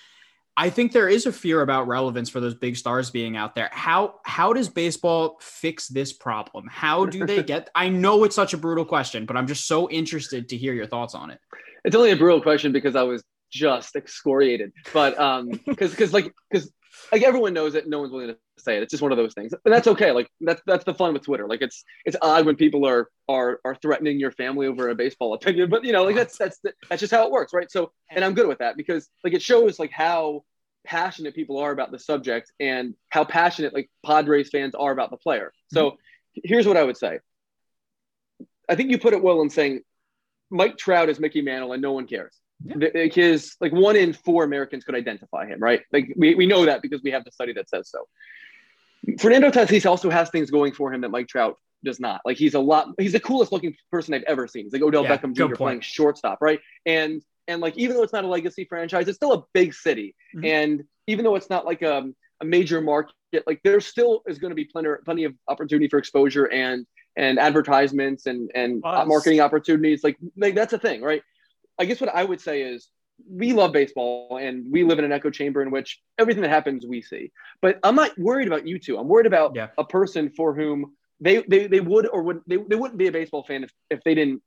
I 0.55 0.69
think 0.69 0.91
there 0.91 1.09
is 1.09 1.25
a 1.25 1.31
fear 1.31 1.61
about 1.61 1.87
relevance 1.87 2.29
for 2.29 2.39
those 2.39 2.55
big 2.55 2.75
stars 2.75 3.09
being 3.09 3.35
out 3.35 3.55
there. 3.55 3.69
How 3.73 4.19
how 4.23 4.53
does 4.53 4.69
baseball 4.69 5.37
fix 5.41 5.87
this 5.87 6.13
problem? 6.13 6.67
How 6.69 7.05
do 7.05 7.25
they 7.25 7.43
get? 7.53 7.69
I 7.75 7.89
know 7.89 8.23
it's 8.23 8.35
such 8.35 8.53
a 8.53 8.57
brutal 8.57 8.85
question, 8.85 9.25
but 9.25 9.35
I'm 9.35 9.47
just 9.47 9.67
so 9.67 9.89
interested 9.89 10.47
to 10.49 10.57
hear 10.57 10.73
your 10.73 10.87
thoughts 10.87 11.13
on 11.13 11.29
it. 11.29 11.39
It's 11.83 11.95
only 11.95 12.11
a 12.11 12.15
brutal 12.15 12.41
question 12.41 12.71
because 12.71 12.95
I 12.95 13.03
was 13.03 13.23
just 13.51 13.95
excoriated. 13.95 14.71
But 14.93 15.19
um, 15.19 15.49
because 15.67 15.91
because 15.91 16.13
like 16.13 16.33
because 16.49 16.71
like 17.11 17.23
everyone 17.23 17.53
knows 17.53 17.75
it, 17.75 17.87
no 17.87 17.99
one's 17.99 18.11
willing 18.11 18.29
to 18.29 18.37
say 18.57 18.77
it. 18.77 18.83
It's 18.83 18.91
just 18.91 19.03
one 19.03 19.11
of 19.11 19.17
those 19.17 19.33
things, 19.33 19.53
and 19.65 19.73
that's 19.73 19.87
okay. 19.87 20.11
Like 20.11 20.29
that's 20.39 20.61
that's 20.65 20.85
the 20.85 20.93
fun 20.93 21.13
with 21.13 21.23
Twitter. 21.23 21.47
Like 21.47 21.61
it's 21.61 21.83
it's 22.05 22.17
odd 22.21 22.45
when 22.45 22.55
people 22.55 22.85
are 22.85 23.09
are 23.27 23.59
are 23.65 23.75
threatening 23.75 24.19
your 24.19 24.31
family 24.31 24.67
over 24.67 24.89
a 24.89 24.95
baseball 24.95 25.33
opinion, 25.33 25.69
but 25.69 25.83
you 25.83 25.91
know, 25.91 26.03
like 26.03 26.15
that's 26.15 26.37
that's 26.37 26.59
that's 26.89 26.99
just 26.99 27.13
how 27.13 27.25
it 27.25 27.31
works, 27.31 27.53
right? 27.53 27.71
So, 27.71 27.91
and 28.09 28.23
I'm 28.23 28.33
good 28.33 28.47
with 28.47 28.59
that 28.59 28.77
because 28.77 29.09
like 29.23 29.33
it 29.33 29.41
shows 29.41 29.79
like 29.79 29.91
how 29.91 30.43
passionate 30.83 31.35
people 31.35 31.59
are 31.59 31.71
about 31.71 31.91
the 31.91 31.99
subject 31.99 32.51
and 32.59 32.95
how 33.09 33.23
passionate 33.23 33.73
like 33.73 33.89
Padres 34.05 34.49
fans 34.49 34.73
are 34.75 34.91
about 34.91 35.11
the 35.11 35.17
player. 35.17 35.53
So, 35.71 35.91
mm-hmm. 35.91 36.41
here's 36.43 36.67
what 36.67 36.77
I 36.77 36.83
would 36.83 36.97
say. 36.97 37.19
I 38.69 38.75
think 38.75 38.89
you 38.89 38.99
put 38.99 39.13
it 39.13 39.21
well 39.21 39.41
in 39.41 39.49
saying 39.49 39.81
Mike 40.49 40.77
Trout 40.77 41.09
is 41.09 41.19
Mickey 41.19 41.41
Mantle 41.41 41.73
and 41.73 41.81
no 41.81 41.93
one 41.93 42.07
cares. 42.07 42.35
Yeah. 42.63 42.89
Like 42.93 43.13
his 43.13 43.55
like 43.59 43.71
one 43.71 43.95
in 43.95 44.13
four 44.13 44.43
Americans 44.43 44.83
could 44.83 44.95
identify 44.95 45.45
him, 45.45 45.59
right? 45.59 45.81
Like 45.91 46.13
we, 46.15 46.35
we 46.35 46.45
know 46.45 46.65
that 46.65 46.81
because 46.81 47.01
we 47.03 47.11
have 47.11 47.23
the 47.23 47.31
study 47.31 47.53
that 47.53 47.69
says 47.69 47.89
so. 47.89 48.07
Fernando 49.19 49.49
Tatis 49.49 49.89
also 49.89 50.09
has 50.09 50.29
things 50.29 50.51
going 50.51 50.73
for 50.73 50.93
him 50.93 51.01
that 51.01 51.09
Mike 51.09 51.27
Trout 51.27 51.57
does 51.83 51.99
not. 51.99 52.21
Like 52.25 52.37
he's 52.37 52.53
a 52.53 52.59
lot 52.59 52.89
he's 52.99 53.13
the 53.13 53.19
coolest 53.19 53.51
looking 53.51 53.75
person 53.91 54.13
I've 54.13 54.23
ever 54.23 54.47
seen. 54.47 54.65
He's 54.65 54.73
like 54.73 54.81
Odell 54.81 55.03
yeah, 55.03 55.17
Beckham 55.17 55.35
Jr. 55.35 55.55
playing 55.55 55.81
shortstop, 55.81 56.39
right? 56.41 56.59
And 56.85 57.21
and 57.47 57.61
like 57.61 57.77
even 57.77 57.95
though 57.95 58.03
it's 58.03 58.13
not 58.13 58.23
a 58.23 58.27
legacy 58.27 58.65
franchise, 58.65 59.07
it's 59.07 59.17
still 59.17 59.33
a 59.33 59.43
big 59.53 59.73
city. 59.73 60.15
Mm-hmm. 60.35 60.45
And 60.45 60.83
even 61.07 61.25
though 61.25 61.35
it's 61.35 61.49
not 61.49 61.65
like 61.65 61.81
a, 61.81 62.03
a 62.41 62.45
major 62.45 62.81
market, 62.81 63.13
like 63.47 63.61
there 63.63 63.81
still 63.81 64.21
is 64.27 64.37
going 64.37 64.51
to 64.51 64.55
be 64.55 64.65
plenty 64.65 64.89
plenty 65.03 65.23
of 65.23 65.33
opportunity 65.47 65.87
for 65.87 65.97
exposure 65.97 66.45
and 66.45 66.85
and 67.17 67.39
advertisements 67.39 68.25
and 68.25 68.51
and 68.55 68.81
marketing 68.81 69.41
opportunities. 69.41 70.03
Like 70.03 70.17
like 70.37 70.55
that's 70.55 70.73
a 70.73 70.79
thing, 70.79 71.01
right? 71.01 71.23
I 71.81 71.85
guess 71.85 71.99
what 71.99 72.13
I 72.13 72.23
would 72.23 72.39
say 72.39 72.61
is 72.61 72.89
we 73.27 73.53
love 73.53 73.71
baseball 73.73 74.37
and 74.39 74.71
we 74.71 74.83
live 74.83 74.99
in 74.99 75.05
an 75.05 75.11
echo 75.11 75.31
chamber 75.31 75.63
in 75.63 75.71
which 75.71 75.99
everything 76.19 76.43
that 76.43 76.51
happens 76.51 76.85
we 76.85 77.01
see. 77.01 77.31
But 77.59 77.79
I'm 77.83 77.95
not 77.95 78.17
worried 78.19 78.47
about 78.47 78.67
you 78.67 78.77
two. 78.77 78.99
I'm 78.99 79.07
worried 79.07 79.25
about 79.25 79.55
yeah. 79.55 79.69
a 79.79 79.83
person 79.83 80.29
for 80.29 80.53
whom 80.53 80.95
they, 81.19 81.41
they 81.47 81.65
they 81.65 81.79
would 81.79 82.07
or 82.07 82.21
would 82.21 82.41
they, 82.45 82.57
they 82.57 82.75
wouldn't 82.75 82.99
be 82.99 83.07
a 83.07 83.11
baseball 83.11 83.43
fan 83.43 83.63
if, 83.63 83.71
if 83.89 84.03
they 84.03 84.13
didn't 84.13 84.43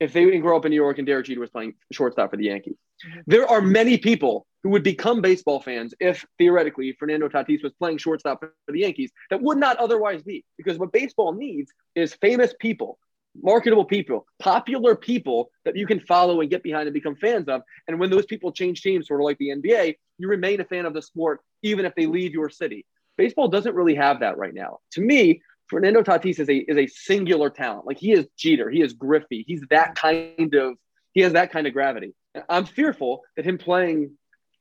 if 0.00 0.14
they 0.14 0.24
didn't 0.24 0.40
grow 0.40 0.56
up 0.56 0.64
in 0.64 0.70
New 0.70 0.76
York 0.76 0.96
and 0.96 1.06
Derek 1.06 1.26
Jeter 1.26 1.40
was 1.40 1.50
playing 1.50 1.74
shortstop 1.92 2.30
for 2.30 2.38
the 2.38 2.44
Yankees. 2.44 2.76
Mm-hmm. 3.06 3.20
There 3.26 3.46
are 3.46 3.60
many 3.60 3.98
people 3.98 4.46
who 4.62 4.70
would 4.70 4.82
become 4.82 5.20
baseball 5.20 5.60
fans 5.60 5.94
if 6.00 6.24
theoretically 6.38 6.96
Fernando 6.98 7.28
Tatis 7.28 7.62
was 7.62 7.72
playing 7.74 7.98
shortstop 7.98 8.40
for 8.40 8.52
the 8.68 8.80
Yankees 8.80 9.10
that 9.28 9.42
would 9.42 9.58
not 9.58 9.76
otherwise 9.76 10.22
be 10.22 10.42
because 10.56 10.78
what 10.78 10.90
baseball 10.90 11.34
needs 11.34 11.70
is 11.94 12.14
famous 12.14 12.54
people 12.58 12.98
marketable 13.40 13.84
people, 13.84 14.26
popular 14.38 14.94
people 14.94 15.50
that 15.64 15.76
you 15.76 15.86
can 15.86 16.00
follow 16.00 16.40
and 16.40 16.50
get 16.50 16.62
behind 16.62 16.86
and 16.86 16.94
become 16.94 17.16
fans 17.16 17.48
of. 17.48 17.62
And 17.88 17.98
when 17.98 18.10
those 18.10 18.26
people 18.26 18.52
change 18.52 18.82
teams, 18.82 19.08
sort 19.08 19.20
of 19.20 19.24
like 19.24 19.38
the 19.38 19.48
NBA, 19.48 19.96
you 20.18 20.28
remain 20.28 20.60
a 20.60 20.64
fan 20.64 20.86
of 20.86 20.94
the 20.94 21.02
sport 21.02 21.40
even 21.62 21.84
if 21.84 21.94
they 21.94 22.06
leave 22.06 22.32
your 22.32 22.50
city. 22.50 22.84
Baseball 23.16 23.48
doesn't 23.48 23.74
really 23.74 23.94
have 23.94 24.20
that 24.20 24.38
right 24.38 24.54
now. 24.54 24.78
To 24.92 25.00
me, 25.00 25.42
Fernando 25.68 26.02
Tatis 26.02 26.38
is 26.38 26.48
a 26.48 26.56
is 26.56 26.76
a 26.76 26.86
singular 26.86 27.48
talent. 27.48 27.86
Like 27.86 27.98
he 27.98 28.12
is 28.12 28.26
Jeter, 28.36 28.68
he 28.68 28.82
is 28.82 28.92
Griffey, 28.92 29.44
he's 29.46 29.62
that 29.70 29.94
kind 29.94 30.54
of 30.54 30.76
he 31.12 31.20
has 31.22 31.32
that 31.32 31.52
kind 31.52 31.66
of 31.66 31.72
gravity. 31.72 32.14
I'm 32.48 32.64
fearful 32.64 33.22
that 33.36 33.44
him 33.44 33.58
playing 33.58 34.12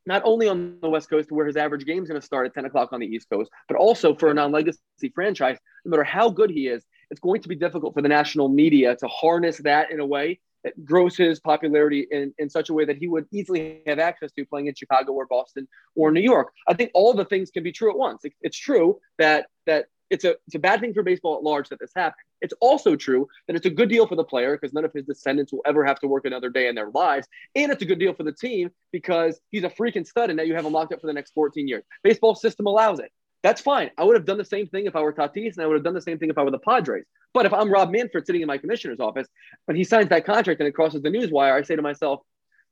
not 0.05 0.21
only 0.25 0.47
on 0.47 0.77
the 0.81 0.89
West 0.89 1.09
Coast 1.09 1.31
where 1.31 1.45
his 1.45 1.55
average 1.55 1.85
game 1.85 2.03
is 2.03 2.09
going 2.09 2.19
to 2.19 2.25
start 2.25 2.47
at 2.47 2.53
10 2.53 2.65
o'clock 2.65 2.91
on 2.91 2.99
the 2.99 3.05
East 3.05 3.27
Coast, 3.29 3.51
but 3.67 3.77
also 3.77 4.15
for 4.15 4.31
a 4.31 4.33
non-legacy 4.33 4.79
franchise, 5.13 5.57
no 5.85 5.91
matter 5.91 6.03
how 6.03 6.29
good 6.29 6.49
he 6.49 6.67
is, 6.67 6.83
it's 7.11 7.19
going 7.19 7.41
to 7.41 7.49
be 7.49 7.55
difficult 7.55 7.93
for 7.93 8.01
the 8.01 8.09
national 8.09 8.49
media 8.49 8.95
to 8.95 9.07
harness 9.07 9.57
that 9.59 9.91
in 9.91 9.99
a 9.99 10.05
way 10.05 10.39
that 10.63 10.85
grows 10.85 11.17
his 11.17 11.39
popularity 11.39 12.07
in, 12.09 12.33
in 12.37 12.49
such 12.49 12.69
a 12.69 12.73
way 12.73 12.85
that 12.85 12.97
he 12.97 13.07
would 13.07 13.25
easily 13.31 13.81
have 13.85 13.99
access 13.99 14.31
to 14.31 14.45
playing 14.45 14.67
in 14.67 14.75
Chicago 14.75 15.11
or 15.11 15.25
Boston 15.25 15.67
or 15.95 16.11
New 16.11 16.21
York. 16.21 16.51
I 16.67 16.73
think 16.73 16.91
all 16.93 17.13
the 17.13 17.25
things 17.25 17.51
can 17.51 17.63
be 17.63 17.71
true 17.71 17.91
at 17.91 17.97
once. 17.97 18.23
It, 18.23 18.33
it's 18.41 18.57
true 18.57 18.99
that 19.17 19.47
that 19.65 19.85
it's 20.09 20.23
a 20.25 20.31
it's 20.45 20.55
a 20.55 20.59
bad 20.59 20.81
thing 20.81 20.93
for 20.93 21.03
baseball 21.03 21.35
at 21.35 21.43
large 21.43 21.69
that 21.69 21.79
this 21.79 21.91
happened. 21.95 22.21
It's 22.41 22.53
also 22.59 22.95
true 22.95 23.27
that 23.47 23.55
it's 23.55 23.65
a 23.65 23.69
good 23.69 23.89
deal 23.89 24.07
for 24.07 24.15
the 24.15 24.23
player 24.23 24.57
because 24.57 24.73
none 24.73 24.85
of 24.85 24.93
his 24.93 25.05
descendants 25.05 25.51
will 25.51 25.61
ever 25.65 25.85
have 25.85 25.99
to 26.01 26.07
work 26.07 26.25
another 26.25 26.49
day 26.49 26.67
in 26.67 26.75
their 26.75 26.89
lives, 26.89 27.27
and 27.55 27.71
it's 27.71 27.81
a 27.81 27.85
good 27.85 27.99
deal 27.99 28.13
for 28.13 28.23
the 28.23 28.33
team 28.33 28.71
because 28.91 29.39
he's 29.49 29.63
a 29.63 29.69
freaking 29.69 30.05
stud 30.05 30.29
and 30.29 30.37
now 30.37 30.43
you 30.43 30.53
have 30.53 30.65
him 30.65 30.73
locked 30.73 30.93
up 30.93 31.01
for 31.01 31.07
the 31.07 31.13
next 31.13 31.33
14 31.33 31.67
years. 31.67 31.83
Baseball 32.03 32.35
system 32.35 32.67
allows 32.67 32.99
it. 32.99 33.11
That's 33.43 33.61
fine. 33.61 33.89
I 33.97 34.03
would 34.03 34.15
have 34.15 34.25
done 34.25 34.37
the 34.37 34.45
same 34.45 34.67
thing 34.67 34.85
if 34.85 34.95
I 34.95 35.01
were 35.01 35.13
Tatis, 35.13 35.53
and 35.53 35.63
I 35.63 35.65
would 35.65 35.75
have 35.75 35.83
done 35.83 35.93
the 35.93 36.01
same 36.01 36.19
thing 36.19 36.29
if 36.29 36.37
I 36.37 36.43
were 36.43 36.51
the 36.51 36.59
Padres. 36.59 37.05
But 37.33 37.45
if 37.45 37.53
I'm 37.53 37.71
Rob 37.71 37.91
Manfred 37.91 38.25
sitting 38.25 38.41
in 38.41 38.47
my 38.47 38.57
commissioner's 38.57 38.99
office, 38.99 39.27
when 39.65 39.77
he 39.77 39.83
signs 39.83 40.09
that 40.09 40.25
contract 40.25 40.59
and 40.59 40.67
it 40.67 40.73
crosses 40.73 41.01
the 41.01 41.09
news 41.09 41.31
wire, 41.31 41.55
I 41.55 41.63
say 41.63 41.75
to 41.75 41.81
myself, 41.81 42.21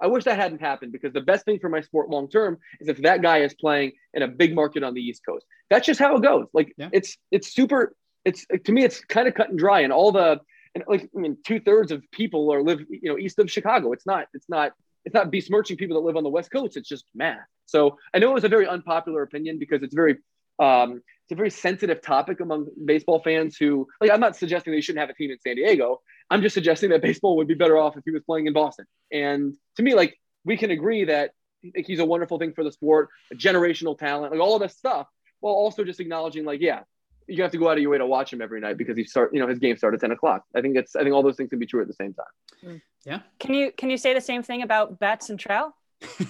I 0.01 0.07
wish 0.07 0.23
that 0.25 0.37
hadn't 0.37 0.61
happened 0.61 0.91
because 0.91 1.11
the 1.13 1.21
best 1.21 1.45
thing 1.45 1.59
for 1.59 1.69
my 1.69 1.81
sport 1.81 2.09
long 2.09 2.29
term 2.29 2.57
is 2.79 2.87
if 2.87 3.01
that 3.01 3.21
guy 3.21 3.39
is 3.39 3.53
playing 3.53 3.93
in 4.13 4.21
a 4.21 4.27
big 4.27 4.55
market 4.55 4.83
on 4.83 4.93
the 4.93 5.01
East 5.01 5.21
Coast. 5.27 5.45
That's 5.69 5.85
just 5.85 5.99
how 5.99 6.15
it 6.15 6.23
goes. 6.23 6.47
Like 6.53 6.73
yeah. 6.77 6.89
it's 6.93 7.17
it's 7.31 7.53
super. 7.53 7.95
It's 8.25 8.45
to 8.65 8.71
me, 8.71 8.83
it's 8.83 9.01
kind 9.01 9.27
of 9.27 9.33
cut 9.33 9.49
and 9.49 9.57
dry, 9.57 9.81
and 9.81 9.91
all 9.91 10.11
the 10.11 10.39
and 10.75 10.83
like 10.87 11.09
I 11.15 11.19
mean, 11.19 11.37
two 11.45 11.59
thirds 11.59 11.91
of 11.91 12.03
people 12.11 12.51
are 12.53 12.63
live 12.63 12.79
you 12.89 13.09
know 13.09 13.17
east 13.17 13.39
of 13.39 13.51
Chicago. 13.51 13.91
It's 13.91 14.05
not 14.05 14.27
it's 14.33 14.47
not 14.49 14.71
it's 15.05 15.13
not 15.13 15.31
besmirching 15.31 15.77
people 15.77 15.99
that 15.99 16.05
live 16.05 16.15
on 16.15 16.23
the 16.23 16.29
West 16.29 16.51
Coast. 16.51 16.77
It's 16.77 16.87
just 16.87 17.05
math. 17.13 17.37
So 17.65 17.97
I 18.13 18.19
know 18.19 18.31
it 18.31 18.35
was 18.35 18.43
a 18.43 18.49
very 18.49 18.67
unpopular 18.67 19.21
opinion 19.21 19.59
because 19.59 19.83
it's 19.83 19.95
very 19.95 20.17
um, 20.59 21.01
it's 21.23 21.31
a 21.31 21.35
very 21.35 21.49
sensitive 21.49 22.01
topic 22.01 22.39
among 22.39 22.67
baseball 22.85 23.21
fans 23.21 23.55
who 23.57 23.87
like 24.01 24.11
I'm 24.11 24.19
not 24.19 24.35
suggesting 24.35 24.73
they 24.73 24.81
shouldn't 24.81 25.01
have 25.01 25.09
a 25.09 25.13
team 25.13 25.31
in 25.31 25.39
San 25.39 25.55
Diego. 25.55 26.01
I'm 26.29 26.41
just 26.41 26.53
suggesting 26.53 26.89
that 26.91 27.01
baseball 27.01 27.37
would 27.37 27.47
be 27.47 27.55
better 27.55 27.77
off 27.77 27.97
if 27.97 28.03
he 28.05 28.11
was 28.11 28.23
playing 28.23 28.47
in 28.47 28.53
Boston. 28.53 28.85
And 29.11 29.55
to 29.77 29.83
me, 29.83 29.95
like 29.95 30.19
we 30.45 30.57
can 30.57 30.71
agree 30.71 31.05
that 31.05 31.31
he's 31.75 31.99
a 31.99 32.05
wonderful 32.05 32.39
thing 32.39 32.53
for 32.53 32.63
the 32.63 32.71
sport, 32.71 33.09
a 33.31 33.35
generational 33.35 33.97
talent, 33.97 34.31
like 34.31 34.41
all 34.41 34.55
of 34.55 34.61
this 34.61 34.75
stuff, 34.77 35.07
while 35.39 35.53
also 35.53 35.83
just 35.83 35.99
acknowledging, 35.99 36.45
like, 36.45 36.61
yeah, 36.61 36.81
you 37.27 37.41
have 37.43 37.51
to 37.51 37.57
go 37.57 37.69
out 37.69 37.77
of 37.77 37.81
your 37.81 37.91
way 37.91 37.97
to 37.97 38.07
watch 38.07 38.33
him 38.33 38.41
every 38.41 38.59
night 38.59 38.77
because 38.77 38.97
he 38.97 39.03
start, 39.03 39.33
you 39.33 39.39
know, 39.39 39.47
his 39.47 39.59
game 39.59 39.77
starts 39.77 39.95
at 39.95 40.01
10 40.01 40.11
o'clock. 40.11 40.43
I 40.55 40.61
think 40.61 40.75
it's, 40.75 40.95
I 40.95 41.03
think 41.03 41.13
all 41.13 41.23
those 41.23 41.35
things 41.35 41.49
can 41.49 41.59
be 41.59 41.65
true 41.65 41.81
at 41.81 41.87
the 41.87 41.93
same 41.93 42.13
time. 42.13 42.81
Yeah. 43.05 43.19
Can 43.39 43.53
you, 43.53 43.71
can 43.71 43.89
you 43.89 43.97
say 43.97 44.13
the 44.13 44.21
same 44.21 44.43
thing 44.43 44.61
about 44.61 44.99
Betts 44.99 45.29
and 45.29 45.39
Trout? 45.39 45.73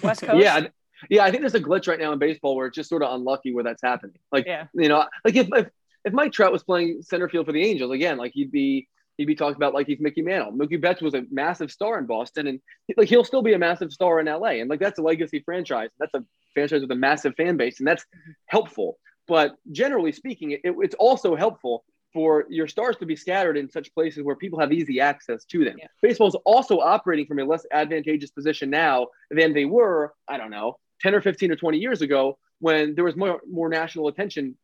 West 0.03 0.21
Coast? 0.23 0.43
yeah. 0.43 0.67
Yeah. 1.09 1.23
I 1.23 1.31
think 1.31 1.41
there's 1.41 1.55
a 1.55 1.59
glitch 1.59 1.87
right 1.87 1.99
now 1.99 2.11
in 2.11 2.19
baseball 2.19 2.55
where 2.55 2.67
it's 2.67 2.75
just 2.75 2.89
sort 2.89 3.03
of 3.03 3.13
unlucky 3.13 3.53
where 3.53 3.63
that's 3.63 3.81
happening. 3.81 4.17
Like, 4.31 4.45
yeah. 4.45 4.65
you 4.73 4.89
know, 4.89 5.05
like 5.25 5.35
if, 5.35 5.47
if, 5.53 5.67
if 6.05 6.13
Mike 6.13 6.31
Trout 6.31 6.51
was 6.51 6.63
playing 6.63 7.01
center 7.01 7.29
field 7.29 7.45
for 7.45 7.51
the 7.51 7.63
Angels, 7.63 7.91
again, 7.91 8.17
like 8.17 8.31
he'd 8.33 8.51
be, 8.51 8.87
he'd 9.17 9.25
be 9.25 9.35
talked 9.35 9.57
about 9.57 9.73
like 9.73 9.85
he's 9.85 9.99
Mickey 9.99 10.21
Mantle. 10.21 10.53
Mookie 10.53 10.81
Betts 10.81 11.01
was 11.01 11.13
a 11.13 11.23
massive 11.29 11.71
star 11.71 11.99
in 11.99 12.05
Boston, 12.05 12.47
and 12.47 12.61
like 12.95 13.09
he'll 13.09 13.25
still 13.25 13.41
be 13.41 13.53
a 13.53 13.59
massive 13.59 13.91
star 13.91 14.19
in 14.19 14.27
LA. 14.27 14.61
And 14.61 14.69
like 14.69 14.79
that's 14.79 14.97
a 14.97 15.01
legacy 15.01 15.41
franchise. 15.45 15.89
That's 15.99 16.13
a 16.13 16.23
franchise 16.53 16.81
with 16.81 16.91
a 16.91 16.95
massive 16.95 17.35
fan 17.35 17.57
base, 17.57 17.79
and 17.79 17.87
that's 17.87 18.05
helpful. 18.45 18.97
But 19.27 19.55
generally 19.71 20.13
speaking, 20.13 20.51
it, 20.51 20.61
it's 20.63 20.95
also 20.97 21.35
helpful 21.35 21.83
for 22.13 22.45
your 22.49 22.67
stars 22.67 22.97
to 22.97 23.05
be 23.05 23.15
scattered 23.15 23.57
in 23.57 23.69
such 23.69 23.93
places 23.93 24.23
where 24.23 24.35
people 24.35 24.59
have 24.59 24.71
easy 24.71 24.99
access 24.99 25.45
to 25.45 25.63
them. 25.63 25.75
Yeah. 25.77 25.87
Baseball 26.01 26.29
is 26.29 26.35
also 26.45 26.79
operating 26.79 27.27
from 27.27 27.39
a 27.39 27.45
less 27.45 27.65
advantageous 27.71 28.31
position 28.31 28.69
now 28.69 29.07
than 29.29 29.53
they 29.53 29.65
were, 29.65 30.13
I 30.27 30.37
don't 30.37 30.49
know, 30.49 30.77
10 31.01 31.15
or 31.15 31.21
15 31.21 31.51
or 31.51 31.55
20 31.55 31.77
years 31.77 32.01
ago 32.01 32.37
when 32.59 32.95
there 32.95 33.03
was 33.03 33.15
more, 33.15 33.41
more 33.49 33.69
national 33.69 34.07
attention 34.07 34.55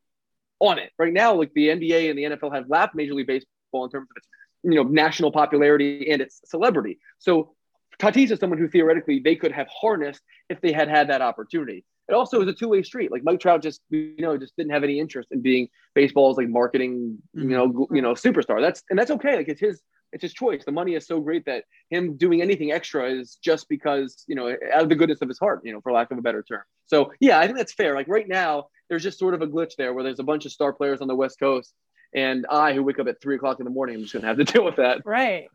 on 0.59 0.79
it. 0.79 0.91
Right 0.97 1.13
now, 1.13 1.33
like 1.35 1.53
the 1.53 1.69
NBA 1.69 2.09
and 2.09 2.17
the 2.17 2.23
NFL 2.23 2.53
have 2.53 2.69
lapped 2.69 2.95
Major 2.95 3.13
League 3.13 3.27
Baseball 3.27 3.85
in 3.85 3.89
terms 3.89 4.07
of 4.09 4.17
its 4.17 4.27
you 4.63 4.75
know 4.75 4.83
national 4.83 5.31
popularity 5.31 6.09
and 6.11 6.21
its 6.21 6.41
celebrity. 6.45 6.99
So 7.19 7.55
Tatis 7.99 8.31
is 8.31 8.39
someone 8.39 8.59
who 8.59 8.67
theoretically 8.67 9.21
they 9.23 9.35
could 9.35 9.51
have 9.51 9.67
harnessed 9.69 10.21
if 10.49 10.59
they 10.61 10.71
had 10.71 10.89
had 10.89 11.09
that 11.09 11.21
opportunity. 11.21 11.85
It 12.07 12.13
also 12.13 12.41
is 12.41 12.47
a 12.47 12.53
two 12.53 12.69
way 12.69 12.83
street. 12.83 13.11
Like 13.11 13.23
Mike 13.23 13.39
Trout 13.39 13.61
just 13.61 13.81
you 13.89 14.15
know 14.19 14.37
just 14.37 14.55
didn't 14.57 14.71
have 14.71 14.83
any 14.83 14.99
interest 14.99 15.29
in 15.31 15.41
being 15.41 15.67
baseball's 15.93 16.37
like 16.37 16.49
marketing 16.49 17.17
you 17.33 17.45
know 17.45 17.69
mm-hmm. 17.69 17.95
you 17.95 18.01
know 18.01 18.13
superstar. 18.13 18.61
That's 18.61 18.83
and 18.89 18.97
that's 18.97 19.11
okay. 19.11 19.35
Like 19.37 19.47
it's 19.47 19.61
his 19.61 19.81
it's 20.15 20.23
his 20.23 20.33
choice. 20.33 20.65
The 20.65 20.71
money 20.71 20.95
is 20.95 21.05
so 21.05 21.19
great 21.19 21.45
that 21.45 21.65
him 21.91 22.17
doing 22.17 22.41
anything 22.41 22.71
extra 22.71 23.07
is 23.11 23.37
just 23.43 23.69
because 23.69 24.23
you 24.27 24.35
know 24.35 24.55
out 24.73 24.81
of 24.81 24.89
the 24.89 24.95
goodness 24.95 25.21
of 25.21 25.27
his 25.27 25.37
heart. 25.37 25.61
You 25.63 25.73
know, 25.73 25.81
for 25.81 25.91
lack 25.91 26.09
of 26.09 26.17
a 26.17 26.21
better 26.21 26.41
term. 26.41 26.63
So 26.87 27.11
yeah, 27.19 27.37
I 27.37 27.45
think 27.45 27.57
that's 27.57 27.73
fair. 27.73 27.93
Like 27.93 28.07
right 28.07 28.27
now, 28.27 28.69
there's 28.89 29.03
just 29.03 29.19
sort 29.19 29.35
of 29.35 29.43
a 29.43 29.47
glitch 29.47 29.75
there 29.77 29.93
where 29.93 30.03
there's 30.03 30.19
a 30.19 30.23
bunch 30.23 30.45
of 30.45 30.51
star 30.51 30.73
players 30.73 31.01
on 31.01 31.07
the 31.07 31.15
West 31.15 31.39
Coast 31.39 31.73
and 32.15 32.45
I, 32.49 32.73
who 32.73 32.81
wake 32.81 32.97
up 32.97 33.07
at 33.07 33.21
three 33.21 33.35
o'clock 33.35 33.59
in 33.59 33.65
the 33.65 33.71
morning, 33.71 33.95
I'm 33.97 34.01
just 34.01 34.13
going 34.13 34.21
to 34.21 34.27
have 34.27 34.37
to 34.37 34.43
deal 34.51 34.63
with 34.63 34.77
that. 34.77 35.01
Right. 35.05 35.47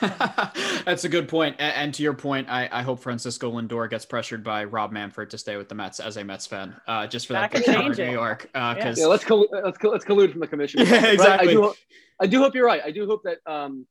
That's 0.00 1.02
a 1.02 1.08
good 1.08 1.28
point. 1.28 1.56
And, 1.58 1.74
and 1.74 1.94
to 1.94 2.02
your 2.04 2.14
point, 2.14 2.48
I, 2.48 2.68
I, 2.70 2.82
hope 2.82 3.00
Francisco 3.00 3.50
Lindor 3.50 3.90
gets 3.90 4.04
pressured 4.06 4.44
by 4.44 4.62
Rob 4.62 4.92
Manfred 4.92 5.30
to 5.30 5.38
stay 5.38 5.56
with 5.56 5.68
the 5.68 5.74
Mets 5.74 5.98
as 5.98 6.16
a 6.16 6.22
Mets 6.22 6.46
fan, 6.46 6.76
uh, 6.86 7.08
just 7.08 7.26
for 7.26 7.32
that, 7.32 7.50
that 7.50 7.64
change 7.64 7.98
New 7.98 8.12
York. 8.12 8.48
Uh, 8.54 8.76
yeah. 8.78 8.94
yeah. 8.96 9.06
let's 9.06 9.24
coll- 9.24 9.48
let's 9.50 9.76
co- 9.76 9.90
let's 9.90 10.04
collude 10.04 10.30
from 10.30 10.40
the 10.40 10.46
commission. 10.46 10.80
Yeah, 10.86 11.06
exactly. 11.06 11.48
I, 11.48 11.50
I, 11.50 11.54
do, 11.54 11.74
I 12.20 12.26
do 12.28 12.38
hope 12.38 12.54
you're 12.54 12.64
right. 12.64 12.80
I 12.84 12.92
do 12.92 13.06
hope 13.06 13.24
that 13.24 13.38
um, 13.44 13.88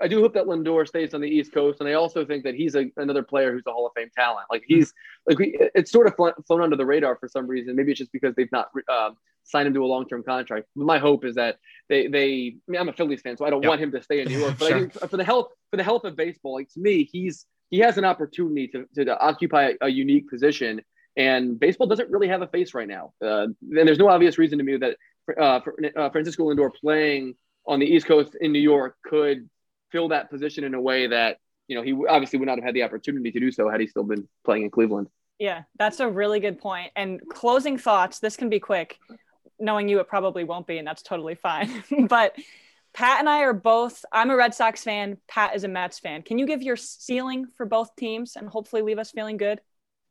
I 0.00 0.08
do 0.08 0.20
hope 0.20 0.34
that 0.34 0.44
Lindor 0.44 0.86
stays 0.86 1.14
on 1.14 1.20
the 1.20 1.28
East 1.28 1.52
Coast, 1.52 1.80
and 1.80 1.88
I 1.88 1.94
also 1.94 2.24
think 2.24 2.44
that 2.44 2.54
he's 2.54 2.74
a, 2.74 2.90
another 2.96 3.22
player 3.22 3.52
who's 3.52 3.64
a 3.66 3.72
Hall 3.72 3.86
of 3.86 3.92
Fame 3.94 4.10
talent. 4.16 4.46
Like 4.50 4.64
he's 4.66 4.92
like 5.26 5.38
we, 5.38 5.58
it's 5.74 5.90
sort 5.90 6.06
of 6.06 6.14
flown 6.46 6.62
under 6.62 6.76
the 6.76 6.86
radar 6.86 7.16
for 7.16 7.28
some 7.28 7.46
reason. 7.46 7.76
Maybe 7.76 7.92
it's 7.92 7.98
just 7.98 8.12
because 8.12 8.34
they've 8.34 8.50
not 8.52 8.70
um, 8.88 9.16
signed 9.44 9.66
him 9.66 9.74
to 9.74 9.84
a 9.84 9.86
long 9.86 10.06
term 10.08 10.22
contract. 10.22 10.66
My 10.74 10.98
hope 10.98 11.24
is 11.24 11.34
that 11.34 11.58
they 11.88 12.06
they. 12.06 12.56
I 12.68 12.70
mean, 12.70 12.80
I'm 12.80 12.88
a 12.88 12.92
Phillies 12.92 13.20
fan, 13.22 13.36
so 13.36 13.44
I 13.44 13.50
don't 13.50 13.62
yep. 13.62 13.70
want 13.70 13.80
him 13.80 13.92
to 13.92 14.02
stay 14.02 14.20
in 14.20 14.28
New 14.28 14.38
York. 14.38 14.54
But 14.58 14.68
sure. 14.68 14.76
I 14.76 14.80
think 14.80 14.92
for 15.10 15.16
the 15.16 15.24
health 15.24 15.52
for 15.70 15.76
the 15.76 15.84
health 15.84 16.04
of 16.04 16.16
baseball, 16.16 16.54
like 16.54 16.68
to 16.74 16.80
me, 16.80 17.04
he's 17.04 17.46
he 17.70 17.78
has 17.80 17.98
an 17.98 18.04
opportunity 18.04 18.68
to 18.68 18.86
to, 18.94 19.04
to 19.04 19.20
occupy 19.20 19.72
a, 19.80 19.86
a, 19.86 19.88
unique 19.88 20.28
position. 20.28 20.80
And 21.16 21.58
baseball 21.58 21.88
doesn't 21.88 22.10
really 22.10 22.28
have 22.28 22.42
a 22.42 22.46
face 22.46 22.74
right 22.74 22.86
now. 22.86 23.12
Uh, 23.20 23.46
and 23.46 23.56
there's 23.88 23.98
no 23.98 24.08
obvious 24.08 24.38
reason 24.38 24.58
to 24.58 24.64
me 24.64 24.76
that 24.76 24.96
uh, 25.36 25.60
for, 25.60 25.74
uh, 25.96 26.10
Francisco 26.10 26.44
Lindor 26.44 26.70
playing 26.72 27.34
on 27.66 27.80
the 27.80 27.86
East 27.86 28.06
Coast 28.06 28.36
in 28.40 28.52
New 28.52 28.60
York 28.60 28.96
could 29.04 29.48
fill 29.90 30.08
that 30.08 30.30
position 30.30 30.64
in 30.64 30.74
a 30.74 30.80
way 30.80 31.06
that 31.06 31.38
you 31.66 31.76
know 31.76 31.82
he 31.82 31.94
obviously 32.08 32.38
would 32.38 32.46
not 32.46 32.58
have 32.58 32.64
had 32.64 32.74
the 32.74 32.82
opportunity 32.82 33.30
to 33.30 33.40
do 33.40 33.50
so 33.50 33.68
had 33.68 33.80
he 33.80 33.86
still 33.86 34.04
been 34.04 34.28
playing 34.44 34.64
in 34.64 34.70
Cleveland. 34.70 35.08
Yeah, 35.38 35.62
that's 35.78 36.00
a 36.00 36.08
really 36.08 36.40
good 36.40 36.58
point. 36.58 36.90
And 36.96 37.20
closing 37.28 37.78
thoughts. 37.78 38.18
This 38.18 38.36
can 38.36 38.48
be 38.48 38.58
quick 38.58 38.98
knowing 39.58 39.88
you, 39.88 40.00
it 40.00 40.08
probably 40.08 40.44
won't 40.44 40.66
be, 40.66 40.78
and 40.78 40.86
that's 40.86 41.02
totally 41.02 41.34
fine. 41.34 41.82
but 42.08 42.36
Pat 42.92 43.20
and 43.20 43.28
I 43.28 43.40
are 43.40 43.52
both, 43.52 44.04
I'm 44.12 44.30
a 44.30 44.36
Red 44.36 44.54
Sox 44.54 44.82
fan. 44.82 45.18
Pat 45.28 45.54
is 45.54 45.64
a 45.64 45.68
Mets 45.68 45.98
fan. 45.98 46.22
Can 46.22 46.38
you 46.38 46.46
give 46.46 46.62
your 46.62 46.76
ceiling 46.76 47.46
for 47.56 47.66
both 47.66 47.94
teams 47.96 48.36
and 48.36 48.48
hopefully 48.48 48.82
leave 48.82 48.98
us 48.98 49.10
feeling 49.10 49.36
good? 49.36 49.60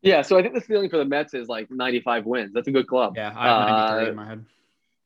Yeah, 0.02 0.22
so 0.22 0.38
I 0.38 0.42
think 0.42 0.54
the 0.54 0.62
ceiling 0.62 0.90
for 0.90 0.98
the 0.98 1.06
Mets 1.06 1.34
is 1.34 1.48
like 1.48 1.72
95 1.72 2.26
wins. 2.26 2.54
That's 2.54 2.68
a 2.68 2.72
good 2.72 2.88
club. 2.88 3.14
Yeah, 3.16 3.34
I 3.36 3.48
have 3.48 3.70
93 3.90 4.06
uh, 4.06 4.10
in 4.10 4.16
my 4.16 4.28
head. 4.28 4.46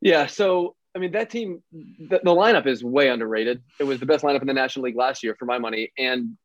Yeah, 0.02 0.26
so 0.26 0.76
I 0.96 1.00
mean 1.00 1.12
that 1.14 1.30
team, 1.30 1.64
the, 1.72 2.20
the, 2.24 2.32
lineup 2.32 2.68
is 2.68 2.84
way 2.84 3.08
underrated. 3.08 3.64
It 3.80 3.86
was 3.86 4.00
the 4.00 4.06
best 4.06 4.24
lineup 4.24 4.42
in 4.42 4.48
the 4.48 4.54
National 4.54 4.86
League 4.86 4.96
last 4.96 5.24
year, 5.24 5.36
for 5.36 5.46
my 5.46 5.58
money, 5.58 5.92
and 5.98 6.38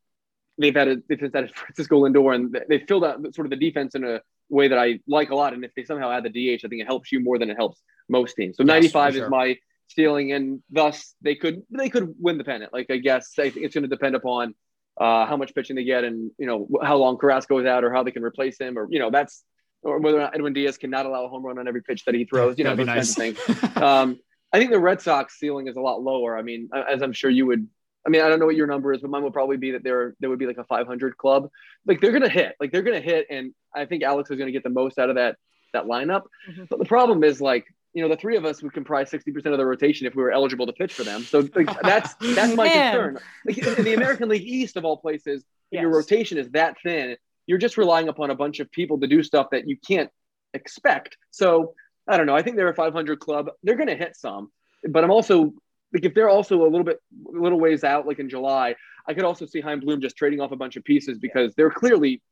they've 0.59 0.75
had 0.75 0.89
a 0.89 0.97
they've 1.09 1.21
had 1.21 1.51
Francisco 1.55 2.05
Lindor, 2.05 2.35
and 2.35 2.57
they 2.69 2.79
filled 2.79 3.05
out 3.05 3.23
sort 3.35 3.47
of 3.47 3.51
the 3.51 3.57
defense 3.57 3.95
in 3.95 4.05
a 4.05 4.21
way 4.49 4.69
that 4.69 4.79
I 4.79 5.01
like 5.09 5.31
a 5.31 5.35
lot. 5.35 5.53
And 5.53 5.65
if 5.65 5.73
they 5.75 5.85
somehow 5.85 6.11
add 6.11 6.25
the 6.25 6.31
DH, 6.31 6.65
I 6.65 6.69
think 6.69 6.83
it 6.83 6.87
helps 6.87 7.11
you 7.11 7.21
more 7.21 7.39
than 7.39 7.51
it 7.51 7.57
helps 7.57 7.83
most 8.09 8.37
teams. 8.37 8.57
So 8.57 8.63
yes, 8.63 8.69
95 8.69 9.15
sure. 9.15 9.25
is 9.25 9.31
my 9.31 9.57
ceiling, 9.89 10.33
and 10.33 10.63
thus 10.71 11.15
they 11.23 11.35
could 11.35 11.63
they 11.71 11.89
could 11.89 12.15
win 12.19 12.39
the 12.39 12.45
pennant. 12.45 12.73
Like 12.73 12.87
I 12.91 12.99
guess 12.99 13.33
I 13.39 13.51
think 13.51 13.67
it's 13.67 13.75
going 13.75 13.83
to 13.83 13.89
depend 13.89 14.15
upon 14.15 14.55
uh, 15.01 15.27
how 15.27 15.37
much 15.37 15.55
pitching 15.55 15.77
they 15.77 15.85
get, 15.85 16.05
and 16.05 16.31
you 16.39 16.47
know 16.47 16.69
how 16.83 16.97
long 16.97 17.19
Carrasco 17.19 17.59
is 17.59 17.67
out, 17.67 17.85
or 17.85 17.93
how 17.93 18.03
they 18.03 18.13
can 18.13 18.23
replace 18.23 18.59
him, 18.59 18.79
or 18.79 18.87
you 18.91 18.99
know 18.99 19.11
that's 19.11 19.45
or 19.83 20.01
whether 20.01 20.19
or 20.19 20.23
not 20.23 20.35
Edwin 20.35 20.53
Diaz 20.53 20.79
can 20.79 20.91
not 20.91 21.07
allow 21.07 21.25
a 21.25 21.29
home 21.29 21.45
run 21.45 21.59
on 21.59 21.69
every 21.69 21.83
pitch 21.83 22.05
that 22.05 22.15
he 22.15 22.25
throws. 22.25 22.59
You 22.59 22.65
know 22.65 22.75
those 22.75 22.87
nice. 22.87 23.15
kinds 23.15 23.39
of 23.39 23.47
things. 23.47 23.77
um, 23.77 24.19
I 24.53 24.59
think 24.59 24.71
the 24.71 24.79
Red 24.79 25.01
Sox 25.01 25.39
ceiling 25.39 25.69
is 25.69 25.77
a 25.77 25.81
lot 25.81 26.03
lower. 26.03 26.37
I 26.37 26.43
mean, 26.43 26.71
as 26.73 27.03
I'm 27.03 27.13
sure 27.13 27.31
you 27.31 27.47
would 27.47 27.69
I 28.07 28.09
mean, 28.09 28.23
I 28.23 28.29
don't 28.29 28.39
know 28.39 28.47
what 28.47 28.55
your 28.55 28.69
number 28.69 28.93
is, 28.93 29.01
but 29.01 29.11
mine 29.11 29.25
would 29.25 29.33
probably 29.33 29.57
be 29.57 29.73
that 29.73 29.83
there 29.83 30.15
there 30.21 30.31
would 30.31 30.39
be 30.39 30.47
like 30.47 30.59
a 30.59 30.65
500 30.65 31.17
club. 31.17 31.51
Like 31.87 32.01
they're 32.01 32.13
gonna 32.13 32.29
hit, 32.29 32.55
like 32.61 32.71
they're 32.71 32.83
gonna 32.83 33.01
hit, 33.01 33.27
and 33.31 33.53
I 33.75 33.85
think 33.85 34.05
Alex 34.05 34.31
is 34.31 34.39
gonna 34.39 34.53
get 34.53 34.63
the 34.63 34.71
most 34.71 34.99
out 34.99 35.11
of 35.11 35.17
that 35.17 35.37
that 35.73 35.87
lineup. 35.87 36.23
Mm-hmm. 36.49 36.65
But 36.71 36.79
the 36.79 36.85
problem 36.85 37.25
is 37.25 37.41
like 37.41 37.67
you 37.95 38.03
know 38.03 38.09
the 38.09 38.17
three 38.17 38.37
of 38.37 38.45
us 38.45 38.63
would 38.63 38.73
comprise 38.73 39.11
60% 39.11 39.47
of 39.47 39.59
the 39.59 39.67
rotation 39.67 40.07
if 40.07 40.15
we 40.15 40.23
were 40.23 40.31
eligible 40.31 40.67
to 40.67 40.73
pitch 40.73 40.95
for 40.95 41.03
them. 41.03 41.23
So 41.23 41.49
like, 41.55 41.81
that's 41.83 42.15
that's 42.15 42.55
my 42.55 42.69
concern. 42.69 43.19
Like 43.45 43.59
in 43.59 43.85
the 43.85 43.95
American 43.95 44.29
League 44.29 44.47
East 44.47 44.77
of 44.77 44.85
all 44.85 44.99
places, 44.99 45.45
yeah. 45.73 45.81
your 45.81 45.91
rotation 45.91 46.39
is 46.39 46.49
that 46.51 46.77
thin. 46.85 47.17
you're 47.47 47.59
just 47.59 47.77
relying 47.77 48.09
upon 48.09 48.31
a 48.31 48.37
bunch 48.37 48.61
of 48.61 48.71
people 48.71 49.01
to 49.01 49.09
do 49.09 49.25
stuff 49.25 49.49
that 49.51 49.69
you 49.69 49.77
can't 49.85 50.11
expect. 50.55 51.17
So 51.33 51.75
I 52.09 52.17
don't 52.17 52.27
know. 52.27 52.37
I 52.37 52.43
think 52.43 52.57
they're 52.57 52.69
a 52.69 52.75
500 52.75 53.19
club. 53.19 53.51
They're 53.63 53.77
going 53.77 53.89
to 53.89 53.97
hit 53.97 54.17
some, 54.17 54.51
but 54.89 55.03
I'm 55.03 55.11
also 55.11 55.53
like 55.93 56.05
if 56.05 56.15
they're 56.15 56.29
also 56.29 56.63
a 56.63 56.69
little 56.69 56.85
bit 56.85 57.01
a 57.35 57.39
little 57.39 57.61
ways 57.61 57.85
out, 57.85 58.07
like 58.07 58.19
in 58.19 58.29
July, 58.29 58.75
I 59.07 59.15
could 59.15 59.25
also 59.25 59.47
see 59.47 59.61
Chaim 59.61 59.81
Bloom 59.81 60.01
just 60.01 60.17
trading 60.17 60.41
off 60.41 60.53
a 60.53 60.57
bunch 60.57 60.77
of 60.77 60.85
pieces 60.85 61.19
because 61.19 61.55
they're 61.55 61.71
clearly 61.71 62.23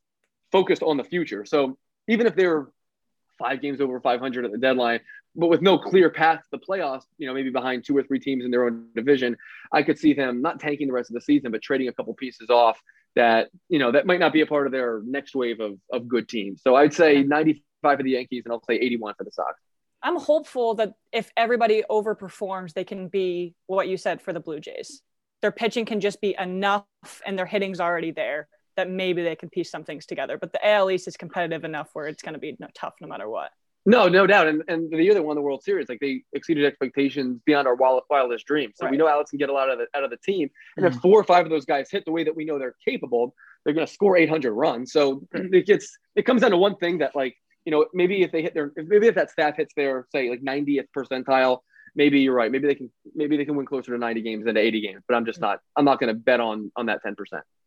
focused 0.53 0.83
on 0.83 0.97
the 0.97 1.05
future. 1.05 1.45
So 1.45 1.79
even 2.09 2.27
if 2.27 2.35
they're 2.35 2.69
five 3.39 3.61
games 3.61 3.81
over 3.81 4.01
500 4.01 4.45
at 4.45 4.53
the 4.53 4.59
deadline, 4.59 5.01
but 5.37 5.49
with 5.49 5.63
no 5.63 5.79
clear 5.79 6.11
path 6.11 6.43
to 6.43 6.49
the 6.53 6.59
playoffs, 6.59 7.05
you 7.19 7.27
know, 7.27 7.35
maybe 7.35 7.51
behind 7.51 7.85
two 7.85 7.97
or 7.97 8.03
three 8.03 8.21
teams 8.21 8.45
in 8.45 8.51
their 8.51 8.65
own 8.65 8.87
division, 8.95 9.37
I 9.73 9.83
could 9.83 9.99
see 9.99 10.15
them 10.15 10.43
not 10.43 10.61
tanking 10.61 10.87
the 10.87 10.93
rest 10.93 11.11
of 11.11 11.15
the 11.15 11.21
season, 11.21 11.51
but 11.51 11.61
trading 11.61 11.89
a 11.89 11.93
couple 11.93 12.15
pieces 12.15 12.51
off 12.51 12.81
that, 13.17 13.49
you 13.69 13.79
know, 13.79 13.91
that 13.93 14.07
might 14.07 14.21
not 14.21 14.33
be 14.33 14.43
a 14.43 14.47
part 14.47 14.67
of 14.67 14.73
their 14.73 15.03
next 15.05 15.35
wave 15.35 15.61
of, 15.61 15.79
of 15.93 16.07
good 16.07 16.29
teams. 16.29 16.63
So 16.63 16.77
I'd 16.77 16.95
say 16.95 17.23
95 17.23 17.97
for 17.97 18.03
the 18.03 18.11
Yankees 18.11 18.43
and 18.45 18.53
I'll 18.53 18.63
say 18.63 18.75
81 18.75 19.15
for 19.17 19.25
the 19.25 19.33
Sox. 19.33 19.61
I'm 20.05 20.21
hopeful 20.21 20.75
that 20.75 20.93
if 21.13 21.31
everybody 21.37 21.83
overperforms, 21.91 22.75
they 22.75 22.85
can 22.85 23.09
be 23.09 23.55
what 23.67 23.89
you 23.89 23.97
said 23.97 24.21
for 24.21 24.35
the 24.35 24.41
Blue 24.41 24.61
Jays. 24.61 25.01
Their 25.41 25.51
pitching 25.51 25.87
can 25.87 26.01
just 26.01 26.21
be 26.21 26.37
enough 26.39 26.85
and 27.27 27.39
their 27.39 27.47
hitting's 27.47 27.81
already 27.81 28.11
there 28.11 28.49
that 28.77 28.91
maybe 28.91 29.23
they 29.23 29.35
can 29.35 29.49
piece 29.49 29.71
some 29.71 29.85
things 29.85 30.05
together. 30.05 30.37
But 30.37 30.53
the 30.53 30.67
AL 30.67 30.91
East 30.91 31.09
is 31.09 31.17
competitive 31.17 31.65
enough 31.65 31.89
where 31.95 32.07
it's 32.07 32.23
going 32.23 32.35
to 32.35 32.39
be 32.39 32.57
tough 32.75 32.95
no 33.01 33.09
matter 33.09 33.29
what. 33.29 33.51
No, 33.87 34.09
no 34.09 34.27
doubt. 34.27 34.47
And, 34.47 34.63
and 34.69 34.91
the 34.91 35.03
year 35.03 35.15
they 35.15 35.21
won 35.21 35.37
the 35.37 35.43
World 35.43 35.63
Series, 35.63 35.89
like 35.89 36.01
they 36.01 36.23
exceeded 36.33 36.65
expectations 36.65 37.41
beyond 37.45 37.67
our 37.67 37.75
wildest 37.75 38.47
dreams. 38.47 38.75
So 38.77 38.87
right. 38.87 38.91
we 38.91 38.97
know 38.97 39.09
Alex 39.09 39.31
can 39.31 39.39
get 39.39 39.51
a 39.51 39.53
lot 39.53 39.71
of 39.71 39.79
the, 39.79 39.87
out 39.97 40.05
of 40.05 40.11
the 40.11 40.17
team. 40.19 40.51
And 40.77 40.87
mm-hmm. 40.87 40.97
if 40.97 41.03
four 41.03 41.21
or 41.21 41.25
five 41.25 41.45
of 41.45 41.51
those 41.51 41.67
guys 41.67 41.91
hit 41.91 42.05
the 42.07 42.13
way 42.13 42.25
that 42.25 42.35
we 42.35 42.45
know 42.45 42.59
they're 42.59 42.77
capable, 42.87 43.35
they're 43.65 43.75
going 43.75 43.87
to 43.87 43.93
score 43.93 44.17
800 44.17 44.53
runs. 44.53 44.93
So 44.93 45.27
it 45.33 45.67
gets, 45.67 45.99
it 46.15 46.23
comes 46.23 46.41
down 46.41 46.53
to 46.53 46.57
one 46.57 46.77
thing 46.77 46.99
that 46.99 47.15
like, 47.15 47.37
you 47.65 47.71
know, 47.71 47.87
maybe 47.95 48.23
if 48.23 48.33
they 48.33 48.43
hit 48.43 48.55
their, 48.55 48.73
maybe 48.77 49.07
if 49.07 49.15
that 49.15 49.31
staff 49.31 49.57
hits 49.57 49.73
their, 49.75 50.07
say 50.13 50.31
like 50.31 50.43
90th 50.43 50.87
percentile, 50.97 51.61
maybe 51.95 52.21
you're 52.21 52.35
right. 52.35 52.51
Maybe 52.51 52.67
they 52.67 52.75
can, 52.75 52.91
maybe 53.15 53.37
they 53.37 53.45
can 53.45 53.57
win 53.57 53.67
closer 53.67 53.93
to 53.93 53.99
90 53.99 54.23
games 54.23 54.45
than 54.45 54.55
to 54.55 54.61
80 54.61 54.81
games, 54.81 55.03
but 55.07 55.15
I'm 55.15 55.25
just 55.25 55.39
mm. 55.39 55.43
not, 55.43 55.61
I'm 55.77 55.85
not 55.85 56.01
going 56.01 56.09
to 56.09 56.19
bet 56.19 56.41
on, 56.41 56.71
on 56.77 56.87
that 56.87 57.01
10%. 57.05 57.15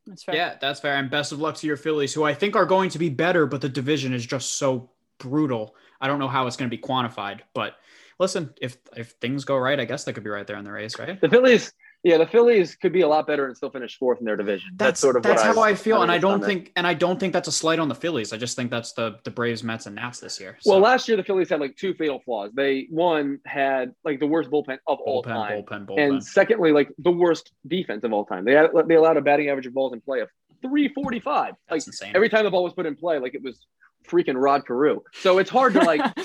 That's 0.05 0.23
fair. 0.23 0.35
Yeah, 0.35 0.55
that's 0.59 0.79
fair. 0.79 0.95
And 0.95 1.09
best 1.09 1.31
of 1.31 1.39
luck 1.39 1.55
to 1.55 1.67
your 1.67 1.77
Phillies, 1.77 2.13
who 2.13 2.23
I 2.23 2.33
think 2.33 2.55
are 2.55 2.65
going 2.65 2.89
to 2.91 2.99
be 2.99 3.09
better, 3.09 3.45
but 3.45 3.61
the 3.61 3.69
division 3.69 4.13
is 4.13 4.25
just 4.25 4.57
so 4.57 4.91
brutal. 5.17 5.75
I 5.99 6.07
don't 6.07 6.19
know 6.19 6.27
how 6.27 6.47
it's 6.47 6.55
going 6.55 6.69
to 6.69 6.75
be 6.75 6.81
quantified, 6.81 7.41
but 7.53 7.75
listen, 8.19 8.53
if 8.61 8.77
if 8.95 9.11
things 9.21 9.45
go 9.45 9.57
right, 9.57 9.79
I 9.79 9.85
guess 9.85 10.03
they 10.03 10.13
could 10.13 10.23
be 10.23 10.29
right 10.29 10.45
there 10.45 10.57
in 10.57 10.63
the 10.63 10.71
race, 10.71 10.97
right? 10.99 11.19
The 11.19 11.29
Phillies, 11.29 11.73
yeah, 12.03 12.17
the 12.17 12.27
Phillies 12.27 12.75
could 12.75 12.93
be 12.93 13.01
a 13.01 13.07
lot 13.07 13.27
better 13.27 13.47
and 13.47 13.57
still 13.57 13.69
finish 13.69 13.97
fourth 13.97 14.19
in 14.19 14.25
their 14.25 14.35
division. 14.35 14.69
That's, 14.75 14.89
that's 14.89 14.99
sort 14.99 15.17
of 15.17 15.23
that's 15.23 15.41
how 15.41 15.59
I, 15.59 15.69
I 15.69 15.75
feel, 15.75 16.03
and 16.03 16.11
I 16.11 16.17
don't 16.17 16.43
think, 16.43 16.71
and 16.75 16.85
I 16.85 16.93
don't 16.93 17.19
think 17.19 17.33
that's 17.33 17.47
a 17.47 17.51
slight 17.51 17.79
on 17.79 17.89
the 17.89 17.95
Phillies. 17.95 18.31
I 18.31 18.37
just 18.37 18.55
think 18.55 18.71
that's 18.71 18.93
the 18.93 19.19
the 19.23 19.31
Braves, 19.31 19.63
Mets, 19.63 19.87
and 19.87 19.95
Nats 19.95 20.19
this 20.19 20.39
year. 20.39 20.57
So. 20.61 20.71
Well, 20.71 20.79
last 20.79 21.07
year 21.07 21.17
the 21.17 21.23
Phillies 21.23 21.49
had 21.49 21.59
like 21.59 21.75
two 21.75 21.93
fatal 21.95 22.21
flaws. 22.23 22.51
They 22.53 22.87
one 22.89 23.39
had 23.45 23.93
like 24.05 24.19
the 24.19 24.27
worst 24.27 24.49
bullpen 24.49 24.77
of 24.87 24.99
bullpen, 24.99 25.01
all 25.05 25.23
time, 25.23 25.63
bullpen, 25.63 25.85
bullpen. 25.85 26.07
and 26.07 26.23
secondly, 26.23 26.71
like 26.71 26.89
the 26.99 27.11
worst 27.11 27.51
defense 27.67 28.03
of 28.03 28.13
all 28.13 28.25
time. 28.25 28.45
They 28.45 28.53
had 28.53 28.69
they 28.87 28.95
allowed 28.95 29.17
a 29.17 29.21
batting 29.21 29.49
average 29.49 29.65
of 29.65 29.73
balls 29.73 29.93
in 29.93 30.01
play 30.01 30.21
of 30.21 30.29
345. 30.61 31.55
Like 31.69 31.85
insane. 31.85 32.11
every 32.15 32.29
time 32.29 32.43
the 32.45 32.51
ball 32.51 32.63
was 32.63 32.73
put 32.73 32.85
in 32.85 32.95
play, 32.95 33.19
like 33.19 33.35
it 33.35 33.43
was 33.43 33.65
freaking 34.07 34.41
Rod 34.41 34.65
Carew. 34.65 35.01
So 35.13 35.39
it's 35.39 35.49
hard 35.49 35.73
to 35.73 35.79
like 35.79 36.01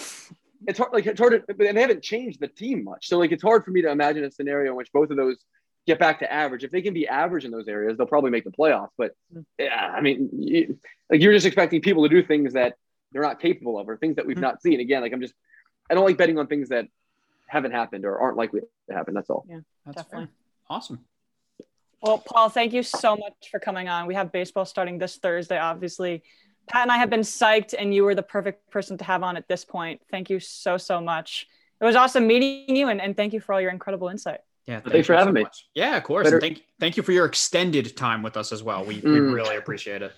it's 0.67 0.79
hard 0.79 0.93
like 0.93 1.07
it's 1.07 1.19
hard 1.19 1.45
to 1.47 1.67
and 1.67 1.77
they 1.77 1.81
haven't 1.81 2.03
changed 2.03 2.41
the 2.41 2.49
team 2.49 2.85
much. 2.85 3.09
So 3.09 3.19
like 3.19 3.33
it's 3.33 3.43
hard 3.43 3.65
for 3.65 3.71
me 3.71 3.83
to 3.83 3.91
imagine 3.91 4.25
a 4.25 4.31
scenario 4.31 4.73
in 4.73 4.77
which 4.77 4.93
both 4.93 5.11
of 5.11 5.17
those 5.17 5.39
get 5.87 5.99
back 5.99 6.21
to 6.21 6.33
average. 6.33 6.65
If 6.65 6.71
they 6.71 6.83
can 6.83 6.95
be 6.95 7.09
average 7.09 7.45
in 7.45 7.51
those 7.51 7.69
areas, 7.69 7.97
they'll 7.97 8.07
probably 8.07 8.31
make 8.31 8.45
the 8.45 8.51
playoffs. 8.51 8.91
But 8.97 9.13
yeah, 9.59 9.93
I 9.95 10.01
mean, 10.01 10.31
you, 10.33 10.79
like 11.11 11.21
you're 11.21 11.33
just 11.33 11.47
expecting 11.47 11.81
people 11.81 12.03
to 12.05 12.09
do 12.09 12.23
things 12.23 12.53
that 12.55 12.75
they're 13.13 13.23
not 13.23 13.41
capable 13.41 13.79
of 13.79 13.89
or 13.89 13.97
things 13.97 14.17
that 14.17 14.27
we've 14.27 14.37
mm-hmm. 14.37 14.43
not 14.43 14.63
seen. 14.63 14.81
Again, 14.81 15.03
like 15.03 15.13
I'm 15.13 15.21
just 15.21 15.35
I 15.91 15.95
don't 15.95 16.05
like 16.05 16.17
betting 16.17 16.39
on 16.39 16.47
things 16.47 16.71
that 16.71 16.87
haven't 17.47 17.73
happened 17.73 18.05
or 18.05 18.19
aren't 18.19 18.37
likely 18.37 18.61
to 18.89 18.95
happen. 18.95 19.15
That's 19.15 19.29
all. 19.31 19.45
Yeah, 19.49 19.61
that's 19.85 19.97
definitely. 19.97 20.27
Fair. 20.27 20.35
Awesome. 20.71 21.05
Well, 22.01 22.19
Paul, 22.19 22.49
thank 22.49 22.73
you 22.73 22.83
so 22.83 23.17
much 23.17 23.51
for 23.51 23.61
coming 23.61 23.89
on. 23.89 24.07
We 24.07 24.15
have 24.15 24.33
baseball 24.33 24.65
starting 24.65 24.99
this 24.99 25.17
Thursday, 25.19 25.59
obviously. 25.59 26.25
Pat 26.67 26.83
and 26.83 26.91
I 26.91 26.97
have 26.97 27.11
been 27.11 27.21
psyched, 27.21 27.75
and 27.79 27.95
you 27.95 28.05
were 28.05 28.15
the 28.15 28.23
perfect 28.23 28.71
person 28.71 28.99
to 28.99 29.05
have 29.05 29.23
on 29.23 29.37
at 29.37 29.47
this 29.47 29.65
point. 29.65 30.01
Thank 30.11 30.31
you 30.31 30.41
so, 30.41 30.79
so 30.79 31.01
much. 31.01 31.47
It 31.81 31.85
was 31.85 31.95
awesome 31.95 32.27
meeting 32.27 32.75
you, 32.75 32.89
and, 32.89 33.01
and 33.01 33.17
thank 33.17 33.33
you 33.33 33.41
for 33.41 33.53
all 33.53 33.61
your 33.61 33.71
incredible 33.71 34.09
insight. 34.09 34.41
Yeah, 34.67 34.81
thank 34.81 34.93
thanks 34.93 35.07
for 35.09 35.15
having 35.15 35.31
so 35.31 35.33
me. 35.33 35.43
Much. 35.43 35.69
Yeah, 35.75 35.97
of 35.97 36.05
course. 36.05 36.31
Thank 36.41 36.63
thank 36.79 36.97
you 36.97 37.03
for 37.03 37.13
your 37.13 37.27
extended 37.27 37.97
time 37.97 38.23
with 38.23 38.37
us 38.37 38.53
as 38.53 38.63
well. 38.63 38.85
We, 38.85 39.01
mm. 39.01 39.13
we 39.13 39.19
really 39.19 39.57
appreciate 39.57 40.03
it. 40.03 40.13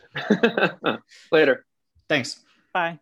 Later. 1.33 1.65
Thanks. 2.09 2.41
Bye. 2.73 2.99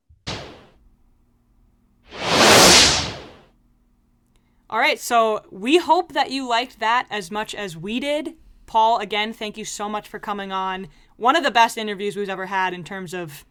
All 4.70 4.78
right, 4.78 4.98
so 4.98 5.44
we 5.50 5.76
hope 5.76 6.12
that 6.14 6.30
you 6.30 6.48
liked 6.48 6.78
that 6.80 7.06
as 7.10 7.30
much 7.30 7.54
as 7.54 7.76
we 7.76 8.00
did. 8.00 8.36
Paul, 8.64 9.00
again, 9.00 9.34
thank 9.34 9.58
you 9.58 9.66
so 9.66 9.86
much 9.86 10.08
for 10.08 10.18
coming 10.18 10.50
on. 10.50 10.88
One 11.16 11.36
of 11.36 11.44
the 11.44 11.50
best 11.50 11.76
interviews 11.76 12.16
we've 12.16 12.30
ever 12.30 12.46
had 12.46 12.72
in 12.72 12.82
terms 12.82 13.12
of 13.12 13.44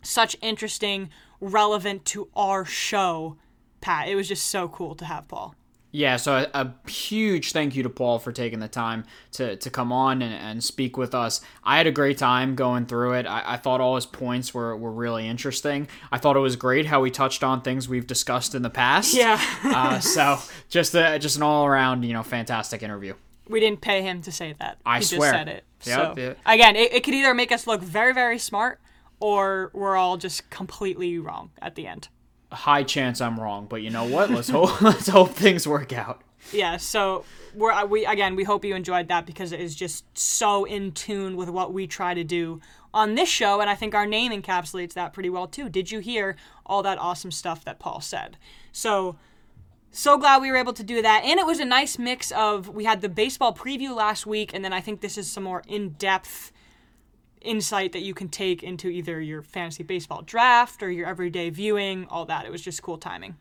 such 0.00 0.36
interesting, 0.40 1.10
relevant 1.38 2.06
to 2.06 2.30
our 2.34 2.64
show, 2.64 3.36
Pat. 3.82 4.08
It 4.08 4.14
was 4.14 4.26
just 4.26 4.46
so 4.46 4.68
cool 4.68 4.94
to 4.94 5.04
have 5.04 5.28
Paul. 5.28 5.54
Yeah, 5.94 6.16
so 6.16 6.38
a, 6.38 6.48
a, 6.52 6.90
huge 6.90 7.52
thank 7.52 7.76
you 7.76 7.84
to 7.84 7.88
Paul 7.88 8.18
for 8.18 8.32
taking 8.32 8.58
the 8.58 8.66
time 8.66 9.04
to, 9.34 9.54
to 9.54 9.70
come 9.70 9.92
on 9.92 10.22
and, 10.22 10.34
and 10.34 10.64
speak 10.64 10.96
with 10.96 11.14
us. 11.14 11.40
I 11.62 11.76
had 11.76 11.86
a 11.86 11.92
great 11.92 12.18
time 12.18 12.56
going 12.56 12.86
through 12.86 13.12
it. 13.12 13.26
I, 13.26 13.54
I 13.54 13.56
thought 13.58 13.80
all 13.80 13.94
his 13.94 14.04
points 14.04 14.52
were, 14.52 14.76
were 14.76 14.90
really 14.90 15.28
interesting. 15.28 15.86
I 16.10 16.18
thought 16.18 16.34
it 16.34 16.40
was 16.40 16.56
great 16.56 16.86
how 16.86 17.04
he 17.04 17.12
touched 17.12 17.44
on 17.44 17.62
things 17.62 17.88
we've 17.88 18.08
discussed 18.08 18.56
in 18.56 18.62
the 18.62 18.70
past. 18.70 19.14
Yeah. 19.14 19.40
uh, 19.62 20.00
so 20.00 20.38
just 20.68 20.96
a, 20.96 21.16
just 21.20 21.36
an 21.36 21.44
all 21.44 21.64
around, 21.64 22.02
you 22.02 22.12
know, 22.12 22.24
fantastic 22.24 22.82
interview. 22.82 23.14
We 23.48 23.60
didn't 23.60 23.80
pay 23.80 24.02
him 24.02 24.20
to 24.22 24.32
say 24.32 24.56
that. 24.58 24.78
I 24.84 24.98
he 24.98 25.04
swear. 25.04 25.30
just 25.30 25.32
said 25.32 25.48
it. 25.48 25.64
Yep, 25.84 26.16
so 26.16 26.20
yep. 26.20 26.38
again, 26.44 26.74
it, 26.74 26.92
it 26.92 27.04
could 27.04 27.14
either 27.14 27.34
make 27.34 27.52
us 27.52 27.68
look 27.68 27.80
very, 27.80 28.12
very 28.12 28.40
smart, 28.40 28.80
or 29.20 29.70
we're 29.72 29.94
all 29.94 30.16
just 30.16 30.50
completely 30.50 31.20
wrong 31.20 31.52
at 31.62 31.76
the 31.76 31.86
end. 31.86 32.08
High 32.54 32.82
chance 32.82 33.20
I'm 33.20 33.38
wrong, 33.38 33.66
but 33.66 33.82
you 33.82 33.90
know 33.90 34.04
what? 34.04 34.30
Let's 34.30 34.48
hope 34.48 34.80
let's 34.82 35.08
hope 35.08 35.30
things 35.30 35.66
work 35.66 35.92
out. 35.92 36.22
Yeah. 36.52 36.76
So 36.76 37.24
we're 37.54 37.72
uh, 37.72 37.86
we 37.86 38.06
again 38.06 38.36
we 38.36 38.44
hope 38.44 38.64
you 38.64 38.74
enjoyed 38.74 39.08
that 39.08 39.26
because 39.26 39.52
it 39.52 39.60
is 39.60 39.74
just 39.74 40.04
so 40.16 40.64
in 40.64 40.92
tune 40.92 41.36
with 41.36 41.48
what 41.48 41.72
we 41.72 41.86
try 41.86 42.14
to 42.14 42.24
do 42.24 42.60
on 42.92 43.16
this 43.16 43.28
show, 43.28 43.60
and 43.60 43.68
I 43.68 43.74
think 43.74 43.94
our 43.94 44.06
name 44.06 44.30
encapsulates 44.30 44.92
that 44.94 45.12
pretty 45.12 45.30
well 45.30 45.46
too. 45.46 45.68
Did 45.68 45.90
you 45.90 45.98
hear 45.98 46.36
all 46.64 46.82
that 46.82 46.98
awesome 46.98 47.30
stuff 47.30 47.64
that 47.64 47.78
Paul 47.78 48.00
said? 48.00 48.36
So 48.72 49.16
so 49.94 50.18
glad 50.18 50.42
we 50.42 50.50
were 50.50 50.56
able 50.56 50.72
to 50.72 50.82
do 50.82 51.02
that. 51.02 51.22
And 51.24 51.38
it 51.38 51.46
was 51.46 51.60
a 51.60 51.64
nice 51.64 51.98
mix 51.98 52.32
of 52.32 52.68
we 52.68 52.84
had 52.84 53.00
the 53.00 53.08
baseball 53.08 53.54
preview 53.54 53.94
last 53.94 54.26
week, 54.26 54.52
and 54.52 54.64
then 54.64 54.72
I 54.72 54.80
think 54.80 55.00
this 55.00 55.16
is 55.16 55.30
some 55.30 55.44
more 55.44 55.62
in 55.68 55.90
depth 55.90 56.50
insight 57.44 57.92
that 57.92 58.02
you 58.02 58.14
can 58.14 58.28
take 58.28 58.62
into 58.62 58.88
either 58.88 59.20
your 59.20 59.42
fantasy 59.42 59.82
baseball 59.82 60.22
draft 60.22 60.82
or 60.82 60.90
your 60.90 61.06
everyday 61.06 61.50
viewing, 61.50 62.06
all 62.10 62.24
that. 62.26 62.46
It 62.46 62.52
was 62.52 62.62
just 62.62 62.82
cool 62.82 62.98
timing. 62.98 63.36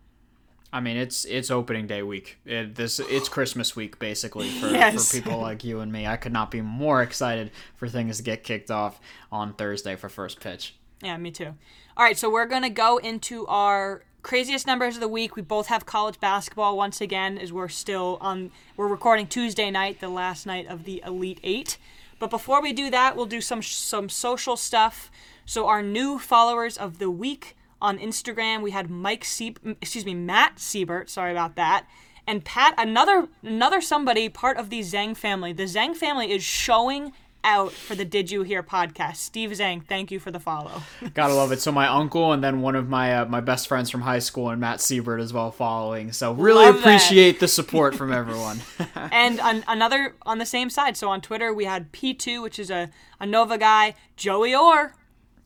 I 0.74 0.80
mean, 0.80 0.98
it's 0.98 1.24
it's 1.26 1.52
opening 1.52 1.86
day 1.86 2.02
week. 2.02 2.40
It, 2.46 2.74
this 2.74 3.00
it's 3.00 3.30
Christmas 3.30 3.76
week 3.76 4.00
basically 4.00 4.50
for, 4.50 4.68
yes. 4.72 5.12
for 5.12 5.22
people 5.22 5.40
like 5.40 5.64
you 5.64 5.82
and 5.82 5.92
me. 5.92 6.08
I 6.08 6.18
could 6.18 6.34
not 6.34 6.50
be 6.50 6.62
more 6.62 7.04
excited 7.04 7.52
for 7.76 7.88
things 7.88 8.18
to 8.18 8.24
get 8.24 8.44
kicked 8.44 8.72
off 8.72 9.00
on 9.32 9.54
Thursday 9.54 9.96
for 9.96 10.10
first 10.10 10.40
pitch. 10.40 10.76
Yeah, 11.04 11.16
me 11.18 11.30
too. 11.30 11.54
All 11.96 12.04
right, 12.04 12.18
so 12.18 12.30
we're 12.32 12.48
gonna 12.48 12.72
go 12.72 12.98
into 12.98 13.46
our 13.46 14.04
craziest 14.24 14.66
numbers 14.66 14.96
of 14.96 15.02
the 15.02 15.08
week. 15.08 15.36
We 15.36 15.44
both 15.44 15.68
have 15.68 15.86
college 15.86 16.20
basketball 16.20 16.76
once 16.76 17.02
again, 17.02 17.38
as 17.38 17.54
we're 17.54 17.68
still 17.68 18.18
on. 18.20 18.50
We're 18.76 18.88
recording 18.88 19.28
Tuesday 19.28 19.70
night, 19.70 20.00
the 20.00 20.10
last 20.10 20.48
night 20.48 20.66
of 20.66 20.86
the 20.86 21.04
Elite 21.06 21.40
Eight. 21.44 21.78
But 22.24 22.30
before 22.30 22.62
we 22.62 22.72
do 22.72 22.90
that, 22.90 23.18
we'll 23.18 23.26
do 23.26 23.42
some 23.42 23.62
some 23.62 24.08
social 24.08 24.56
stuff. 24.56 25.12
So 25.46 25.68
our 25.68 25.84
new 25.84 26.18
followers 26.18 26.78
of 26.78 26.98
the 26.98 27.12
week 27.12 27.58
on 27.82 28.00
Instagram, 28.00 28.62
we 28.62 28.72
had 28.72 28.90
Mike 28.90 29.26
Sieb, 29.26 29.58
excuse 29.82 30.06
me, 30.06 30.14
Matt 30.14 30.58
Siebert. 30.58 31.10
Sorry 31.10 31.34
about 31.34 31.58
that. 31.58 31.86
And 32.26 32.46
Pat, 32.46 32.76
another 32.78 33.28
another 33.42 33.82
somebody 33.82 34.30
part 34.30 34.56
of 34.56 34.70
the 34.70 34.80
Zhang 34.80 35.18
family. 35.18 35.52
The 35.52 35.64
Zhang 35.64 35.98
family 35.98 36.32
is 36.32 36.46
showing 36.46 37.12
out 37.44 37.72
for 37.72 37.96
the 37.96 38.06
Did 38.06 38.32
You 38.32 38.44
Hear 38.44 38.64
podcast. 38.64 39.18
Steve 39.18 39.52
Zhang, 39.52 39.86
thank 39.86 40.12
you 40.12 40.20
for 40.20 40.32
the 40.32 40.40
follow. 40.40 40.82
Gotta 41.14 41.34
love 41.34 41.52
it. 41.52 41.62
So 41.62 41.72
my 41.72 41.88
uncle 41.88 42.32
and 42.32 42.44
then 42.44 42.62
one 42.62 42.76
of 42.76 42.90
my 42.90 43.16
uh, 43.18 43.26
my 43.26 43.42
best 43.42 43.68
friends 43.68 43.90
from 43.90 44.02
high 44.02 44.20
school 44.20 44.50
and 44.50 44.60
Matt 44.60 44.82
Siebert 44.82 45.20
as 45.20 45.34
well 45.34 45.52
following. 45.52 46.12
So 46.12 46.34
really 46.34 46.66
love 46.66 46.80
appreciate 46.80 47.34
that. 47.34 47.40
the 47.42 47.48
support 47.48 47.96
from 47.96 48.12
everyone. 48.14 48.60
and 48.96 49.40
on, 49.40 49.64
another 49.68 50.16
on 50.24 50.38
the 50.38 50.46
same 50.46 50.70
side. 50.70 50.98
So 50.98 51.10
on 51.10 51.22
Twitter 51.22 51.54
we 51.54 51.66
had 51.66 51.92
P2, 51.92 52.42
which 52.42 52.60
is 52.60 52.70
a, 52.70 52.90
a 53.20 53.26
Nova 53.26 53.58
guy, 53.58 53.96
Joey 54.16 54.56
Orr. 54.56 54.94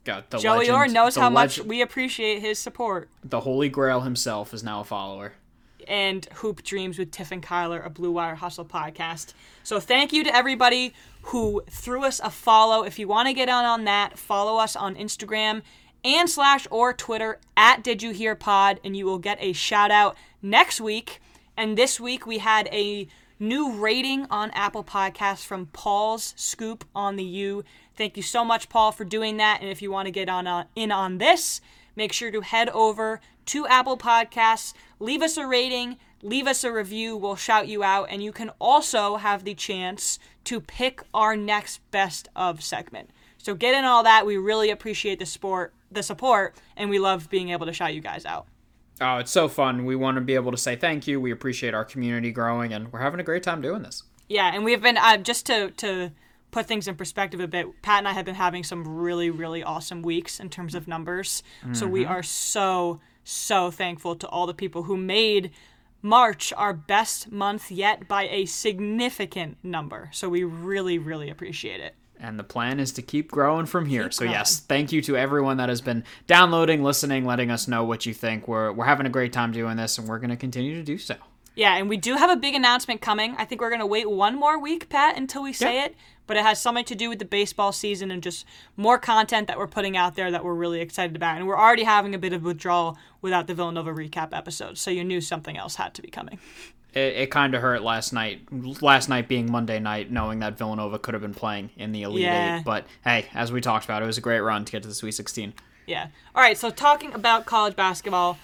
Got 0.03 0.29
the 0.29 0.37
Joey 0.37 0.59
legend, 0.59 0.75
Orr 0.75 0.87
knows 0.87 1.15
how 1.17 1.29
much 1.29 1.59
we 1.59 1.81
appreciate 1.81 2.39
his 2.39 2.59
support. 2.59 3.09
The 3.25 3.41
Holy 3.41 3.67
Grail 3.67 4.01
himself 4.01 4.53
is 4.53 4.63
now 4.63 4.79
a 4.79 4.83
follower. 4.85 5.33
And 5.87 6.25
Hoop 6.35 6.63
Dreams 6.63 6.97
with 6.97 7.11
Tiff 7.11 7.31
and 7.31 7.41
Kyler, 7.41 7.85
a 7.85 7.89
Blue 7.89 8.11
Wire 8.11 8.35
Hustle 8.35 8.65
podcast. 8.65 9.33
So 9.63 9.79
thank 9.79 10.13
you 10.13 10.23
to 10.23 10.35
everybody 10.35 10.93
who 11.23 11.63
threw 11.69 12.03
us 12.03 12.19
a 12.23 12.29
follow. 12.29 12.83
If 12.83 12.99
you 12.99 13.07
want 13.07 13.27
to 13.27 13.33
get 13.33 13.49
on 13.49 13.65
on 13.65 13.85
that, 13.85 14.17
follow 14.17 14.57
us 14.57 14.75
on 14.75 14.95
Instagram 14.95 15.61
and 16.03 16.29
slash 16.29 16.67
or 16.71 16.93
Twitter 16.93 17.39
at 17.55 17.83
Did 17.83 18.01
You 18.01 18.11
Hear 18.11 18.35
Pod, 18.35 18.79
and 18.83 18.95
you 18.95 19.05
will 19.05 19.19
get 19.19 19.37
a 19.41 19.53
shout 19.53 19.91
out 19.91 20.15
next 20.41 20.79
week. 20.79 21.21
And 21.55 21.77
this 21.77 21.99
week 21.99 22.25
we 22.25 22.37
had 22.37 22.69
a 22.71 23.07
new 23.39 23.73
rating 23.73 24.25
on 24.29 24.51
Apple 24.51 24.83
Podcasts 24.83 25.45
from 25.45 25.67
Paul's 25.67 26.33
Scoop 26.37 26.85
on 26.95 27.15
the 27.15 27.23
U. 27.23 27.63
Thank 27.95 28.15
you 28.15 28.23
so 28.23 28.45
much, 28.45 28.69
Paul, 28.69 28.91
for 28.91 29.05
doing 29.05 29.37
that. 29.37 29.61
And 29.61 29.69
if 29.69 29.81
you 29.81 29.91
want 29.91 30.05
to 30.05 30.11
get 30.11 30.29
on 30.29 30.47
uh, 30.47 30.65
in 30.75 30.91
on 30.91 31.17
this, 31.17 31.61
make 31.95 32.13
sure 32.13 32.31
to 32.31 32.41
head 32.41 32.69
over 32.69 33.19
to 33.47 33.67
Apple 33.67 33.97
Podcasts, 33.97 34.73
leave 34.99 35.21
us 35.21 35.37
a 35.37 35.47
rating, 35.47 35.97
leave 36.21 36.47
us 36.47 36.63
a 36.63 36.71
review. 36.71 37.17
We'll 37.17 37.35
shout 37.35 37.67
you 37.67 37.83
out, 37.83 38.07
and 38.09 38.23
you 38.23 38.31
can 38.31 38.51
also 38.59 39.17
have 39.17 39.43
the 39.43 39.53
chance 39.53 40.19
to 40.45 40.61
pick 40.61 41.03
our 41.13 41.35
next 41.35 41.79
best 41.91 42.27
of 42.35 42.63
segment. 42.63 43.09
So 43.37 43.55
get 43.55 43.75
in 43.75 43.85
all 43.85 44.03
that. 44.03 44.25
We 44.25 44.37
really 44.37 44.69
appreciate 44.69 45.19
the 45.19 45.25
sport, 45.25 45.73
the 45.91 46.03
support, 46.03 46.55
and 46.75 46.89
we 46.89 46.99
love 46.99 47.29
being 47.29 47.49
able 47.49 47.65
to 47.65 47.73
shout 47.73 47.93
you 47.93 48.01
guys 48.01 48.25
out. 48.25 48.47
Oh, 48.99 49.17
it's 49.17 49.31
so 49.31 49.47
fun. 49.47 49.85
We 49.85 49.95
want 49.95 50.15
to 50.15 50.21
be 50.21 50.35
able 50.35 50.51
to 50.51 50.57
say 50.57 50.75
thank 50.75 51.07
you. 51.07 51.21
We 51.21 51.31
appreciate 51.31 51.73
our 51.73 51.85
community 51.85 52.31
growing, 52.31 52.73
and 52.73 52.91
we're 52.91 52.99
having 52.99 53.19
a 53.19 53.23
great 53.23 53.43
time 53.43 53.61
doing 53.61 53.83
this. 53.83 54.03
Yeah, 54.27 54.51
and 54.53 54.65
we've 54.65 54.81
been 54.81 54.97
uh, 54.97 55.17
just 55.17 55.45
to 55.45 55.71
to 55.71 56.11
put 56.49 56.65
things 56.65 56.87
in 56.87 56.95
perspective 56.95 57.39
a 57.39 57.47
bit. 57.47 57.81
Pat 57.81 57.99
and 57.99 58.07
I 58.07 58.13
have 58.13 58.25
been 58.25 58.35
having 58.35 58.63
some 58.63 58.87
really 58.87 59.29
really 59.29 59.63
awesome 59.63 60.01
weeks 60.01 60.39
in 60.39 60.49
terms 60.49 60.73
of 60.75 60.87
numbers. 60.87 61.43
So 61.73 61.87
we 61.87 62.05
are 62.05 62.23
so 62.23 62.99
so 63.27 63.69
thankful 63.71 64.15
to 64.15 64.27
all 64.27 64.47
the 64.47 64.53
people 64.53 64.83
who 64.83 64.97
made 64.97 65.51
March 66.01 66.53
our 66.55 66.73
best 66.73 67.31
month 67.31 67.71
yet 67.71 68.07
by 68.07 68.27
a 68.29 68.45
significant 68.45 69.57
number. 69.63 70.09
So 70.13 70.29
we 70.29 70.43
really 70.43 70.97
really 70.97 71.29
appreciate 71.29 71.79
it. 71.81 71.95
And 72.19 72.39
the 72.39 72.43
plan 72.43 72.79
is 72.79 72.91
to 72.93 73.01
keep 73.03 73.29
growing 73.29 73.67
from 73.67 73.85
here. 73.85 74.03
Keep 74.03 74.13
so 74.13 74.19
growing. 74.21 74.31
yes, 74.33 74.59
thank 74.59 74.91
you 74.91 75.01
to 75.03 75.15
everyone 75.17 75.57
that 75.57 75.69
has 75.69 75.81
been 75.81 76.03
downloading, 76.25 76.83
listening, 76.83 77.25
letting 77.25 77.51
us 77.51 77.67
know 77.67 77.83
what 77.83 78.05
you 78.05 78.13
think. 78.13 78.47
We're 78.47 78.71
we're 78.71 78.85
having 78.85 79.05
a 79.05 79.09
great 79.09 79.33
time 79.33 79.51
doing 79.51 79.77
this, 79.77 79.97
and 79.97 80.07
we're 80.07 80.19
going 80.19 80.31
to 80.31 80.35
continue 80.37 80.73
to 80.75 80.83
do 80.83 80.97
so. 80.97 81.15
Yeah, 81.55 81.75
and 81.75 81.89
we 81.89 81.97
do 81.97 82.15
have 82.15 82.29
a 82.29 82.35
big 82.35 82.53
announcement 82.55 83.01
coming. 83.01 83.35
I 83.37 83.45
think 83.45 83.61
we're 83.61 83.69
going 83.69 83.79
to 83.81 83.85
wait 83.87 84.09
one 84.09 84.35
more 84.35 84.59
week, 84.59 84.89
Pat, 84.89 85.17
until 85.17 85.41
we 85.43 85.53
say 85.53 85.75
Yeah. 85.75 85.85
it. 85.85 85.95
But 86.27 86.37
it 86.37 86.43
has 86.43 86.61
something 86.61 86.85
to 86.85 86.95
do 86.95 87.09
with 87.09 87.19
the 87.19 87.25
baseball 87.25 87.71
season 87.71 88.11
and 88.11 88.21
just 88.21 88.45
more 88.75 88.99
content 88.99 89.47
that 89.47 89.57
we're 89.57 89.67
putting 89.67 89.97
out 89.97 90.15
there 90.15 90.29
that 90.29 90.43
we're 90.43 90.53
really 90.53 90.81
excited 90.81 91.15
about. 91.15 91.37
And 91.37 91.47
we're 91.47 91.57
already 91.57 91.83
having 91.85 92.13
a 92.13 92.17
bit 92.19 92.33
of 92.33 92.43
withdrawal 92.43 92.97
without 93.21 93.47
the 93.47 93.53
Villanova 93.55 93.91
recap 93.93 94.29
episode, 94.31 94.77
so 94.77 94.91
you 94.91 95.03
knew 95.03 95.21
something 95.21 95.57
else 95.57 95.75
had 95.75 95.93
to 95.95 96.01
be 96.01 96.09
coming. 96.09 96.37
It, 96.93 97.15
it 97.15 97.31
kind 97.31 97.53
of 97.55 97.61
hurt 97.61 97.81
last 97.81 98.13
night. 98.13 98.41
Last 98.81 99.09
night 99.09 99.27
being 99.27 99.51
Monday 99.51 99.79
night, 99.79 100.11
knowing 100.11 100.39
that 100.39 100.57
Villanova 100.57 100.99
could 100.99 101.13
have 101.13 101.21
been 101.21 101.33
playing 101.33 101.69
in 101.77 101.91
the 101.91 102.03
Elite 102.03 102.23
Yeah. 102.23 102.59
Eight. 102.59 102.65
But 102.65 102.85
hey, 103.03 103.25
as 103.33 103.51
we 103.51 103.61
talked 103.61 103.85
about, 103.85 104.03
it 104.03 104.05
was 104.05 104.17
a 104.17 104.21
great 104.21 104.39
run 104.39 104.65
to 104.65 104.71
get 104.71 104.81
to 104.83 104.87
the 104.87 104.95
Sweet 104.95 105.11
16. 105.11 105.53
Yeah. 105.85 106.07
All 106.35 106.41
right, 106.41 106.57
so 106.57 106.69
talking 106.69 107.13
about 107.13 107.45
college 107.45 107.75
basketball, 107.75 108.37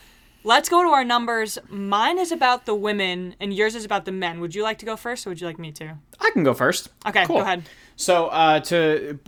let's 0.43 0.69
go 0.69 0.81
to 0.83 0.89
our 0.89 1.03
numbers. 1.03 1.57
Mine 1.69 2.17
is 2.19 2.31
about 2.31 2.65
the 2.65 2.75
women, 2.75 3.35
and 3.39 3.53
yours 3.53 3.75
is 3.75 3.85
about 3.85 4.05
the 4.05 4.11
men. 4.11 4.39
Would 4.39 4.55
you 4.55 4.63
like 4.63 4.77
to 4.79 4.85
go 4.85 4.95
first, 4.95 5.25
or 5.25 5.29
would 5.29 5.41
you 5.41 5.47
like 5.47 5.59
me 5.59 5.71
to? 5.73 5.97
I 6.19 6.29
can 6.31 6.43
go 6.43 6.53
first. 6.53 6.89
Okay, 7.07 7.25
Cool. 7.25 7.37
go 7.37 7.41
ahead. 7.41 7.63
So, 7.95 8.27
uh, 8.27 8.59
to 8.61 9.19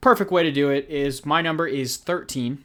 perfect 0.00 0.30
way 0.30 0.42
to 0.42 0.52
do 0.52 0.70
it 0.70 0.88
is 0.88 1.26
my 1.26 1.42
number 1.42 1.66
is 1.66 1.96
13, 1.96 2.62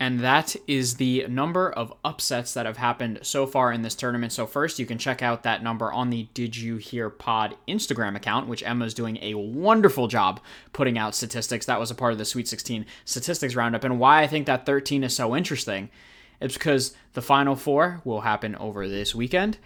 and 0.00 0.18
that 0.20 0.56
is 0.66 0.96
the 0.96 1.24
number 1.28 1.70
of 1.70 1.92
upsets 2.04 2.52
that 2.54 2.66
have 2.66 2.76
happened 2.78 3.20
so 3.22 3.46
far 3.46 3.72
in 3.72 3.82
this 3.82 3.94
tournament. 3.94 4.32
So, 4.32 4.46
first, 4.46 4.78
you 4.78 4.86
can 4.86 4.98
check 4.98 5.22
out 5.22 5.44
that 5.44 5.62
number 5.62 5.92
on 5.92 6.10
the 6.10 6.28
Did 6.34 6.56
You 6.56 6.76
Hear 6.78 7.08
Pod 7.10 7.56
Instagram 7.68 8.16
account, 8.16 8.48
which 8.48 8.64
Emma's 8.64 8.94
doing 8.94 9.18
a 9.22 9.34
wonderful 9.34 10.08
job 10.08 10.40
putting 10.72 10.98
out 10.98 11.14
statistics. 11.14 11.66
That 11.66 11.78
was 11.78 11.90
a 11.90 11.94
part 11.94 12.12
of 12.12 12.18
the 12.18 12.24
Sweet 12.24 12.48
16 12.48 12.84
statistics 13.04 13.54
roundup, 13.54 13.84
and 13.84 14.00
why 14.00 14.22
I 14.22 14.26
think 14.26 14.46
that 14.46 14.66
13 14.66 15.04
is 15.04 15.14
so 15.14 15.36
interesting. 15.36 15.90
It's 16.40 16.54
because 16.54 16.94
the 17.14 17.22
final 17.22 17.56
four 17.56 18.00
will 18.04 18.20
happen 18.22 18.54
over 18.56 18.88
this 18.88 19.14
weekend, 19.14 19.58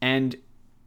and 0.00 0.36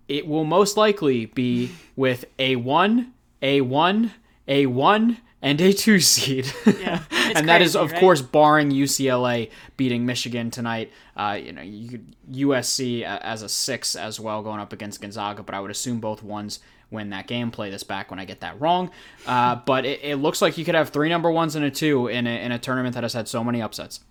it 0.07 0.27
will 0.27 0.43
most 0.43 0.75
likely 0.77 1.25
be 1.27 1.71
with 1.95 2.25
a 2.39 2.55
one, 2.57 3.13
a 3.41 3.61
one, 3.61 4.11
a 4.47 4.65
one, 4.65 5.17
and 5.41 5.59
a 5.61 5.73
two 5.73 5.99
seed. 5.99 6.51
Yeah, 6.83 7.01
and 7.35 7.47
that 7.47 7.61
is, 7.61 7.75
of 7.75 7.91
right? 7.91 7.99
course, 7.99 8.21
barring 8.21 8.69
UCLA 8.71 9.49
beating 9.77 10.05
Michigan 10.05 10.51
tonight. 10.51 10.91
Uh, 11.15 11.39
you 11.41 11.53
know, 11.53 11.61
you 11.61 12.01
USC 12.29 13.03
as 13.03 13.41
a 13.41 13.47
six 13.49 13.95
as 13.95 14.19
well 14.19 14.43
going 14.43 14.59
up 14.59 14.73
against 14.73 14.99
Gonzaga, 15.01 15.41
but 15.43 15.55
I 15.55 15.61
would 15.61 15.71
assume 15.71 15.99
both 16.01 16.21
ones 16.21 16.59
win 16.91 17.09
that 17.11 17.27
game. 17.27 17.51
Play 17.51 17.69
this 17.69 17.83
back 17.83 18.11
when 18.11 18.19
I 18.19 18.25
get 18.25 18.41
that 18.41 18.59
wrong. 18.59 18.91
Uh, 19.25 19.55
but 19.55 19.85
it, 19.85 20.01
it 20.03 20.15
looks 20.17 20.41
like 20.41 20.57
you 20.57 20.65
could 20.65 20.75
have 20.75 20.89
three 20.89 21.09
number 21.09 21.31
ones 21.31 21.55
and 21.55 21.63
a 21.65 21.71
two 21.71 22.07
in 22.07 22.27
a, 22.27 22.43
in 22.45 22.51
a 22.51 22.59
tournament 22.59 22.93
that 22.95 23.03
has 23.03 23.13
had 23.13 23.27
so 23.27 23.43
many 23.43 23.61
upsets. 23.61 24.01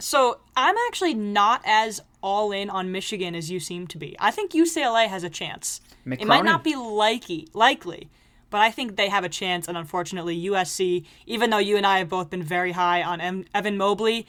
So 0.00 0.40
I'm 0.56 0.76
actually 0.88 1.14
not 1.14 1.62
as 1.64 2.00
all 2.22 2.52
in 2.52 2.68
on 2.70 2.92
Michigan 2.92 3.34
as 3.34 3.50
you 3.50 3.60
seem 3.60 3.86
to 3.88 3.98
be. 3.98 4.16
I 4.18 4.30
think 4.30 4.52
UCLA 4.52 5.08
has 5.08 5.24
a 5.24 5.30
chance. 5.30 5.80
It 6.06 6.26
might 6.26 6.44
not 6.44 6.64
be 6.64 6.74
likely, 6.76 7.48
likely, 7.54 8.08
but 8.50 8.60
I 8.60 8.70
think 8.70 8.96
they 8.96 9.08
have 9.08 9.24
a 9.24 9.28
chance. 9.28 9.68
And 9.68 9.76
unfortunately, 9.76 10.42
USC, 10.46 11.04
even 11.26 11.50
though 11.50 11.58
you 11.58 11.76
and 11.76 11.86
I 11.86 11.98
have 11.98 12.08
both 12.08 12.30
been 12.30 12.42
very 12.42 12.72
high 12.72 13.02
on 13.02 13.20
em- 13.20 13.44
Evan 13.54 13.76
Mobley, 13.76 14.26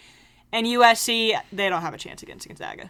and 0.53 0.67
USC, 0.67 1.33
they 1.51 1.69
don't 1.69 1.81
have 1.81 1.93
a 1.93 1.97
chance 1.97 2.21
against 2.21 2.47
Gonzaga. 2.47 2.87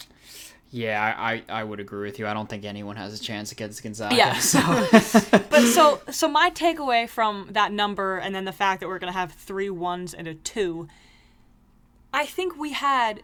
Yeah, 0.72 1.14
I, 1.18 1.34
I, 1.34 1.44
I 1.60 1.64
would 1.64 1.80
agree 1.80 2.08
with 2.08 2.18
you. 2.18 2.26
I 2.26 2.34
don't 2.34 2.50
think 2.50 2.64
anyone 2.64 2.96
has 2.96 3.20
a 3.20 3.22
chance 3.22 3.52
against 3.52 3.84
Gonzaga. 3.84 4.16
Yeah. 4.16 4.34
So. 4.40 4.60
But 5.50 5.64
so, 5.68 6.00
so 6.10 6.30
my 6.30 6.50
takeaway 6.50 7.10
from 7.10 7.50
that 7.52 7.74
number, 7.74 8.18
and 8.18 8.34
then 8.34 8.46
the 8.46 8.54
fact 8.54 8.80
that 8.80 8.88
we're 8.88 9.00
gonna 9.00 9.12
have 9.12 9.34
three 9.34 9.70
ones 9.70 10.14
and 10.14 10.28
a 10.28 10.34
two, 10.34 10.88
I 12.14 12.26
think 12.26 12.58
we 12.58 12.74
had 12.74 13.24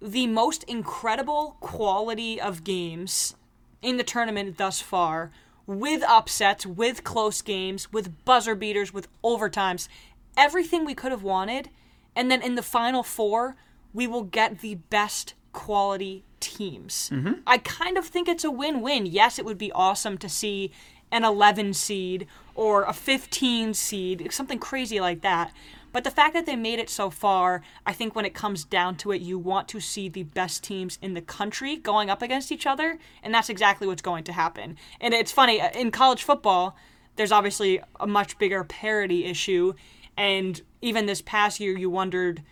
the 0.00 0.26
most 0.26 0.64
incredible 0.64 1.56
quality 1.60 2.40
of 2.40 2.64
games 2.64 3.34
in 3.82 3.96
the 3.96 4.04
tournament 4.04 4.58
thus 4.58 4.80
far, 4.80 5.30
with 5.66 6.02
upsets, 6.04 6.64
with 6.64 7.04
close 7.04 7.42
games, 7.42 7.92
with 7.92 8.24
buzzer 8.24 8.54
beaters, 8.54 8.92
with 8.92 9.08
overtimes, 9.22 9.88
everything 10.36 10.84
we 10.84 10.94
could 10.94 11.10
have 11.12 11.22
wanted, 11.22 11.68
and 12.16 12.30
then 12.30 12.42
in 12.42 12.54
the 12.54 12.62
final 12.62 13.02
four, 13.02 13.56
we 13.92 14.06
will 14.06 14.22
get 14.22 14.60
the 14.60 14.76
best 14.76 15.34
quality 15.52 16.24
teams. 16.40 17.10
Mm-hmm. 17.12 17.40
I 17.46 17.58
kind 17.58 17.98
of 17.98 18.06
think 18.06 18.28
it's 18.28 18.44
a 18.44 18.50
win-win. 18.50 19.06
Yes, 19.06 19.38
it 19.38 19.44
would 19.44 19.58
be 19.58 19.72
awesome 19.72 20.18
to 20.18 20.28
see 20.28 20.72
an 21.10 21.24
11 21.24 21.74
seed 21.74 22.26
or 22.54 22.84
a 22.84 22.92
15 22.92 23.74
seed, 23.74 24.28
something 24.30 24.58
crazy 24.58 25.00
like 25.00 25.22
that. 25.22 25.52
But 25.92 26.04
the 26.04 26.10
fact 26.10 26.34
that 26.34 26.46
they 26.46 26.56
made 26.56 26.78
it 26.78 26.90
so 26.90 27.10
far, 27.10 27.62
I 27.86 27.92
think 27.92 28.14
when 28.14 28.24
it 28.24 28.34
comes 28.34 28.64
down 28.64 28.96
to 28.96 29.12
it, 29.12 29.20
you 29.22 29.38
want 29.38 29.68
to 29.68 29.80
see 29.80 30.08
the 30.08 30.22
best 30.22 30.62
teams 30.62 30.98
in 31.00 31.14
the 31.14 31.22
country 31.22 31.76
going 31.76 32.10
up 32.10 32.22
against 32.22 32.52
each 32.52 32.66
other, 32.66 32.98
and 33.22 33.34
that's 33.34 33.48
exactly 33.48 33.86
what's 33.86 34.02
going 34.02 34.24
to 34.24 34.32
happen. 34.32 34.76
And 35.00 35.14
it's 35.14 35.32
funny, 35.32 35.60
uh, 35.60 35.70
in 35.70 35.90
college 35.90 36.22
football, 36.22 36.76
there's 37.16 37.32
obviously 37.32 37.80
a 37.98 38.06
much 38.06 38.38
bigger 38.38 38.64
parity 38.64 39.24
issue, 39.24 39.74
and 40.16 40.60
even 40.82 41.06
this 41.06 41.22
past 41.22 41.58
year, 41.58 41.76
you 41.76 41.90
wondered 41.90 42.42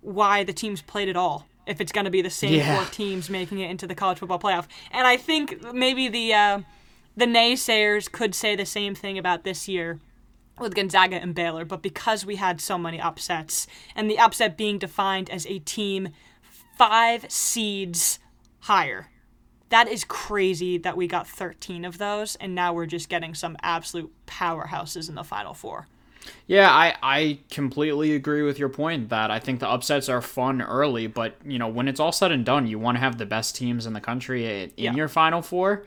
why 0.00 0.44
the 0.44 0.52
teams 0.52 0.82
played 0.82 1.08
at 1.08 1.16
all. 1.16 1.46
If 1.66 1.80
it's 1.80 1.90
going 1.90 2.04
to 2.04 2.12
be 2.12 2.22
the 2.22 2.30
same 2.30 2.54
Yeah. 2.54 2.76
four 2.76 2.84
teams 2.92 3.28
making 3.28 3.58
it 3.58 3.68
into 3.70 3.88
the 3.88 3.94
college 3.96 4.18
football 4.18 4.38
playoff, 4.38 4.66
and 4.92 5.04
I 5.06 5.16
think 5.16 5.72
maybe 5.74 6.08
the 6.08 6.32
uh, 6.32 6.60
the 7.16 7.26
naysayers 7.26 8.12
could 8.12 8.34
say 8.34 8.54
the 8.54 8.66
same 8.66 8.94
thing 8.94 9.18
about 9.18 9.42
this 9.42 9.66
year 9.66 9.98
with 10.58 10.74
Gonzaga 10.74 11.16
and 11.16 11.34
Baylor, 11.34 11.64
but 11.64 11.82
because 11.82 12.24
we 12.24 12.36
had 12.36 12.60
so 12.60 12.78
many 12.78 13.00
upsets, 13.00 13.66
and 13.94 14.10
the 14.10 14.18
upset 14.18 14.56
being 14.56 14.78
defined 14.78 15.30
as 15.30 15.46
a 15.46 15.58
team 15.60 16.08
five 16.76 17.30
seeds 17.30 18.18
higher, 18.60 19.08
that 19.68 19.88
is 19.88 20.04
crazy 20.04 20.78
that 20.78 20.96
we 20.96 21.06
got 21.06 21.26
13 21.28 21.84
of 21.84 21.98
those, 21.98 22.36
and 22.36 22.54
now 22.54 22.72
we're 22.72 22.86
just 22.86 23.08
getting 23.08 23.34
some 23.34 23.56
absolute 23.62 24.12
powerhouses 24.26 25.08
in 25.08 25.14
the 25.14 25.24
final 25.24 25.54
four. 25.54 25.88
Yeah, 26.48 26.70
I, 26.70 26.94
I 27.02 27.38
completely 27.50 28.14
agree 28.14 28.42
with 28.42 28.58
your 28.58 28.68
point 28.68 29.10
that 29.10 29.30
I 29.30 29.38
think 29.38 29.60
the 29.60 29.68
upsets 29.68 30.08
are 30.08 30.20
fun 30.20 30.60
early, 30.60 31.06
but 31.06 31.36
you 31.44 31.58
know 31.58 31.68
when 31.68 31.86
it's 31.86 32.00
all 32.00 32.10
said 32.12 32.32
and 32.32 32.44
done, 32.44 32.66
you 32.66 32.78
want 32.80 32.96
to 32.96 33.00
have 33.00 33.18
the 33.18 33.26
best 33.26 33.54
teams 33.54 33.86
in 33.86 33.92
the 33.92 34.00
country 34.00 34.62
in 34.64 34.72
Yeah. 34.76 34.94
your 34.94 35.06
Final 35.08 35.40
Four. 35.42 35.84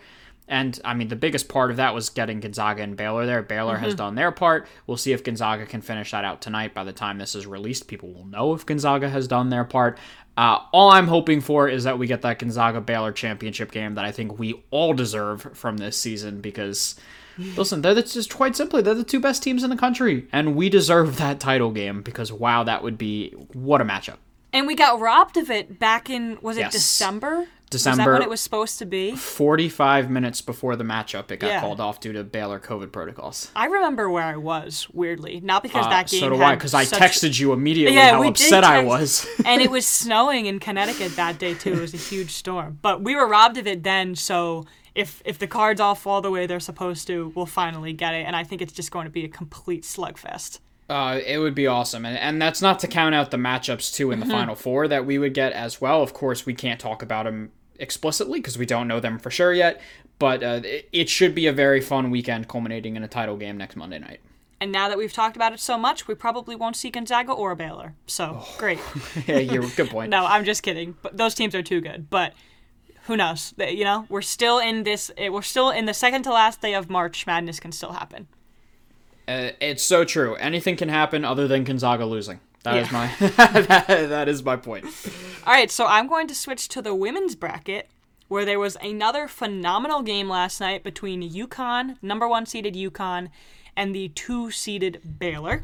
And 0.49 0.79
I 0.83 0.95
mean, 0.95 1.07
the 1.07 1.15
biggest 1.15 1.47
part 1.47 1.69
of 1.71 1.77
that 1.77 1.93
was 1.93 2.09
getting 2.09 2.39
Gonzaga 2.39 2.81
and 2.81 2.97
Baylor 2.97 3.25
there. 3.25 3.43
Baylor 3.43 3.77
has 3.77 3.93
done 3.93 4.15
their 4.15 4.31
part. 4.31 4.67
We'll 4.87 4.97
see 4.97 5.13
if 5.13 5.23
Gonzaga 5.23 5.65
can 5.67 5.81
finish 5.81 6.11
that 6.11 6.25
out 6.25 6.41
tonight. 6.41 6.73
By 6.73 6.83
the 6.83 6.91
time 6.91 7.19
this 7.19 7.35
is 7.35 7.45
released, 7.45 7.87
people 7.87 8.11
will 8.11 8.25
know 8.25 8.53
if 8.55 8.65
Gonzaga 8.65 9.09
has 9.09 9.27
done 9.27 9.49
their 9.49 9.63
part. 9.63 9.99
Uh, 10.35 10.59
all 10.71 10.89
I'm 10.89 11.07
hoping 11.07 11.39
for 11.39 11.69
is 11.69 11.83
that 11.83 11.99
we 11.99 12.07
get 12.07 12.23
that 12.23 12.39
Gonzaga 12.39 12.81
Baylor 12.81 13.11
championship 13.11 13.71
game 13.71 13.95
that 13.95 14.05
I 14.05 14.11
think 14.11 14.39
we 14.39 14.63
all 14.71 14.93
deserve 14.93 15.55
from 15.55 15.77
this 15.77 15.97
season 15.97 16.41
because 16.41 16.95
Listen, 17.55 17.81
they're 17.81 17.93
the, 17.93 18.03
just 18.03 18.33
quite 18.33 18.55
simply 18.55 18.81
they're 18.81 18.93
the 18.93 19.03
two 19.03 19.19
best 19.19 19.43
teams 19.43 19.63
in 19.63 19.69
the 19.69 19.77
country, 19.77 20.27
and 20.31 20.55
we 20.55 20.69
deserve 20.69 21.17
that 21.17 21.39
title 21.39 21.71
game 21.71 22.01
because 22.01 22.31
wow, 22.31 22.63
that 22.63 22.83
would 22.83 22.97
be 22.97 23.31
what 23.53 23.81
a 23.81 23.85
matchup. 23.85 24.17
And 24.51 24.65
we 24.65 24.75
got 24.75 24.99
robbed 24.99 25.37
of 25.37 25.49
it 25.49 25.79
back 25.79 26.09
in 26.09 26.37
was 26.41 26.57
it 26.57 26.61
Yes. 26.61 26.73
December? 26.73 27.47
Was 27.71 27.83
that 27.83 27.91
December 27.91 28.13
what 28.13 28.21
it 28.23 28.29
was 28.29 28.41
supposed 28.41 28.79
to 28.79 28.85
be? 28.85 29.15
45 29.15 30.09
minutes 30.09 30.41
before 30.41 30.75
the 30.75 30.83
matchup, 30.83 31.29
it 31.31 31.39
got 31.39 31.47
Yeah. 31.47 31.59
called 31.61 31.79
off 31.79 31.99
due 31.99 32.13
to 32.13 32.23
Baylor 32.23 32.59
COVID 32.59 32.91
protocols. 32.91 33.51
I 33.55 33.65
remember 33.65 34.09
where 34.09 34.23
I 34.23 34.37
was 34.37 34.87
weirdly, 34.91 35.39
not 35.41 35.63
because 35.63 35.85
Uh, 35.85 35.89
that 35.89 36.09
game. 36.09 36.19
so 36.21 36.29
do 36.29 36.41
I, 36.41 36.55
because 36.55 36.73
I 36.73 36.85
texted 36.85 37.39
you 37.39 37.53
immediately 37.53 37.95
Yeah, 37.95 38.11
how 38.11 38.23
upset 38.23 38.63
I 38.63 38.83
was. 38.83 39.27
and 39.45 39.61
it 39.61 39.69
was 39.69 39.85
snowing 39.85 40.45
in 40.47 40.59
Connecticut 40.59 41.15
that 41.15 41.37
day 41.39 41.53
too. 41.53 41.73
It 41.73 41.79
was 41.81 41.93
a 41.93 41.97
huge 41.97 42.31
storm, 42.31 42.79
but 42.81 43.01
we 43.01 43.15
were 43.15 43.27
robbed 43.27 43.57
of 43.57 43.67
it 43.67 43.83
then. 43.83 44.15
So 44.15 44.65
if 44.95 45.21
if 45.23 45.37
the 45.37 45.47
cards 45.47 45.79
all 45.79 45.95
fall 45.95 46.21
the 46.21 46.31
way 46.31 46.47
they're 46.47 46.59
supposed 46.59 47.05
to, 47.07 47.31
we'll 47.35 47.45
finally 47.45 47.93
get 47.93 48.13
it. 48.15 48.25
And 48.25 48.35
I 48.35 48.43
think 48.43 48.61
it's 48.61 48.73
just 48.73 48.89
going 48.91 49.05
to 49.05 49.11
be 49.11 49.23
a 49.23 49.29
complete 49.29 49.83
slugfest. 49.83 50.59
Uh, 50.89 51.19
it 51.23 51.37
would 51.37 51.53
be 51.53 51.67
awesome, 51.67 52.03
and 52.03 52.17
and 52.17 52.41
that's 52.41 52.63
not 52.63 52.79
to 52.79 52.87
count 52.87 53.13
out 53.13 53.29
the 53.29 53.37
matchups 53.37 53.93
too 53.93 54.09
in 54.11 54.19
the 54.19 54.25
Final 54.25 54.55
Four 54.55 54.87
that 54.87 55.05
we 55.05 55.19
would 55.19 55.35
get 55.35 55.53
as 55.53 55.79
well. 55.79 56.01
Of 56.01 56.13
course, 56.15 56.47
we 56.47 56.55
can't 56.55 56.79
talk 56.79 57.03
about 57.03 57.25
them 57.25 57.51
explicitly 57.79 58.39
because 58.39 58.57
we 58.57 58.65
don't 58.65 58.87
know 58.87 58.99
them 58.99 59.17
for 59.19 59.31
sure 59.31 59.53
yet. 59.53 59.81
But 60.19 60.43
uh, 60.43 60.61
it, 60.91 61.09
should 61.09 61.33
be 61.33 61.47
a 61.47 61.53
very 61.53 61.79
fun 61.79 62.11
weekend, 62.11 62.47
culminating 62.49 62.95
in 62.97 63.03
a 63.03 63.07
title 63.07 63.37
game 63.37 63.57
next 63.57 63.75
Monday 63.77 63.99
night. 63.99 64.19
And 64.59 64.69
now 64.71 64.89
that 64.89 64.97
we've 64.97 65.13
talked 65.13 65.37
about 65.37 65.53
it 65.53 65.61
so 65.61 65.77
much, 65.77 66.07
we 66.07 66.13
probably 66.15 66.55
won't 66.57 66.75
see 66.75 66.89
Gonzaga 66.89 67.31
or 67.31 67.55
Baylor. 67.55 67.95
So 68.07 68.43
great. 68.57 68.79
yeah, 69.27 69.37
you're 69.39 69.65
good 69.77 69.89
point. 69.89 70.09
No, 70.09 70.25
I'm 70.25 70.43
just 70.43 70.61
kidding. 70.61 70.97
But 71.01 71.15
those 71.15 71.33
teams 71.33 71.55
are 71.55 71.63
too 71.63 71.79
good. 71.79 72.09
But 72.09 72.33
who 73.03 73.15
knows? 73.15 73.53
You 73.57 73.85
know, 73.85 74.05
we're 74.09 74.21
still 74.21 74.59
in 74.59 74.83
this. 74.83 75.09
eh, 75.17 75.29
We're 75.29 75.41
still 75.41 75.69
in 75.69 75.85
the 75.85 75.93
second 75.93 76.23
to 76.23 76.33
last 76.33 76.61
day 76.61 76.73
of 76.73 76.89
March. 76.89 77.25
Madness 77.25 77.61
can 77.61 77.71
still 77.71 77.93
happen. 77.93 78.27
Uh, 79.27 79.51
it's 79.61 79.83
so 79.83 80.03
true. 80.03 80.35
Anything 80.35 80.75
can 80.75 80.89
happen 80.89 81.23
other 81.23 81.47
than 81.47 81.63
Gonzaga 81.63 82.05
losing. 82.05 82.41
That 82.63 82.77
is 82.77 82.91
Yeah. 82.91 82.93
my 83.19 83.27
that, 83.29 83.87
that 83.87 84.27
is 84.29 84.43
my 84.43 84.55
point. 84.55 84.85
All 85.45 85.53
right, 85.53 85.71
so 85.71 85.85
I'm 85.85 86.07
going 86.07 86.27
to 86.27 86.35
switch 86.35 86.67
to 86.69 86.81
the 86.81 86.93
women's 86.95 87.35
bracket, 87.35 87.89
where 88.27 88.45
there 88.45 88.59
was 88.59 88.77
another 88.81 89.27
phenomenal 89.27 90.01
game 90.01 90.29
last 90.29 90.59
night 90.59 90.83
between 90.83 91.21
UConn, 91.27 91.97
number 92.01 92.27
one 92.27 92.45
seeded 92.45 92.75
UConn, 92.75 93.29
and 93.75 93.95
the 93.95 94.09
two 94.09 94.51
seeded 94.51 95.01
Baylor, 95.19 95.63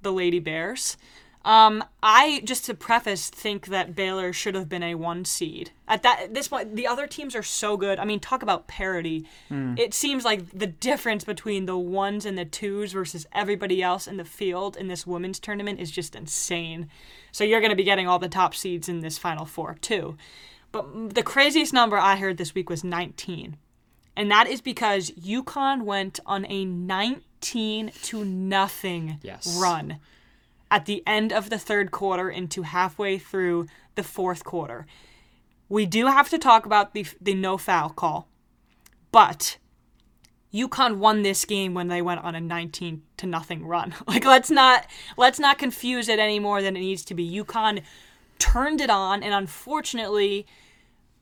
the 0.00 0.12
Lady 0.12 0.38
Bears. 0.40 0.96
Um, 1.44 1.82
I 2.02 2.40
just 2.44 2.64
to 2.66 2.74
preface 2.74 3.28
think 3.28 3.66
that 3.66 3.96
Baylor 3.96 4.32
should 4.32 4.54
have 4.54 4.68
been 4.68 4.82
a 4.84 4.94
one 4.94 5.24
seed 5.24 5.70
at 5.88 6.02
that 6.04 6.20
at 6.22 6.34
this 6.34 6.46
point. 6.48 6.76
The 6.76 6.86
other 6.86 7.06
teams 7.08 7.34
are 7.34 7.42
so 7.42 7.76
good. 7.76 7.98
I 7.98 8.04
mean, 8.04 8.20
talk 8.20 8.42
about 8.42 8.68
parity. 8.68 9.26
It 9.50 9.92
seems 9.92 10.24
like 10.24 10.50
the 10.56 10.68
difference 10.68 11.24
between 11.24 11.66
the 11.66 11.76
ones 11.76 12.24
and 12.24 12.38
the 12.38 12.44
twos 12.44 12.92
versus 12.92 13.26
everybody 13.32 13.82
else 13.82 14.06
in 14.06 14.18
the 14.18 14.24
field 14.24 14.76
in 14.76 14.86
this 14.86 15.06
women's 15.06 15.40
tournament 15.40 15.80
is 15.80 15.90
just 15.90 16.14
insane. 16.14 16.88
So 17.32 17.42
you're 17.42 17.60
going 17.60 17.70
to 17.70 17.76
be 17.76 17.82
getting 17.84 18.06
all 18.06 18.18
the 18.20 18.28
top 18.28 18.54
seeds 18.54 18.88
in 18.88 19.00
this 19.00 19.18
final 19.18 19.44
four 19.44 19.76
too. 19.80 20.16
But 20.70 21.14
the 21.14 21.22
craziest 21.24 21.72
number 21.72 21.98
I 21.98 22.16
heard 22.16 22.36
this 22.36 22.54
week 22.54 22.70
was 22.70 22.84
19. 22.84 23.56
And 24.16 24.30
that 24.30 24.46
is 24.46 24.60
because 24.60 25.10
UConn 25.12 25.82
went 25.82 26.20
on 26.24 26.46
a 26.48 26.64
19 26.64 27.92
to 28.02 28.24
nothing 28.24 29.18
Yes. 29.22 29.58
run 29.60 29.98
at 30.72 30.86
the 30.86 31.02
end 31.06 31.34
of 31.34 31.50
the 31.50 31.58
third 31.58 31.90
quarter 31.90 32.30
into 32.30 32.62
halfway 32.62 33.18
through 33.18 33.66
the 33.94 34.02
fourth 34.02 34.42
quarter. 34.42 34.86
We 35.68 35.84
do 35.84 36.06
have 36.06 36.30
to 36.30 36.38
talk 36.38 36.64
about 36.64 36.94
the 36.94 37.06
the 37.20 37.34
no 37.34 37.58
foul 37.58 37.90
call. 37.90 38.26
But 39.12 39.58
UConn 40.52 40.96
won 40.96 41.22
this 41.22 41.44
game 41.44 41.74
when 41.74 41.88
they 41.88 42.00
went 42.00 42.24
on 42.24 42.34
a 42.34 42.40
19 42.40 43.02
to 43.18 43.26
nothing 43.26 43.66
run. 43.66 43.94
Like 44.06 44.24
let's 44.24 44.50
not 44.50 44.86
let's 45.18 45.38
not 45.38 45.58
confuse 45.58 46.08
it 46.08 46.18
any 46.18 46.38
more 46.38 46.62
than 46.62 46.74
it 46.74 46.80
needs 46.80 47.04
to 47.04 47.14
be. 47.14 47.30
UConn 47.30 47.82
turned 48.38 48.80
it 48.80 48.90
on 48.90 49.22
and 49.22 49.34
unfortunately 49.34 50.46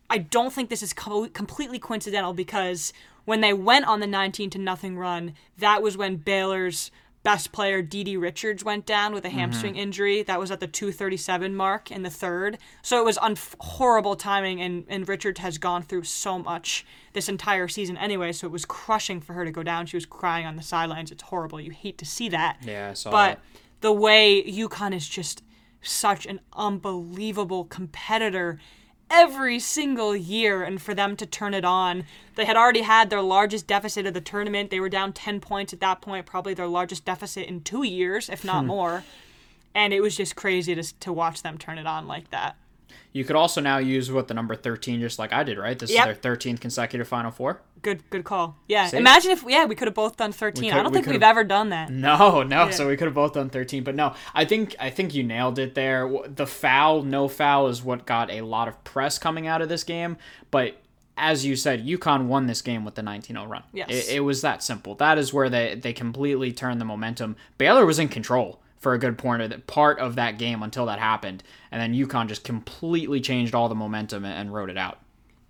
I 0.09 0.19
don't 0.19 0.53
think 0.53 0.71
this 0.71 0.83
is 0.83 0.93
co- 0.93 1.29
completely 1.29 1.81
coincidental 1.81 2.35
because 2.35 2.93
when 3.25 3.41
they 3.41 3.53
went 3.53 3.87
on 3.87 3.99
the 4.01 4.07
19 4.07 4.51
to 4.51 4.59
nothing 4.59 4.97
run, 4.97 5.35
that 5.59 5.83
was 5.83 5.97
when 5.97 6.17
Baylor's 6.17 6.91
best 7.23 7.53
player 7.53 7.83
Dee 7.83 8.17
Richards 8.17 8.65
went 8.65 8.87
down 8.87 9.13
with 9.13 9.25
a 9.25 9.29
mm-hmm. 9.29 9.39
hamstring 9.39 9.77
injury. 9.77 10.23
That 10.23 10.41
was 10.41 10.51
at 10.51 10.61
the 10.61 10.67
237 10.67 11.55
mark 11.55 11.91
in 11.91 12.03
the 12.03 12.11
third. 12.11 12.59
So 12.83 13.01
it 13.01 13.05
was 13.05 13.19
un- 13.19 13.37
horrible 13.59 14.17
timing, 14.17 14.61
and, 14.61 14.85
and 14.89 15.09
Richards 15.09 15.41
has 15.41 15.59
gone 15.59 15.83
through 15.83 16.05
so 16.05 16.39
much 16.39 16.87
this 17.13 17.29
entire 17.29 17.69
season 17.69 17.97
anyway, 17.97 18.33
so 18.33 18.47
it 18.47 18.51
was 18.53 18.65
crushing 18.65 19.21
for 19.21 19.35
her 19.35 19.45
to 19.45 19.51
go 19.51 19.63
down. 19.63 19.87
She 19.87 19.97
was 19.97 20.07
crying 20.07 20.47
on 20.47 20.57
the 20.57 20.63
sidelines. 20.63 21.11
It's 21.11 21.25
horrible. 21.25 21.61
You 21.61 21.73
hate 21.73 21.99
to 21.99 22.07
see 22.07 22.29
that. 22.31 22.59
Yeah, 22.63 22.91
I 22.91 22.95
saw 22.95 23.11
But 23.11 23.35
that. 23.35 23.41
the 23.81 23.93
way 23.93 24.43
UConn 24.43 24.95
is 24.95 25.09
just 25.09 25.43
such 25.83 26.27
an 26.27 26.41
unbelievable 26.53 27.65
competitor 27.65 28.59
every 29.11 29.59
single 29.59 30.15
year 30.15 30.63
and 30.63 30.81
for 30.81 30.95
them 30.95 31.17
to 31.17 31.27
turn 31.27 31.53
it 31.55 31.65
on 31.65 32.05
they 32.37 32.45
had 32.45 32.57
already 32.57 32.83
had 32.83 33.11
their 33.11 33.21
largest 33.21 33.67
deficit 33.67 34.07
of 34.07 34.15
the 34.15 34.21
tournament 34.21 34.71
they 34.71 34.81
were 34.81 34.89
down 34.89 35.13
10 35.13 35.41
points 35.41 35.73
at 35.73 35.81
that 35.81 36.01
point 36.01 36.25
probably 36.27 36.55
their 36.55 36.67
largest 36.69 37.05
deficit 37.05 37.47
in 37.49 37.61
two 37.61 37.83
years 37.83 38.29
if 38.29 38.43
Hmm. 38.43 38.47
not 38.49 38.67
more 38.67 39.05
and 39.75 39.93
it 39.93 40.01
was 40.01 40.17
just 40.17 40.35
crazy 40.37 40.75
to, 40.75 40.83
to 41.01 41.13
watch 41.13 41.43
them 41.43 41.59
turn 41.59 41.79
it 41.79 41.87
on 41.87 42.07
like 42.07 42.31
that 42.31 42.57
You 43.13 43.25
could 43.25 43.37
also 43.37 43.61
now 43.61 43.79
use 43.79 44.11
what 44.13 44.29
the 44.29 44.35
number 44.35 44.55
13, 44.55 45.01
just 45.01 45.19
like 45.19 45.33
I 45.33 45.43
did, 45.43 45.59
right? 45.59 45.77
This 45.79 45.91
Yep. 45.93 46.09
is 46.09 46.19
their 46.19 46.33
13th 46.37 46.61
consecutive 46.61 47.09
Final 47.09 47.33
Four. 47.33 47.61
Good 47.83 48.09
good 48.11 48.25
call 48.25 48.57
yeah 48.69 48.87
See? 48.87 48.97
imagine 48.97 49.31
if 49.31 49.45
yeah 49.47 49.65
we 49.65 49.75
could 49.75 49.89
have 49.89 49.95
both 49.95 50.17
done 50.17 50.33
13 50.33 50.65
We 50.65 50.71
i 50.71 50.77
don't 50.83 50.87
we 50.87 50.99
think 50.99 51.07
we've 51.07 51.23
ever 51.23 51.45
done 51.45 51.71
that 51.71 51.91
No, 51.91 52.43
no. 52.43 52.71
So 52.71 52.89
we 52.89 52.97
could 52.97 53.07
have 53.07 53.15
both 53.15 53.35
done 53.35 53.51
13, 53.51 53.85
but 53.85 53.95
no. 53.95 54.15
I 54.35 54.45
think 54.45 54.75
I 54.79 54.91
think 54.91 55.15
you 55.15 55.23
nailed 55.23 55.59
it 55.59 55.75
there. 55.75 56.11
The 56.27 56.47
foul, 56.47 57.03
no 57.03 57.29
foul, 57.29 57.69
is 57.69 57.83
what 57.83 58.07
got 58.07 58.31
a 58.31 58.41
lot 58.43 58.69
of 58.69 58.83
press 58.85 59.19
coming 59.19 59.47
out 59.47 59.61
of 59.63 59.69
this 59.69 59.85
game. 59.85 60.17
But 60.51 60.77
as 61.17 61.45
you 61.45 61.57
said, 61.57 61.87
UConn 61.87 62.27
won 62.27 62.47
this 62.47 62.63
game 62.63 62.85
with 62.85 62.95
the 62.95 63.03
19-0 63.03 63.49
run. 63.49 63.63
Yes. 63.73 63.91
It, 63.91 64.17
it 64.17 64.21
was 64.21 64.41
that 64.41 64.63
simple. 64.63 64.95
That 64.95 65.19
is 65.19 65.33
where 65.33 65.51
they 65.51 65.75
they 65.75 65.93
completely 65.93 66.53
turned 66.53 66.81
the 66.81 66.85
momentum. 66.85 67.37
Baylor 67.59 67.85
was 67.85 67.99
in 67.99 68.09
control 68.09 68.61
for 68.79 68.95
a 68.95 68.99
good 68.99 69.19
part 69.19 69.41
of, 69.43 69.67
part 69.67 69.99
of 69.99 70.15
that 70.15 70.39
game 70.39 70.63
until 70.63 70.87
that 70.87 70.99
happened, 70.99 71.43
and 71.71 71.81
then 71.81 71.93
UConn 71.93 72.29
just 72.29 72.45
completely 72.45 73.21
changed 73.21 73.55
all 73.55 73.69
the 73.69 73.75
momentum 73.75 74.25
and, 74.25 74.35
and 74.35 74.55
wrote 74.55 74.71
it 74.71 74.79
out. 74.79 75.00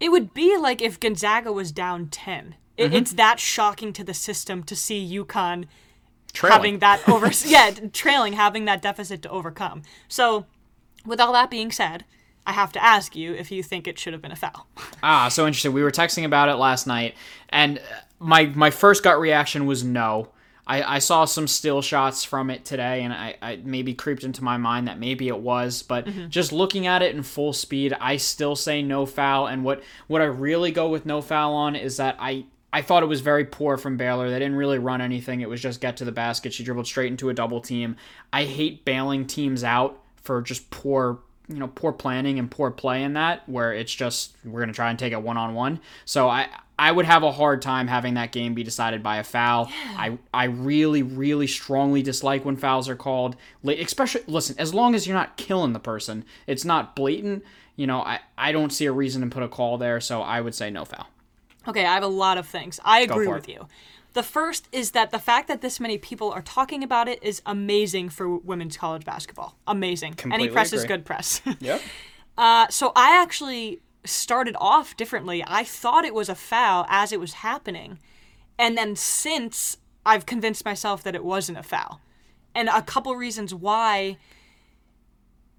It 0.00 0.10
would 0.10 0.32
be 0.34 0.56
like 0.56 0.80
if 0.82 0.98
Gonzaga 0.98 1.52
was 1.52 1.70
down 1.72 2.08
10. 2.08 2.54
It, 2.76 2.86
Mm-hmm. 2.86 2.94
It's 2.96 3.12
that 3.12 3.38
shocking 3.38 3.92
to 3.92 4.02
the 4.02 4.14
system 4.14 4.62
to 4.62 4.74
see 4.74 5.06
UConn 5.18 5.66
Trailing. 6.32 6.56
having 6.56 6.78
that 6.78 7.06
over 7.08 7.30
yeah 7.44 7.70
trailing 7.92 8.32
having 8.34 8.64
that 8.64 8.80
deficit 8.80 9.20
to 9.22 9.28
overcome. 9.30 9.82
So, 10.08 10.46
with 11.04 11.20
all 11.20 11.32
that 11.34 11.50
being 11.50 11.70
said, 11.72 12.04
I 12.46 12.52
have 12.52 12.72
to 12.72 12.82
ask 12.82 13.14
you 13.14 13.34
if 13.34 13.50
you 13.50 13.62
think 13.62 13.86
it 13.86 13.98
should 13.98 14.14
have 14.14 14.22
been 14.22 14.32
a 14.32 14.36
foul. 14.36 14.66
Ah, 15.02 15.28
so 15.28 15.46
interesting. 15.46 15.72
We 15.72 15.82
were 15.82 15.90
texting 15.90 16.24
about 16.24 16.48
it 16.48 16.54
last 16.54 16.86
night, 16.86 17.14
and 17.50 17.80
my 18.18 18.46
my 18.46 18.70
first 18.70 19.02
gut 19.02 19.18
reaction 19.20 19.66
was 19.66 19.84
no. 19.84 20.28
I, 20.70 20.96
I 20.96 20.98
saw 21.00 21.24
some 21.24 21.48
still 21.48 21.82
shots 21.82 22.22
from 22.22 22.48
it 22.48 22.64
today, 22.64 23.02
and 23.02 23.12
I, 23.12 23.34
I 23.42 23.56
maybe 23.56 23.92
creeped 23.92 24.22
into 24.22 24.44
my 24.44 24.56
mind 24.56 24.86
that 24.86 25.00
maybe 25.00 25.26
it 25.26 25.40
was, 25.40 25.82
but 25.82 26.06
mm-hmm. 26.06 26.28
just 26.28 26.52
looking 26.52 26.86
at 26.86 27.02
it 27.02 27.12
in 27.12 27.24
full 27.24 27.52
speed, 27.52 27.92
I 28.00 28.18
still 28.18 28.54
say 28.54 28.80
no 28.80 29.04
foul. 29.04 29.48
And 29.48 29.64
what 29.64 29.82
what 30.06 30.22
I 30.22 30.26
really 30.26 30.70
go 30.70 30.88
with 30.88 31.04
no 31.04 31.22
foul 31.22 31.54
on 31.54 31.74
is 31.74 31.96
that 31.96 32.16
I 32.20 32.44
I 32.72 32.82
thought 32.82 33.02
it 33.02 33.06
was 33.06 33.20
very 33.20 33.44
poor 33.44 33.78
from 33.78 33.96
Baylor. 33.96 34.30
They 34.30 34.38
didn't 34.38 34.54
really 34.54 34.78
run 34.78 35.00
anything. 35.00 35.40
It 35.40 35.48
was 35.48 35.60
just 35.60 35.80
get 35.80 35.96
to 35.96 36.04
the 36.04 36.12
basket. 36.12 36.52
She 36.52 36.62
dribbled 36.62 36.86
straight 36.86 37.10
into 37.10 37.30
a 37.30 37.34
double 37.34 37.60
team. 37.60 37.96
I 38.32 38.44
hate 38.44 38.84
bailing 38.84 39.26
teams 39.26 39.64
out 39.64 40.00
for 40.22 40.40
just 40.40 40.70
poor 40.70 41.18
you 41.48 41.56
know 41.56 41.66
poor 41.66 41.90
planning 41.90 42.38
and 42.38 42.48
poor 42.48 42.70
play 42.70 43.02
in 43.02 43.14
that 43.14 43.48
where 43.48 43.72
it's 43.72 43.92
just 43.92 44.36
we're 44.44 44.60
going 44.60 44.68
to 44.68 44.74
try 44.74 44.88
and 44.88 45.00
take 45.00 45.12
it 45.12 45.20
one 45.20 45.36
on 45.36 45.52
one 45.52 45.80
so 46.04 46.28
i 46.28 46.48
i 46.80 46.90
would 46.90 47.04
have 47.04 47.22
a 47.22 47.30
hard 47.30 47.62
time 47.62 47.86
having 47.86 48.14
that 48.14 48.32
game 48.32 48.54
be 48.54 48.64
decided 48.64 49.02
by 49.02 49.18
a 49.18 49.24
foul 49.24 49.70
i 49.96 50.18
i 50.34 50.44
really 50.44 51.02
really 51.02 51.46
strongly 51.46 52.02
dislike 52.02 52.44
when 52.44 52.56
fouls 52.56 52.88
are 52.88 52.96
called 52.96 53.36
especially 53.64 54.22
listen 54.26 54.56
as 54.58 54.74
long 54.74 54.94
as 54.94 55.06
you're 55.06 55.16
not 55.16 55.36
killing 55.36 55.72
the 55.72 55.80
person 55.80 56.24
it's 56.46 56.64
not 56.64 56.96
blatant 56.96 57.44
you 57.76 57.86
know 57.86 58.00
i 58.00 58.18
i 58.36 58.50
don't 58.50 58.72
see 58.72 58.86
a 58.86 58.92
reason 58.92 59.22
to 59.22 59.28
put 59.28 59.42
a 59.42 59.48
call 59.48 59.78
there 59.78 60.00
so 60.00 60.20
i 60.22 60.40
would 60.40 60.54
say 60.54 60.70
no 60.70 60.84
foul 60.84 61.06
Okay, 61.68 61.84
I 61.84 61.94
have 61.94 62.02
a 62.02 62.08
lot 62.08 62.38
of 62.38 62.46
things. 62.46 62.80
I 62.84 63.00
agree 63.00 63.26
with 63.26 63.48
it. 63.48 63.52
you. 63.52 63.68
The 64.12 64.22
first 64.22 64.66
is 64.72 64.90
that 64.92 65.10
the 65.10 65.18
fact 65.18 65.46
that 65.48 65.60
this 65.60 65.78
many 65.78 65.98
people 65.98 66.32
are 66.32 66.42
talking 66.42 66.82
about 66.82 67.06
it 67.06 67.22
is 67.22 67.42
amazing 67.46 68.08
for 68.08 68.38
women's 68.38 68.76
college 68.76 69.04
basketball. 69.04 69.56
Amazing. 69.66 70.14
Completely 70.14 70.46
Any 70.46 70.52
press 70.52 70.72
is 70.72 70.84
good 70.84 71.04
press. 71.04 71.40
yep 71.60 71.80
Uh, 72.36 72.66
so 72.68 72.92
I 72.96 73.20
actually 73.22 73.80
started 74.04 74.56
off 74.60 74.96
differently. 74.96 75.44
I 75.46 75.64
thought 75.64 76.04
it 76.04 76.14
was 76.14 76.28
a 76.28 76.34
foul 76.34 76.86
as 76.88 77.12
it 77.12 77.20
was 77.20 77.34
happening. 77.34 77.98
And 78.58 78.76
then 78.76 78.96
since 78.96 79.76
I've 80.04 80.26
convinced 80.26 80.64
myself 80.64 81.02
that 81.02 81.14
it 81.14 81.24
wasn't 81.24 81.58
a 81.58 81.62
foul. 81.62 82.00
And 82.54 82.68
a 82.68 82.82
couple 82.82 83.14
reasons 83.16 83.54
why 83.54 84.16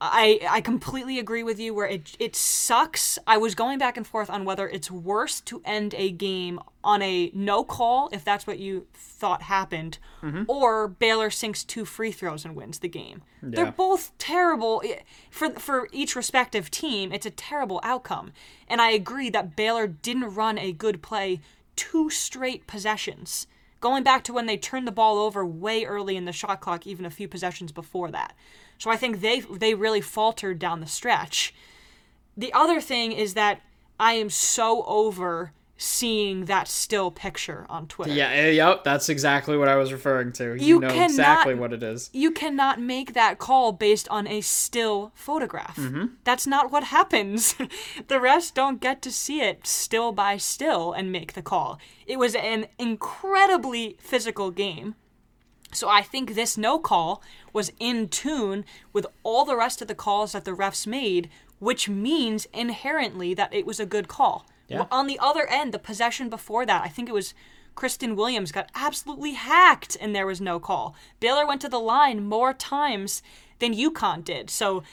I 0.03 0.39
I 0.49 0.61
completely 0.61 1.19
agree 1.19 1.43
with 1.43 1.59
you 1.59 1.75
where 1.75 1.85
it 1.85 2.17
it 2.19 2.35
sucks. 2.35 3.19
I 3.27 3.37
was 3.37 3.53
going 3.53 3.77
back 3.77 3.97
and 3.97 4.07
forth 4.07 4.31
on 4.31 4.45
whether 4.45 4.67
it's 4.67 4.89
worse 4.89 5.39
to 5.41 5.61
end 5.63 5.93
a 5.95 6.09
game 6.09 6.59
on 6.83 7.03
a 7.03 7.29
no 7.35 7.63
call 7.63 8.09
if 8.11 8.25
that's 8.25 8.47
what 8.47 8.57
you 8.57 8.87
thought 8.95 9.43
happened 9.43 9.99
mm-hmm. 10.23 10.43
or 10.47 10.87
Baylor 10.87 11.29
sinks 11.29 11.63
two 11.63 11.85
free 11.85 12.11
throws 12.11 12.43
and 12.43 12.55
wins 12.55 12.79
the 12.79 12.89
game. 12.89 13.21
Yeah. 13.43 13.49
They're 13.51 13.71
both 13.71 14.11
terrible 14.17 14.83
for 15.29 15.51
for 15.51 15.87
each 15.91 16.15
respective 16.15 16.71
team. 16.71 17.11
It's 17.11 17.27
a 17.27 17.31
terrible 17.31 17.79
outcome. 17.83 18.31
And 18.67 18.81
I 18.81 18.89
agree 18.89 19.29
that 19.29 19.55
Baylor 19.55 19.85
didn't 19.85 20.33
run 20.33 20.57
a 20.57 20.71
good 20.71 21.03
play 21.03 21.41
two 21.75 22.09
straight 22.09 22.65
possessions. 22.65 23.45
Going 23.79 24.03
back 24.03 24.23
to 24.25 24.33
when 24.33 24.45
they 24.45 24.57
turned 24.57 24.87
the 24.87 24.91
ball 24.91 25.17
over 25.17 25.45
way 25.45 25.85
early 25.85 26.15
in 26.15 26.25
the 26.25 26.31
shot 26.31 26.59
clock 26.59 26.85
even 26.85 27.05
a 27.05 27.09
few 27.09 27.27
possessions 27.27 27.71
before 27.71 28.11
that. 28.11 28.33
So 28.81 28.89
I 28.89 28.97
think 28.97 29.21
they 29.21 29.41
they 29.41 29.75
really 29.75 30.01
faltered 30.01 30.57
down 30.57 30.79
the 30.79 30.87
stretch. 30.87 31.53
The 32.35 32.51
other 32.51 32.81
thing 32.81 33.11
is 33.11 33.35
that 33.35 33.61
I 33.99 34.13
am 34.13 34.31
so 34.31 34.83
over 34.85 35.51
seeing 35.77 36.45
that 36.45 36.67
still 36.67 37.11
picture 37.11 37.67
on 37.69 37.85
Twitter. 37.85 38.11
Yeah, 38.11 38.29
eh, 38.31 38.49
yep, 38.51 38.83
that's 38.83 39.07
exactly 39.07 39.55
what 39.55 39.67
I 39.67 39.75
was 39.75 39.93
referring 39.93 40.31
to. 40.33 40.55
You, 40.55 40.65
You 40.65 40.79
know 40.79 40.87
cannot- 40.89 41.09
exactly 41.11 41.53
what 41.53 41.73
it 41.73 41.83
is. 41.83 42.09
You 42.11 42.31
cannot 42.31 42.81
make 42.81 43.13
that 43.13 43.37
call 43.37 43.71
based 43.71 44.09
on 44.09 44.25
a 44.27 44.41
still 44.41 45.11
photograph. 45.13 45.79
That's 46.23 46.47
not 46.47 46.71
what 46.71 46.85
happens. 46.85 47.53
the 48.07 48.19
rest 48.19 48.55
don't 48.55 48.81
get 48.81 49.03
to 49.03 49.11
see 49.11 49.41
it 49.41 49.67
still 49.67 50.11
by 50.11 50.37
still 50.37 50.91
and 50.91 51.11
make 51.11 51.33
the 51.33 51.43
call. 51.43 51.79
It 52.07 52.17
was 52.17 52.33
an 52.33 52.65
incredibly 52.79 53.97
physical 53.99 54.49
game. 54.49 54.95
So 55.73 55.89
I 55.89 56.01
think 56.01 56.33
this 56.33 56.57
no 56.57 56.79
call 56.79 57.21
was 57.53 57.71
in 57.79 58.07
tune 58.09 58.65
with 58.93 59.05
all 59.23 59.45
the 59.45 59.55
rest 59.55 59.81
of 59.81 59.87
the 59.87 59.95
calls 59.95 60.33
that 60.33 60.45
the 60.45 60.51
refs 60.51 60.85
made, 60.85 61.29
which 61.59 61.89
means 61.89 62.47
inherently 62.53 63.33
that 63.33 63.53
it 63.53 63.65
was 63.65 63.79
a 63.79 63.85
good 63.85 64.07
call. 64.07 64.45
Yeah. 64.67 64.85
On 64.91 65.07
the 65.07 65.19
other 65.19 65.47
end, 65.47 65.73
the 65.73 65.79
possession 65.79 66.29
before 66.29 66.65
that, 66.65 66.83
I 66.83 66.87
think 66.87 67.09
it 67.09 67.13
was 67.13 67.33
Christyn 67.75 68.15
Williams 68.15 68.51
got 68.51 68.69
absolutely 68.75 69.33
hacked 69.33 69.97
and 69.99 70.15
there 70.15 70.25
was 70.25 70.41
no 70.41 70.59
call. 70.59 70.95
Baylor 71.19 71.45
went 71.45 71.61
to 71.61 71.69
the 71.69 71.79
line 71.79 72.25
more 72.25 72.53
times 72.53 73.21
than 73.59 73.73
UConn 73.73 74.23
did. 74.23 74.49
So 74.49 74.83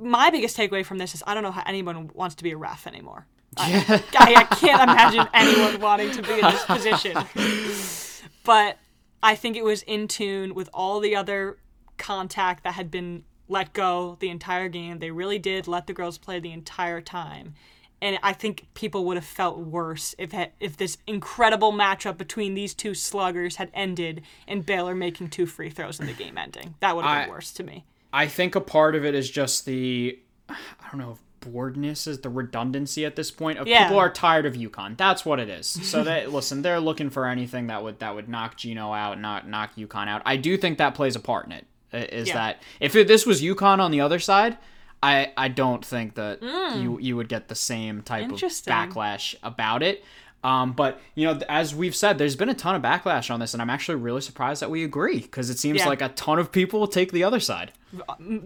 my 0.00 0.30
biggest 0.30 0.56
takeaway 0.56 0.84
from 0.84 0.98
this 0.98 1.14
is 1.14 1.22
I 1.26 1.34
don't 1.34 1.42
know 1.42 1.52
how 1.52 1.62
anyone 1.66 2.10
wants 2.14 2.34
to 2.36 2.44
be 2.44 2.50
a 2.52 2.56
ref 2.56 2.86
anymore. 2.86 3.26
I, 3.56 4.02
I, 4.14 4.34
I 4.34 4.44
can't 4.56 4.82
imagine 4.82 5.26
anyone 5.32 5.80
wanting 5.80 6.10
to 6.12 6.22
be 6.22 6.34
in 6.34 6.40
this 6.40 6.64
position. 6.64 7.16
But 8.46 8.78
I 9.26 9.34
think 9.34 9.56
it 9.56 9.64
was 9.64 9.82
in 9.82 10.06
tune 10.06 10.54
with 10.54 10.70
all 10.72 11.00
the 11.00 11.16
other 11.16 11.58
contact 11.96 12.62
that 12.62 12.74
had 12.74 12.92
been 12.92 13.24
let 13.48 13.72
go 13.72 14.16
the 14.20 14.28
entire 14.28 14.68
game. 14.68 15.00
They 15.00 15.10
really 15.10 15.40
did 15.40 15.66
let 15.66 15.88
the 15.88 15.92
girls 15.92 16.16
play 16.16 16.38
the 16.38 16.52
entire 16.52 17.00
time. 17.00 17.54
And 18.00 18.20
I 18.22 18.32
think 18.32 18.68
people 18.74 19.04
would 19.06 19.16
have 19.16 19.26
felt 19.26 19.58
worse 19.58 20.14
if 20.16 20.32
if 20.60 20.76
this 20.76 20.98
incredible 21.08 21.72
matchup 21.72 22.16
between 22.18 22.54
these 22.54 22.72
two 22.72 22.94
sluggers 22.94 23.56
had 23.56 23.68
ended 23.74 24.22
and 24.46 24.64
Baylor 24.64 24.94
making 24.94 25.30
two 25.30 25.46
free 25.46 25.70
throws 25.70 25.98
in 25.98 26.06
the 26.06 26.12
game 26.12 26.38
ending. 26.38 26.76
That 26.78 26.94
would 26.94 27.04
have 27.04 27.22
been 27.22 27.30
I- 27.30 27.32
worse 27.32 27.50
to 27.54 27.64
me. 27.64 27.84
I 28.12 28.28
think 28.28 28.54
a 28.54 28.60
part 28.60 28.94
of 28.94 29.04
it 29.04 29.16
is 29.16 29.28
just 29.28 29.66
the 29.66 30.20
I 30.48 30.54
don't 30.92 31.00
know 31.00 31.10
if 31.10 31.18
boredness 31.50 32.06
is 32.06 32.20
the 32.20 32.28
redundancy 32.28 33.04
at 33.04 33.16
this 33.16 33.30
point 33.30 33.58
of 33.58 33.66
Yeah. 33.66 33.84
people 33.84 33.98
are 33.98 34.10
tired 34.10 34.46
of 34.46 34.54
UConn. 34.54 34.96
That's 34.96 35.24
what 35.24 35.38
it 35.40 35.48
is. 35.48 35.66
So 35.66 36.02
they 36.04 36.26
listen, 36.38 36.62
they're 36.62 36.80
looking 36.80 37.10
for 37.10 37.26
anything 37.26 37.68
that 37.68 37.82
would 37.82 37.98
that 38.00 38.14
would 38.14 38.28
knock 38.28 38.56
Gino 38.56 38.92
out, 38.92 39.20
not 39.20 39.48
knock 39.48 39.76
UConn 39.76 40.08
out. 40.08 40.22
I 40.26 40.36
do 40.36 40.56
think 40.56 40.78
that 40.78 40.94
plays 40.94 41.16
a 41.16 41.20
part 41.20 41.46
in 41.46 41.52
it. 41.52 41.66
Is 41.92 42.28
Yeah. 42.28 42.34
that 42.34 42.62
if 42.80 42.94
it, 42.96 43.08
this 43.08 43.24
was 43.24 43.40
UConn 43.42 43.78
on 43.78 43.90
the 43.90 44.00
other 44.00 44.18
side, 44.18 44.58
I 45.02 45.32
I 45.36 45.48
don't 45.48 45.84
think 45.84 46.14
that 46.14 46.42
you 46.42 46.98
you 47.00 47.16
would 47.16 47.28
get 47.28 47.48
the 47.48 47.54
same 47.54 48.02
type 48.02 48.30
of 48.30 48.38
Mm. 48.38 48.66
Backlash 48.66 49.34
about 49.42 49.82
it. 49.82 50.04
Um, 50.46 50.74
but 50.74 51.00
you 51.16 51.26
know, 51.26 51.40
as 51.48 51.74
we've 51.74 51.96
said, 51.96 52.18
there's 52.18 52.36
been 52.36 52.48
a 52.48 52.54
ton 52.54 52.76
of 52.76 52.82
backlash 52.82 53.32
on 53.32 53.40
this, 53.40 53.52
and 53.52 53.60
I'm 53.60 53.68
actually 53.68 53.96
really 53.96 54.20
surprised 54.20 54.62
that 54.62 54.70
we 54.70 54.84
agree 54.84 55.18
because 55.18 55.50
it 55.50 55.58
seems 55.58 55.80
Yeah. 55.80 55.88
like 55.88 56.00
a 56.00 56.10
ton 56.10 56.38
of 56.38 56.52
people 56.52 56.86
take 56.86 57.10
the 57.10 57.24
other 57.24 57.40
side. 57.40 57.72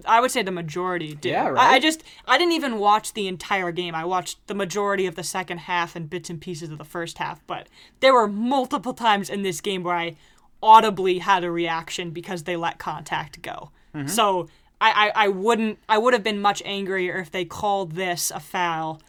I 0.06 0.20
would 0.20 0.30
say 0.30 0.42
the 0.42 0.50
majority 0.50 1.14
do. 1.14 1.28
Yeah, 1.28 1.52
I, 1.58 1.74
I 1.74 1.78
just 1.78 2.02
I 2.26 2.38
didn't 2.38 2.54
even 2.54 2.78
watch 2.78 3.12
the 3.12 3.28
entire 3.28 3.70
game. 3.70 3.94
I 3.94 4.06
watched 4.06 4.46
the 4.46 4.54
majority 4.54 5.04
of 5.06 5.14
the 5.14 5.22
second 5.24 5.58
half 5.58 5.94
and 5.94 6.08
bits 6.08 6.30
and 6.30 6.40
pieces 6.40 6.70
of 6.70 6.78
the 6.78 6.84
first 6.84 7.18
half. 7.18 7.46
But 7.46 7.68
there 8.00 8.14
were 8.14 8.28
multiple 8.28 8.94
times 8.94 9.28
in 9.28 9.42
this 9.42 9.60
game 9.60 9.82
where 9.82 9.96
I 9.96 10.16
audibly 10.62 11.18
had 11.18 11.44
a 11.44 11.50
reaction 11.50 12.12
because 12.12 12.44
they 12.44 12.56
let 12.56 12.78
contact 12.78 13.42
go. 13.42 13.70
Mm-hmm. 13.94 14.08
So 14.08 14.48
I, 14.80 15.10
I, 15.14 15.24
I 15.24 15.28
wouldn't 15.28 15.78
I 15.86 15.98
would 15.98 16.14
have 16.14 16.22
been 16.22 16.40
much 16.40 16.62
angrier 16.64 17.18
if 17.18 17.30
they 17.30 17.44
called 17.44 17.92
this 17.92 18.30
a 18.30 18.40
foul 18.40 19.02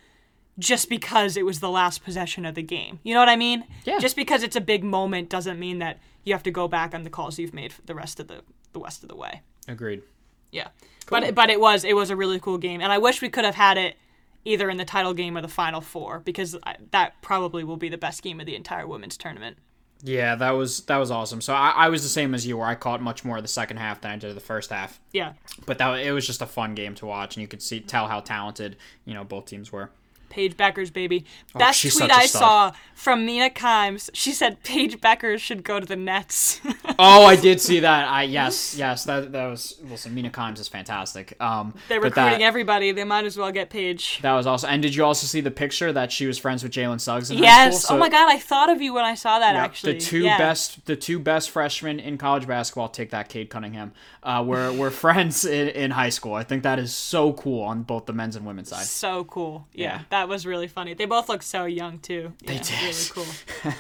just 0.62 0.90
because 0.90 1.36
it 1.36 1.46
was 1.46 1.60
the 1.60 1.70
last 1.70 2.04
possession 2.04 2.46
of 2.46 2.56
the 2.56 2.62
game. 2.64 3.00
You 3.04 3.14
know 3.14 3.20
what 3.20 3.30
I 3.30 3.36
mean? 3.36 3.66
Yeah. 3.84 4.00
Just 4.00 4.16
because 4.16 4.44
it's 4.44 4.56
a 4.56 4.62
big 4.62 4.84
moment 4.84 5.30
doesn't 5.30 5.60
mean 5.60 5.80
that 5.80 6.00
you 6.24 6.34
have 6.34 6.44
to 6.44 6.52
go 6.52 6.68
back 6.68 6.94
on 6.94 7.04
the 7.04 7.10
calls 7.10 7.40
you've 7.40 7.54
made 7.54 7.74
the 7.86 7.96
rest 7.96 8.20
of 8.20 8.28
the 8.28 8.42
the 8.74 8.80
rest 8.80 9.04
of 9.04 9.10
the 9.10 9.16
way. 9.16 9.42
Agreed. 9.68 10.04
Yeah, 10.52 10.70
but 11.10 11.36
but 11.36 11.50
it 11.50 11.60
was 11.60 11.84
it 11.84 11.96
was 11.96 12.10
a 12.10 12.16
really 12.16 12.40
cool 12.40 12.58
game, 12.58 12.82
and 12.82 12.92
I 12.92 12.98
wish 12.98 13.22
we 13.22 13.30
could 13.30 13.46
have 13.46 13.56
had 13.56 13.78
it 13.78 13.98
either 14.44 14.70
in 14.70 14.78
the 14.78 14.86
title 14.86 15.14
game 15.14 15.38
or 15.38 15.42
the 15.42 15.48
final 15.48 15.82
four 15.82 16.20
because 16.20 16.58
that 16.92 17.14
probably 17.22 17.64
will 17.64 17.78
be 17.78 17.90
the 17.90 17.98
best 17.98 18.24
game 18.24 18.40
of 18.40 18.46
the 18.46 18.56
entire 18.56 18.88
women's 18.88 19.18
tournament. 19.18 19.58
Yeah, 20.04 20.36
that 20.36 20.52
was 20.52 20.82
that 20.86 20.98
was 20.98 21.12
awesome. 21.12 21.42
So 21.42 21.54
I, 21.54 21.70
I 21.72 21.90
was 21.90 22.04
the 22.04 22.10
same 22.10 22.34
as 22.34 22.46
you, 22.46 22.58
where 22.58 22.68
I 22.68 22.76
caught 22.76 23.02
much 23.02 23.24
more 23.24 23.38
of 23.38 23.44
the 23.44 23.48
second 23.48 23.78
half 23.78 24.02
than 24.02 24.12
I 24.12 24.16
did 24.18 24.36
the 24.36 24.40
first 24.42 24.72
half. 24.72 25.00
Yeah, 25.14 25.34
But 25.66 25.78
that 25.78 26.00
it 26.00 26.12
was 26.12 26.26
just 26.26 26.42
a 26.42 26.48
fun 26.48 26.76
game 26.76 26.96
to 26.96 27.06
watch, 27.06 27.36
and 27.36 27.42
you 27.42 27.48
could 27.48 27.62
see 27.62 27.80
tell 27.80 28.08
how 28.08 28.20
talented 28.20 28.78
you 29.06 29.14
know 29.14 29.24
both 29.24 29.46
teams 29.46 29.72
were. 29.72 29.92
Paige 30.32 30.58
Bueckers, 30.58 30.92
baby. 30.92 31.26
Best 31.54 31.80
she's 31.80 31.96
tweet 31.96 32.10
I 32.12 32.26
stud. 32.26 32.40
saw 32.42 32.72
from 32.96 33.26
Mina 33.26 33.50
Kimes. 33.52 34.10
She 34.14 34.32
said 34.32 34.64
Paige 34.64 35.00
Bueckers 35.00 35.40
should 35.40 35.64
go 35.64 35.80
to 35.80 35.86
the 35.86 35.96
Nets. 35.96 36.60
Oh, 37.04 37.26
I 37.26 37.36
did 37.36 37.60
see 37.60 37.80
that. 37.80 38.08
I 38.10 38.24
yes, 38.40 38.76
yes, 38.78 39.06
that 39.06 39.32
that 39.32 39.48
was 39.48 39.80
listen. 39.84 40.14
Mina 40.14 40.30
Kimes 40.30 40.60
is 40.60 40.68
fantastic. 40.68 41.36
Um, 41.42 41.74
They're 41.90 42.00
recruiting 42.00 42.40
that, 42.40 42.42
everybody. 42.42 42.92
They 42.92 43.04
might 43.06 43.26
as 43.26 43.38
well 43.38 43.52
get 43.52 43.70
Paige. 43.72 44.20
that 44.22 44.34
was 44.34 44.46
also. 44.46 44.68
And 44.68 44.82
did 44.84 44.94
you 44.94 45.04
also 45.04 45.26
see 45.26 45.42
the 45.42 45.50
picture 45.50 45.92
that 45.94 46.12
she 46.12 46.28
was 46.28 46.38
friends 46.38 46.62
with 46.64 46.72
Jalen 46.72 47.00
Suggs 47.02 47.32
in 47.32 47.38
high 47.38 47.44
Yes. 47.44 47.84
school? 47.84 47.96
oh 47.96 48.00
my 48.00 48.10
God, 48.10 48.30
I 48.30 48.38
thought 48.38 48.70
of 48.70 48.82
you 48.84 48.94
when 48.94 49.04
I 49.06 49.16
saw 49.16 49.40
that. 49.40 49.56
Yep, 49.56 49.64
actually, 49.64 49.94
the 49.94 50.00
two 50.00 50.20
Yeah. 50.20 50.38
best, 50.38 50.86
the 50.86 50.96
two 50.96 51.18
best 51.20 51.50
freshmen 51.50 52.00
in 52.00 52.18
college 52.20 52.46
basketball. 52.48 52.90
Take 52.90 53.10
that, 53.12 53.30
Cade 53.30 53.50
Cunningham. 53.50 53.94
Uh, 54.22 54.44
were 54.46 54.72
were 54.72 54.92
friends 55.06 55.44
in, 55.44 55.70
in 55.70 55.90
high 55.92 56.10
school. 56.10 56.36
I 56.36 56.44
think 56.44 56.62
that 56.64 56.78
is 56.78 56.94
so 56.94 57.34
cool 57.34 57.64
on 57.64 57.82
both 57.82 58.06
the 58.06 58.14
men's 58.14 58.36
and 58.36 58.46
women's 58.46 58.70
side. 58.70 58.86
So 58.86 59.24
cool. 59.24 59.68
Yeah, 59.74 59.86
Yeah. 59.96 60.02
that 60.10 60.21
was 60.28 60.46
really 60.46 60.68
funny. 60.68 60.94
They 60.94 61.06
both 61.06 61.30
look 61.30 61.44
so 61.44 61.66
young 61.66 62.00
too. 62.00 62.34
They 62.46 62.56
Yeah, 62.56 62.62
did. 62.64 62.82
Really 62.82 63.10
cool. 63.12 63.26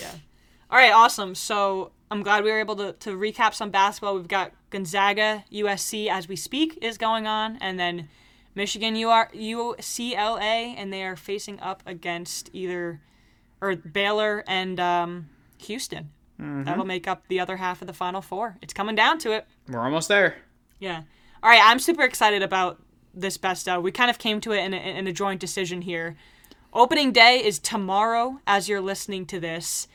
yeah. 0.00 0.12
All 0.70 0.78
right, 0.78 0.92
awesome. 0.92 1.34
So 1.34 1.92
I'm 2.10 2.22
glad 2.22 2.44
we 2.44 2.50
were 2.50 2.60
able 2.60 2.76
to, 2.76 2.92
to 2.92 3.10
recap 3.10 3.54
some 3.54 3.70
basketball. 3.70 4.14
We've 4.16 4.28
got 4.28 4.52
Gonzaga, 4.70 5.44
USC 5.52 6.08
as 6.08 6.28
we 6.28 6.36
speak 6.36 6.78
is 6.80 6.96
going 6.98 7.26
on, 7.26 7.58
and 7.60 7.78
then 7.78 8.08
Michigan, 8.54 8.94
UR, 8.96 9.28
UCLA, 9.34 10.74
and 10.76 10.92
they 10.92 11.04
are 11.04 11.16
facing 11.16 11.60
up 11.60 11.82
against 11.86 12.50
either 12.52 13.00
or 13.60 13.76
Baylor 13.76 14.44
and 14.46 14.78
um, 14.80 15.28
Houston. 15.58 16.10
Mm-hmm. 16.40 16.64
That'll 16.64 16.84
make 16.84 17.06
up 17.06 17.28
the 17.28 17.38
other 17.38 17.56
half 17.56 17.80
of 17.80 17.86
the 17.86 17.92
Final 17.92 18.20
Four. 18.20 18.56
It's 18.62 18.72
coming 18.74 18.94
down 18.96 19.18
to 19.18 19.32
it. 19.32 19.46
We're 19.68 19.80
almost 19.80 20.08
there. 20.08 20.36
Yeah. 20.80 21.02
All 21.42 21.50
right. 21.50 21.60
I'm 21.62 21.78
super 21.78 22.02
excited 22.02 22.42
about 22.42 22.80
this 23.14 23.36
best 23.36 23.68
of. 23.68 23.82
We 23.82 23.92
kind 23.92 24.10
of 24.10 24.18
came 24.18 24.40
to 24.42 24.52
it 24.52 24.58
in 24.64 24.74
a, 24.74 24.76
in 24.76 25.06
a 25.06 25.12
joint 25.12 25.40
decision 25.40 25.82
here. 25.82 26.16
Opening 26.72 27.12
day 27.12 27.42
is 27.44 27.58
tomorrow 27.58 28.40
as 28.46 28.68
you're 28.68 28.80
listening 28.80 29.26
to 29.26 29.38
this. 29.38 29.88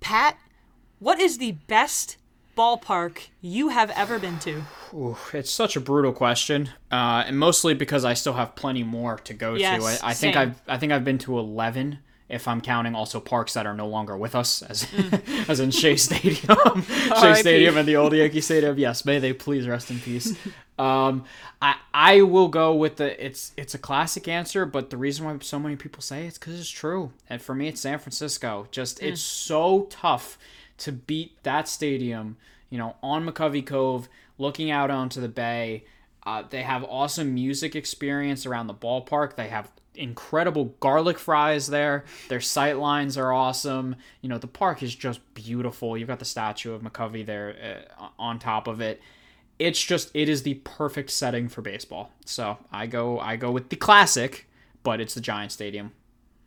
Pat, 0.00 0.36
what 0.98 1.18
is 1.18 1.38
the 1.38 1.52
best 1.52 2.16
ballpark 2.56 3.28
you 3.40 3.68
have 3.68 3.90
ever 3.90 4.18
been 4.18 4.38
to? 4.40 4.62
Ooh, 4.92 5.16
it's 5.32 5.50
such 5.50 5.76
a 5.76 5.80
brutal 5.80 6.12
question, 6.12 6.70
uh, 6.90 7.24
and 7.26 7.38
mostly 7.38 7.72
because 7.72 8.04
I 8.04 8.14
still 8.14 8.32
have 8.34 8.56
plenty 8.56 8.82
more 8.82 9.16
to 9.18 9.32
go 9.32 9.54
Yes, 9.54 10.00
to. 10.00 10.04
I, 10.04 10.10
I 10.10 10.14
think. 10.14 10.36
I've 10.36 10.60
I 10.66 10.76
think 10.76 10.92
I've 10.92 11.04
been 11.04 11.18
to 11.18 11.38
eleven. 11.38 12.00
If 12.28 12.46
I'm 12.46 12.60
counting 12.60 12.94
also 12.94 13.20
parks 13.20 13.54
that 13.54 13.66
are 13.66 13.72
no 13.74 13.88
longer 13.88 14.16
with 14.16 14.34
us, 14.34 14.60
as 14.62 14.84
Mm. 14.84 15.48
as 15.48 15.60
in 15.60 15.70
Shea 15.70 15.96
Stadium, 15.96 16.82
Shea 17.20 17.34
Stadium, 17.34 17.76
and 17.78 17.88
the 17.88 17.96
old 17.96 18.12
Yankee 18.12 18.40
Stadium. 18.42 18.78
Yes, 18.78 19.04
may 19.04 19.18
they 19.18 19.32
please 19.32 19.66
rest 19.66 19.90
in 19.90 19.98
peace. 20.00 20.34
Um, 20.78 21.24
I 21.62 21.76
I 21.94 22.22
will 22.22 22.48
go 22.48 22.74
with 22.74 22.96
the 22.96 23.24
it's 23.24 23.52
it's 23.56 23.74
a 23.74 23.78
classic 23.78 24.28
answer, 24.28 24.66
but 24.66 24.90
the 24.90 24.96
reason 24.96 25.24
why 25.24 25.36
so 25.40 25.58
many 25.58 25.76
people 25.76 26.02
say 26.02 26.26
it's 26.26 26.38
because 26.38 26.60
it's 26.60 26.68
true, 26.70 27.12
and 27.30 27.40
for 27.40 27.54
me 27.54 27.68
it's 27.68 27.80
San 27.80 27.98
Francisco. 27.98 28.68
Just 28.70 29.00
Mm. 29.00 29.08
it's 29.12 29.20
so 29.22 29.86
tough 29.90 30.38
to 30.78 30.92
beat 30.92 31.42
that 31.44 31.66
stadium. 31.66 32.36
You 32.70 32.76
know, 32.78 32.96
on 33.02 33.26
McCovey 33.26 33.64
Cove, 33.64 34.08
looking 34.36 34.70
out 34.70 34.90
onto 34.90 35.20
the 35.20 35.28
bay. 35.28 35.84
Uh, 36.26 36.42
they 36.50 36.60
have 36.62 36.84
awesome 36.84 37.32
music 37.32 37.74
experience 37.74 38.44
around 38.44 38.66
the 38.66 38.74
ballpark. 38.74 39.34
They 39.36 39.48
have 39.48 39.72
incredible 39.98 40.74
garlic 40.80 41.18
fries 41.18 41.66
there. 41.66 42.04
Their 42.28 42.40
sight 42.40 42.78
lines 42.78 43.18
are 43.18 43.32
awesome. 43.32 43.96
You 44.22 44.28
know, 44.28 44.38
the 44.38 44.46
park 44.46 44.82
is 44.82 44.94
just 44.94 45.20
beautiful. 45.34 45.96
You've 45.98 46.08
got 46.08 46.18
the 46.18 46.24
statue 46.24 46.72
of 46.72 46.82
McCovey 46.82 47.26
there 47.26 47.84
uh, 48.00 48.08
on 48.18 48.38
top 48.38 48.66
of 48.66 48.80
it. 48.80 49.00
it's 49.58 49.82
just 49.82 50.10
it 50.14 50.28
is 50.28 50.42
the 50.44 50.54
perfect 50.64 51.10
setting 51.10 51.48
for 51.48 51.62
baseball. 51.62 52.10
So 52.24 52.58
I 52.72 52.86
go 52.86 53.18
I 53.18 53.36
go 53.36 53.50
with 53.50 53.68
the 53.70 53.76
classic, 53.76 54.48
but 54.82 55.00
it's 55.00 55.14
the 55.14 55.20
Giant 55.20 55.52
Stadium. 55.52 55.92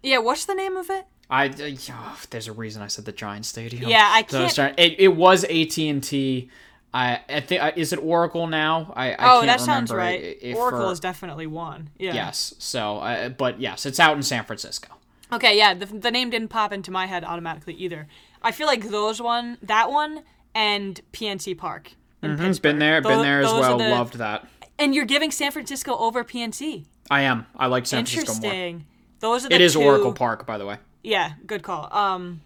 Yeah, 0.01 0.19
what's 0.19 0.45
the 0.45 0.55
name 0.55 0.77
of 0.77 0.89
it? 0.89 1.05
I 1.29 1.47
uh, 1.47 1.71
oh, 1.91 2.19
there's 2.29 2.47
a 2.47 2.53
reason 2.53 2.81
I 2.81 2.87
said 2.87 3.05
the 3.05 3.11
Giant 3.11 3.45
Stadium. 3.45 3.89
Yeah, 3.89 4.07
I 4.11 4.23
can't- 4.23 4.79
it, 4.79 4.95
it 4.99 5.15
was 5.15 5.43
AT 5.43 5.77
and 5.77 6.03
T. 6.03 6.49
I 6.93 7.21
I 7.29 7.39
think 7.39 7.77
is 7.77 7.93
it 7.93 7.99
Oracle 7.99 8.47
now? 8.47 8.93
I, 8.95 9.11
I 9.11 9.13
oh, 9.13 9.41
can't 9.41 9.47
that 9.47 9.61
sounds 9.61 9.91
right. 9.91 10.37
if 10.41 10.55
Oracle 10.55 10.89
is 10.89 10.99
definitely 10.99 11.47
one. 11.47 11.89
Yeah. 11.97 12.13
yes. 12.13 12.53
So, 12.59 12.97
uh, 12.97 13.29
but 13.29 13.59
yes, 13.59 13.85
it's 13.85 13.99
out 13.99 14.17
in 14.17 14.23
San 14.23 14.43
Francisco. 14.43 14.89
Okay, 15.33 15.57
yeah, 15.57 15.73
the, 15.73 15.85
the 15.85 16.11
name 16.11 16.29
didn't 16.29 16.49
pop 16.49 16.73
into 16.73 16.91
my 16.91 17.05
head 17.05 17.23
automatically 17.23 17.73
either. 17.75 18.07
I 18.41 18.51
feel 18.51 18.67
like 18.67 18.89
those 18.89 19.21
one, 19.21 19.57
that 19.61 19.89
one, 19.89 20.23
and 20.53 20.99
PNC 21.13 21.57
Park. 21.57 21.93
It's 22.21 22.59
been 22.59 22.79
there, 22.79 23.01
been 23.01 23.21
there 23.21 23.41
as 23.41 23.51
well. 23.51 23.77
the- 23.77 23.89
Loved 23.89 24.15
that. 24.15 24.47
And 24.77 24.93
you're 24.93 25.05
giving 25.05 25.31
San 25.31 25.51
Francisco 25.51 25.95
over 25.97 26.23
PNC. 26.23 26.85
I 27.09 27.21
am. 27.21 27.45
I 27.55 27.67
like 27.67 27.85
San 27.85 28.05
Francisco 28.05 28.41
more. 28.41 28.53
Interesting. 28.53 28.85
Those 29.19 29.45
are 29.45 29.49
the 29.49 29.55
It 29.55 29.61
is 29.61 29.73
two, 29.73 29.81
Oracle 29.83 30.13
Park, 30.13 30.45
by 30.45 30.57
the 30.57 30.65
way. 30.65 30.77
Yeah, 31.03 31.33
good 31.45 31.61
call. 31.61 31.87
Um, 31.91 32.41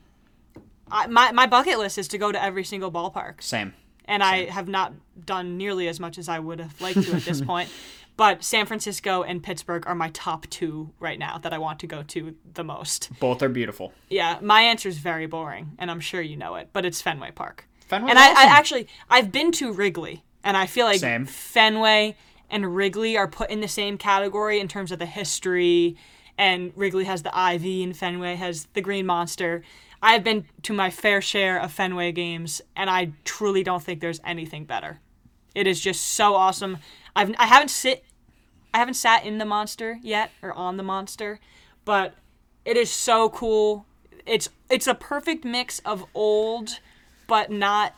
I, 0.92 1.08
my 1.08 1.32
my 1.32 1.48
bucket 1.48 1.78
list 1.78 1.98
is 1.98 2.08
to 2.10 2.18
go 2.18 2.32
to 2.32 2.42
every 2.42 2.64
single 2.64 2.92
ballpark, 2.92 3.42
Same. 3.42 3.74
And 4.08 4.24
I 4.24 4.46
have 4.46 4.68
not 4.68 4.94
done 5.26 5.58
nearly 5.58 5.88
as 5.88 6.00
much 6.00 6.18
as 6.18 6.30
I 6.30 6.40
would 6.40 6.60
have 6.60 6.80
liked 6.82 7.04
to 7.04 7.16
at 7.16 7.24
this 7.24 7.42
point. 7.52 7.70
But 8.18 8.44
San 8.44 8.66
Francisco 8.66 9.24
and 9.24 9.44
Pittsburgh 9.44 9.86
are 9.88 9.96
my 9.96 10.10
top 10.14 10.48
two 10.50 10.92
right 11.00 11.20
now 11.20 11.38
that 11.40 11.52
I 11.52 11.58
want 11.58 11.80
to 11.82 11.88
go 11.88 12.02
to 12.04 12.36
the 12.54 12.64
most. 12.64 13.10
Both 13.20 13.42
are 13.42 13.50
beautiful. 13.50 13.92
Yeah, 14.10 14.40
my 14.42 14.62
answer 14.62 14.88
is 14.88 14.98
very 15.00 15.26
boring, 15.26 15.72
and 15.80 15.92
I'm 15.92 16.00
sure 16.00 16.22
you 16.22 16.38
know 16.38 16.56
it, 16.56 16.70
but 16.72 16.86
it's 16.86 17.02
Fenway 17.02 17.32
Park. 17.32 17.68
Fenway 17.88 18.10
and 18.10 18.18
I, 18.18 18.30
I 18.30 18.46
actually 18.46 18.88
I've 19.10 19.32
been 19.32 19.52
to 19.54 19.74
Wrigley, 19.74 20.24
and 20.44 20.56
I 20.56 20.66
feel 20.66 20.86
like 20.86 21.02
Same. 21.02 21.26
Fenway 21.26 22.16
and 22.50 22.76
Wrigley 22.76 23.18
are 23.18 23.28
put 23.28 23.50
in 23.50 23.60
the 23.60 23.68
same 23.68 23.98
category 23.98 24.60
in 24.60 24.68
terms 24.68 24.92
of 24.92 25.00
the 25.00 25.06
history. 25.06 25.98
And 26.38 26.74
Wrigley 26.76 27.06
has 27.06 27.24
the 27.24 27.36
Ivy, 27.38 27.84
and 27.84 27.96
Fenway 27.96 28.36
has 28.36 28.68
the 28.74 28.82
Green 28.82 29.06
Monster. 29.06 29.64
I've 30.06 30.24
been 30.24 30.46
to 30.62 30.72
my 30.72 30.92
fair 30.92 31.20
share 31.20 31.60
of 31.60 31.72
Fenway 31.72 32.12
games, 32.12 32.62
and 32.76 32.92
I 32.92 33.14
truly 33.24 33.64
don't 33.64 33.82
think 33.82 34.02
there's 34.02 34.22
anything 34.24 34.64
better. 34.64 35.00
It 35.56 35.66
is 35.66 35.82
just 35.82 36.06
so 36.06 36.36
awesome. 36.36 36.78
I've 37.16 37.34
I 37.40 37.48
haven't 37.48 37.70
sit 37.70 38.04
I 38.72 38.78
haven't 38.78 38.94
sat 38.94 39.26
in 39.26 39.40
the 39.40 39.46
monster 39.46 39.98
yet 40.04 40.30
or 40.44 40.54
on 40.54 40.78
the 40.78 40.84
monster, 40.84 41.40
but 41.86 42.14
it 42.66 42.78
is 42.78 42.92
so 42.92 43.30
cool. 43.30 43.88
It's 44.28 44.48
it's 44.70 44.86
a 44.86 44.94
perfect 44.94 45.44
mix 45.44 45.80
of 45.80 46.06
old 46.14 46.80
but 47.26 47.50
not 47.50 47.96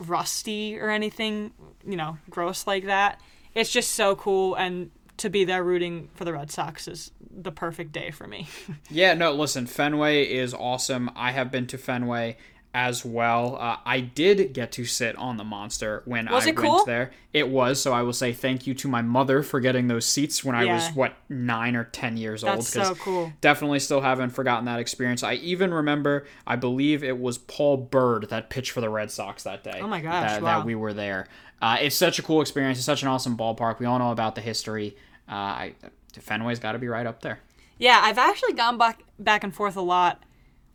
rusty 0.00 0.76
or 0.76 0.90
anything, 0.90 1.52
you 1.86 1.96
know, 1.96 2.18
gross 2.28 2.66
like 2.66 2.86
that. 2.86 3.20
It's 3.54 3.70
just 3.70 3.92
so 3.92 4.16
cool 4.16 4.56
and 4.56 4.90
to 5.18 5.28
be 5.30 5.44
there 5.44 5.62
rooting 5.62 6.08
for 6.14 6.24
the 6.24 6.32
Red 6.32 6.50
Sox 6.50 6.88
is 6.88 7.10
the 7.30 7.52
perfect 7.52 7.92
day 7.92 8.10
for 8.10 8.26
me. 8.26 8.48
Yeah, 8.90 9.14
no, 9.14 9.32
listen, 9.32 9.66
Fenway 9.66 10.24
is 10.24 10.54
awesome. 10.54 11.10
I 11.14 11.32
have 11.32 11.50
been 11.50 11.66
to 11.68 11.78
Fenway 11.78 12.36
as 12.80 13.04
well. 13.04 13.56
Uh, 13.60 13.76
I 13.84 13.98
did 13.98 14.52
get 14.52 14.70
to 14.72 14.84
sit 14.84 15.16
on 15.16 15.36
the 15.36 15.42
monster 15.42 16.02
when 16.04 16.26
Was 16.30 16.44
I 16.44 16.46
went 16.46 16.58
cool? 16.58 16.84
there. 16.84 17.10
It 17.32 17.48
was, 17.48 17.82
so 17.82 17.92
I 17.92 18.02
will 18.02 18.12
say 18.12 18.32
thank 18.32 18.68
you 18.68 18.74
to 18.74 18.86
my 18.86 19.02
mother 19.02 19.42
for 19.42 19.58
getting 19.58 19.88
those 19.88 20.06
seats 20.06 20.44
when 20.44 20.54
I 20.54 20.64
was 20.64 20.88
what 20.90 21.14
nine 21.28 21.74
or 21.74 21.82
ten 21.84 22.16
years 22.16 22.44
old. 22.44 22.58
That's 22.58 22.72
'cause 22.72 22.86
so 22.86 22.94
cool. 22.94 23.32
Definitely 23.40 23.80
still 23.80 24.00
haven't 24.00 24.30
forgotten 24.30 24.64
that 24.66 24.78
experience. 24.78 25.24
I 25.24 25.34
even 25.34 25.74
remember, 25.74 26.24
I 26.46 26.54
believe 26.54 27.02
it 27.02 27.18
was 27.18 27.36
Paul 27.36 27.78
Byrd 27.78 28.28
that 28.30 28.48
pitched 28.48 28.70
for 28.70 28.80
the 28.80 28.90
Red 28.90 29.10
Sox 29.10 29.42
that 29.42 29.64
day. 29.64 29.80
Oh 29.82 29.88
my 29.88 30.00
gosh, 30.00 30.30
that, 30.30 30.42
wow. 30.42 30.58
that 30.58 30.64
we 30.66 30.76
were 30.76 30.94
there. 30.94 31.26
Uh, 31.60 31.78
it's 31.80 31.96
such 31.96 32.20
a 32.20 32.22
cool 32.22 32.40
experience. 32.40 32.78
It's 32.78 32.86
such 32.86 33.02
an 33.02 33.08
awesome 33.08 33.36
ballpark. 33.36 33.80
We 33.80 33.86
all 33.86 33.98
know 33.98 34.12
about 34.12 34.36
the 34.36 34.40
history. 34.40 34.96
Uh, 35.28 35.34
I, 35.34 35.74
Fenway's 36.16 36.60
got 36.60 36.72
to 36.72 36.78
be 36.78 36.86
right 36.86 37.06
up 37.06 37.22
there. 37.22 37.40
Yeah, 37.76 37.98
I've 38.00 38.18
actually 38.18 38.52
gone 38.52 38.78
back 38.78 39.02
back 39.18 39.42
and 39.42 39.52
forth 39.52 39.76
a 39.76 39.80
lot 39.80 40.22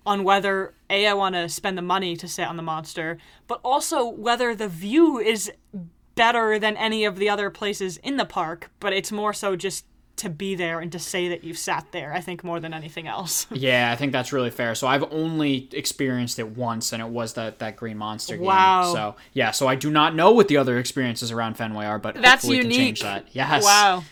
on 0.05 0.23
whether 0.23 0.73
a 0.89 1.07
I 1.07 1.13
want 1.13 1.35
to 1.35 1.49
spend 1.49 1.77
the 1.77 1.81
money 1.81 2.15
to 2.17 2.27
sit 2.27 2.47
on 2.47 2.57
the 2.57 2.63
monster, 2.63 3.17
but 3.47 3.59
also 3.63 4.07
whether 4.07 4.53
the 4.53 4.67
view 4.67 5.19
is 5.19 5.51
better 6.15 6.59
than 6.59 6.77
any 6.77 7.05
of 7.05 7.17
the 7.17 7.29
other 7.29 7.49
places 7.49 7.97
in 7.97 8.17
the 8.17 8.25
park. 8.25 8.69
But 8.79 8.93
it's 8.93 9.11
more 9.11 9.33
so 9.33 9.55
just 9.55 9.85
to 10.15 10.29
be 10.29 10.53
there 10.53 10.79
and 10.79 10.91
to 10.91 10.99
say 10.99 11.27
that 11.29 11.43
you've 11.43 11.57
sat 11.57 11.87
there. 11.91 12.13
I 12.13 12.21
think 12.21 12.43
more 12.43 12.59
than 12.59 12.73
anything 12.73 13.07
else. 13.07 13.47
Yeah, 13.63 13.91
I 13.91 13.95
think 13.95 14.11
that's 14.11 14.33
really 14.33 14.51
fair. 14.51 14.75
So 14.75 14.87
I've 14.87 15.03
only 15.11 15.69
experienced 15.71 16.37
it 16.37 16.49
once, 16.49 16.91
and 16.91 17.01
it 17.01 17.07
was 17.07 17.33
that 17.33 17.59
that 17.59 17.77
Green 17.77 17.97
Monster 17.97 18.35
game. 18.35 18.45
Wow. 18.45 18.93
So 18.93 19.15
yeah, 19.31 19.51
so 19.51 19.67
I 19.67 19.75
do 19.75 19.89
not 19.89 20.15
know 20.15 20.31
what 20.31 20.47
the 20.49 20.57
other 20.57 20.77
experiences 20.77 21.31
around 21.31 21.55
Fenway 21.55 21.85
are, 21.85 21.99
but 21.99 22.15
That's 22.15 22.43
hopefully 22.43 22.57
we 22.57 22.63
can 22.63 22.71
change 22.71 23.01
that. 23.01 23.27
Yes. 23.31 23.63
Wow, 23.63 24.03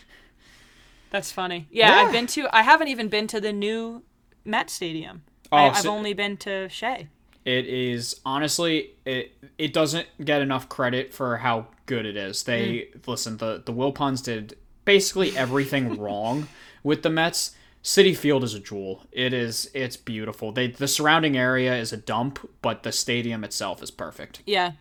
that's 1.10 1.32
funny. 1.32 1.68
Yeah, 1.70 1.90
Yeah. 1.90 2.08
I've 2.08 2.12
been 2.12 2.28
to. 2.28 2.48
I 2.56 2.64
haven't 2.64 2.88
even 2.88 3.10
been 3.10 3.28
to 3.28 3.42
the 3.42 3.52
new 3.52 4.04
Met 4.46 4.70
Stadium. 4.70 5.24
Oh, 5.52 5.58
I, 5.58 5.70
I've 5.70 5.78
so- 5.78 5.92
only 5.92 6.14
been 6.14 6.38
to 6.38 6.70
Shea. 6.70 7.08
It 7.44 7.66
is 7.66 8.22
honestly 8.24 8.92
it 9.04 9.34
it 9.58 9.74
doesn't 9.74 10.08
get 10.24 10.44
enough 10.44 10.70
credit 10.70 11.12
for 11.12 11.38
how 11.38 11.68
good 11.88 12.06
it 12.06 12.16
is. 12.16 12.44
They 12.44 12.90
hmm. 12.94 13.00
listen, 13.10 13.38
the 13.38 13.64
the 13.66 13.74
Wilpons 13.74 14.24
did 14.24 14.58
basically 14.86 15.36
everything 15.36 15.98
wrong 16.00 16.48
with 16.84 17.02
the 17.02 17.10
Mets. 17.10 17.56
Citi 17.84 18.16
Field 18.16 18.44
is 18.44 18.54
a 18.54 18.60
jewel. 18.60 19.08
It 19.12 19.34
is 19.34 19.72
it's 19.74 19.98
beautiful. 19.98 20.52
They 20.52 20.68
the 20.68 20.88
surrounding 20.88 21.36
area 21.36 21.76
is 21.76 21.92
a 21.92 21.98
dump, 21.98 22.48
but 22.62 22.84
the 22.84 22.92
stadium 22.92 23.44
itself 23.44 23.82
is 23.82 23.90
perfect. 23.90 24.44
Yeah. 24.46 24.74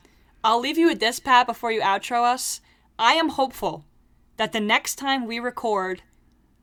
I'll 0.43 0.61
leave 0.61 0.79
you 0.79 0.87
with 0.87 1.01
this, 1.01 1.19
Pat, 1.19 1.47
before 1.47 1.71
you 1.73 1.81
outro 1.81 2.23
us. 2.23 2.61
I 2.99 3.15
am 3.15 3.31
hopeful 3.31 3.85
that 4.37 4.53
the 4.53 4.61
next 4.61 4.97
time 4.97 5.27
we 5.27 5.39
record, 5.39 6.03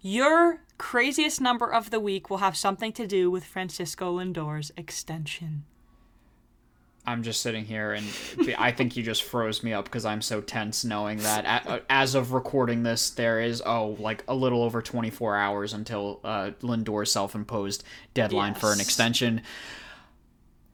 your 0.01 0.61
craziest 0.77 1.41
number 1.41 1.71
of 1.71 1.89
the 1.89 1.99
week 1.99 2.29
will 2.29 2.37
have 2.37 2.55
something 2.55 2.91
to 2.93 3.07
do 3.07 3.29
with 3.31 3.43
Francisco 3.43 4.11
Lindor's 4.11 4.71
extension. 4.77 5.65
I'm 7.07 7.23
just 7.23 7.41
sitting 7.41 7.63
here 7.63 7.93
and 7.93 8.05
I 8.57 8.71
think 8.71 8.97
you 8.97 9.03
just 9.03 9.23
froze 9.23 9.63
me 9.63 9.71
up 9.71 9.85
because 9.85 10.03
I'm 10.03 10.21
so 10.21 10.41
tense 10.41 10.83
knowing 10.83 11.19
that 11.19 11.83
as 11.89 12.15
of 12.15 12.33
recording 12.33 12.83
this, 12.83 13.11
there 13.11 13.39
is, 13.39 13.63
oh, 13.65 13.95
like 13.97 14.25
a 14.27 14.35
little 14.35 14.61
over 14.61 14.81
24 14.81 15.37
hours 15.37 15.73
until 15.73 16.19
uh, 16.25 16.51
Lindor's 16.61 17.09
self 17.09 17.33
imposed 17.33 17.85
deadline 18.13 18.55
for 18.55 18.73
an 18.73 18.81
extension. 18.81 19.41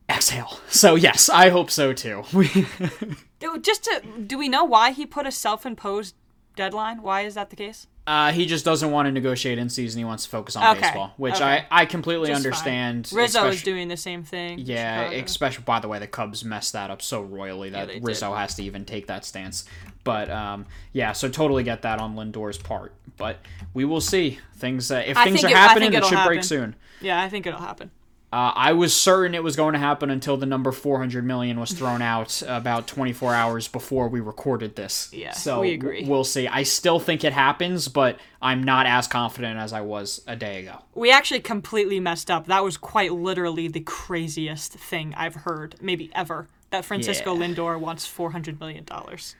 Exhale. 0.09 0.59
So, 0.69 0.95
yes, 0.95 1.29
I 1.29 1.49
hope 1.49 1.69
so 1.69 1.93
too. 1.93 2.23
Just 3.61 3.83
to, 3.83 4.01
do 4.25 4.37
we 4.37 4.49
know 4.49 4.63
why 4.63 4.91
he 4.91 5.05
put 5.05 5.27
a 5.27 5.31
self 5.31 5.67
imposed 5.67 6.15
deadline? 6.55 7.03
Why 7.03 7.21
is 7.21 7.35
that 7.35 7.51
the 7.51 7.55
case? 7.55 7.85
Uh, 8.05 8.31
he 8.33 8.45
just 8.45 8.65
doesn't 8.65 8.91
want 8.91 9.05
to 9.05 9.11
negotiate 9.11 9.57
in 9.57 9.69
season. 9.69 9.99
He 9.99 10.05
wants 10.05 10.25
to 10.25 10.29
focus 10.29 10.55
on 10.55 10.71
Okay, 10.75 10.81
baseball, 10.81 11.13
which 11.17 11.35
okay. 11.35 11.65
I, 11.71 11.81
I 11.81 11.85
completely 11.85 12.27
Just 12.27 12.41
fine. 12.43 12.45
understand. 12.47 13.09
Rizzo 13.13 13.47
is 13.47 13.63
doing 13.63 13.87
the 13.87 13.95
same 13.97 14.23
thing. 14.23 14.59
Yeah, 14.59 15.05
Chicago. 15.09 15.25
especially 15.25 15.63
by 15.63 15.79
the 15.79 15.87
way, 15.87 15.99
the 15.99 16.07
Cubs 16.07 16.43
messed 16.43 16.73
that 16.73 16.89
up 16.91 17.01
so 17.01 17.21
royally 17.21 17.69
that 17.69 17.87
did. 17.87 18.03
Rizzo 18.03 18.33
has 18.33 18.55
to 18.55 18.63
even 18.63 18.83
take 18.85 19.07
that 19.07 19.23
stance. 19.23 19.65
But 20.03 20.29
um, 20.29 20.65
yeah, 20.91 21.13
so 21.13 21.29
totally 21.29 21.63
get 21.63 21.83
that 21.83 21.99
on 21.99 22.15
Lindor's 22.17 22.57
part. 22.57 22.93
But 23.15 23.37
we 23.73 23.85
will 23.85 24.01
see 24.01 24.39
things. 24.55 24.91
Uh, 24.91 25.01
if 25.05 25.15
I 25.15 25.23
things 25.23 25.43
are 25.43 25.49
it- 25.49 25.55
happening, 25.55 25.93
it 25.93 26.03
should 26.05 26.25
break 26.25 26.43
soon. 26.43 26.75
Yeah, 26.99 27.21
I 27.21 27.29
think 27.29 27.45
it'll 27.47 27.59
happen. 27.59 27.89
Uh, 28.33 28.51
I 28.55 28.73
was 28.73 28.95
certain 28.95 29.35
it 29.35 29.43
was 29.43 29.55
going 29.55 29.73
to 29.73 29.79
happen 29.79 30.09
until 30.09 30.37
the 30.37 30.47
number 30.47 30.71
400 30.71 31.23
million 31.23 31.59
was 31.59 31.71
thrown 31.71 32.01
out 32.13 32.41
about 32.47 32.87
24 32.87 33.31
hours 33.31 33.67
before 33.67 34.07
we 34.07 34.21
recorded 34.21 34.75
this. 34.75 35.09
Yeah, 35.13 35.33
so 35.33 35.59
we 35.59 35.73
agree. 35.73 36.03
We'll 36.07 36.23
see. 36.23 36.47
I 36.47 36.63
still 36.63 36.99
think 36.99 37.23
it 37.23 37.31
happens, 37.31 37.87
but 37.89 38.17
I'm 38.41 38.63
not 38.63 38.87
as 38.87 39.05
confident 39.07 39.59
as 39.59 39.71
I 39.71 39.81
was 39.81 40.23
a 40.25 40.35
day 40.35 40.63
ago. 40.63 40.79
We 40.95 41.11
actually 41.11 41.41
completely 41.41 41.99
messed 41.99 42.31
up. 42.31 42.47
That 42.47 42.63
was 42.63 42.75
quite 42.75 43.13
literally 43.13 43.67
the 43.67 43.81
craziest 43.81 44.73
thing 44.73 45.13
I've 45.15 45.35
heard, 45.35 45.75
maybe 45.79 46.09
ever. 46.15 46.47
That 46.71 46.85
Francisco 46.85 47.35
Yeah. 47.35 47.45
Lindor 47.45 47.79
wants 47.79 48.07
four 48.07 48.31
hundred 48.31 48.59
million 48.59 48.83
dollars. 48.83 49.35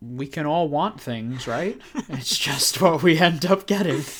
We 0.00 0.26
can 0.26 0.46
all 0.46 0.68
want 0.68 1.00
things, 1.00 1.46
right? 1.46 1.80
it's 2.08 2.36
just 2.36 2.80
what 2.82 3.02
we 3.02 3.18
end 3.18 3.44
up 3.46 3.66
getting. 3.66 4.02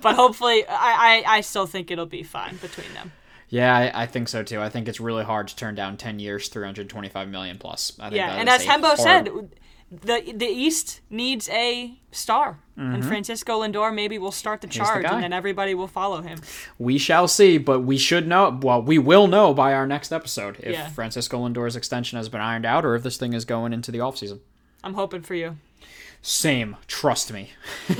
But 0.00 0.14
hopefully, 0.14 0.64
I, 0.68 1.24
I 1.26 1.36
I 1.38 1.40
still 1.40 1.66
think 1.66 1.90
it'll 1.90 2.06
be 2.06 2.22
fine 2.22 2.56
between 2.58 2.92
them. 2.94 3.10
Yeah, 3.48 3.74
I, 3.76 4.02
I 4.02 4.06
think 4.06 4.28
so 4.28 4.44
too. 4.44 4.60
I 4.60 4.68
think 4.68 4.86
it's 4.86 5.00
really 5.00 5.24
hard 5.24 5.48
to 5.48 5.56
turn 5.56 5.74
down 5.74 5.96
10 5.96 6.20
years, 6.20 6.48
325 6.48 7.28
million 7.28 7.58
plus. 7.58 7.92
I 7.98 8.04
think 8.10 8.16
Yeah, 8.16 8.36
and 8.36 8.48
as 8.48 8.64
Hembo 8.64 8.94
hard- 8.94 8.98
said, 9.00 9.28
the 9.90 10.32
the 10.32 10.46
East 10.46 11.00
needs 11.10 11.48
a 11.48 11.98
star, 12.12 12.60
and 12.76 13.04
Francisco 13.04 13.60
Lindor 13.62 13.92
maybe 13.92 14.18
will 14.18 14.30
start 14.32 14.60
the 14.60 14.68
Mm-hmm. 14.68 14.78
the 14.78 14.84
charge, 14.84 15.04
and 15.04 15.22
then 15.24 15.32
everybody 15.32 15.74
will 15.74 15.88
follow 15.88 16.22
him. 16.22 16.38
we 16.78 16.96
shall 16.98 17.26
see, 17.26 17.58
but 17.58 17.80
we 17.80 17.98
should 17.98 18.28
know. 18.28 18.56
Well, 18.62 18.82
we 18.82 18.98
will 18.98 19.26
know 19.26 19.52
by 19.52 19.74
our 19.74 19.86
next 19.88 20.12
episode 20.12 20.58
if 20.60 20.74
Yeah. 20.74 20.88
Francisco 20.90 21.44
Lindor's 21.44 21.74
extension 21.74 22.18
has 22.18 22.28
been 22.28 22.40
ironed 22.40 22.66
out 22.66 22.84
or 22.84 22.94
if 22.94 23.02
this 23.02 23.16
thing 23.16 23.32
is 23.32 23.44
going 23.44 23.72
into 23.72 23.90
the 23.90 23.98
offseason. 23.98 24.38
I'm 24.84 24.94
hoping 24.94 25.22
for 25.22 25.34
you. 25.34 25.56
Same, 26.22 26.76
trust 26.88 27.32
me. 27.32 27.50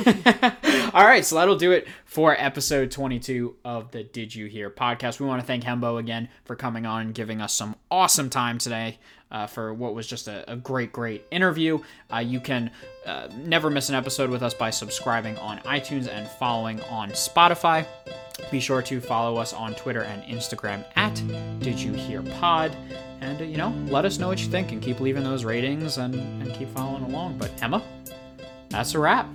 All 0.92 1.04
right, 1.04 1.24
so 1.24 1.36
that'll 1.36 1.56
do 1.56 1.70
it 1.70 1.86
for 2.04 2.34
episode 2.36 2.90
22 2.90 3.54
of 3.64 3.92
the 3.92 4.02
Did 4.02 4.34
You 4.34 4.46
Hear 4.46 4.68
podcast. 4.68 5.20
We 5.20 5.26
want 5.26 5.40
to 5.40 5.46
thank 5.46 5.62
Hembo 5.62 5.98
again 5.98 6.28
for 6.44 6.56
coming 6.56 6.86
on 6.86 7.02
and 7.02 7.14
giving 7.14 7.40
us 7.40 7.52
some 7.52 7.76
awesome 7.88 8.28
time 8.28 8.58
today 8.58 8.98
uh, 9.30 9.46
for 9.46 9.74
what 9.74 9.94
was 9.94 10.06
just 10.06 10.28
a, 10.28 10.50
a 10.50 10.56
great, 10.56 10.92
great 10.92 11.24
interview. 11.30 11.78
Uh, 12.12 12.18
you 12.18 12.40
can 12.40 12.70
uh, 13.04 13.28
never 13.44 13.70
miss 13.70 13.88
an 13.88 13.94
episode 13.94 14.30
with 14.30 14.42
us 14.42 14.54
by 14.54 14.70
subscribing 14.70 15.36
on 15.38 15.58
iTunes 15.60 16.08
and 16.08 16.28
following 16.28 16.80
on 16.82 17.10
Spotify. 17.10 17.86
Be 18.50 18.60
sure 18.60 18.82
to 18.82 19.00
follow 19.00 19.36
us 19.38 19.52
on 19.52 19.74
Twitter 19.74 20.02
and 20.02 20.22
Instagram 20.22 20.84
at 20.96 21.14
Did 21.60 21.80
You 21.80 21.92
Hear 21.92 22.22
Pod. 22.22 22.76
And, 23.20 23.40
you 23.50 23.56
know, 23.56 23.70
let 23.88 24.04
us 24.04 24.18
know 24.18 24.28
what 24.28 24.40
you 24.40 24.46
think 24.46 24.72
and 24.72 24.82
keep 24.82 25.00
leaving 25.00 25.24
those 25.24 25.44
ratings 25.44 25.96
and, 25.98 26.14
and 26.14 26.52
keep 26.54 26.68
following 26.74 27.04
along. 27.04 27.38
But, 27.38 27.50
Emma, 27.62 27.82
that's 28.68 28.94
a 28.94 28.98
wrap. 28.98 29.26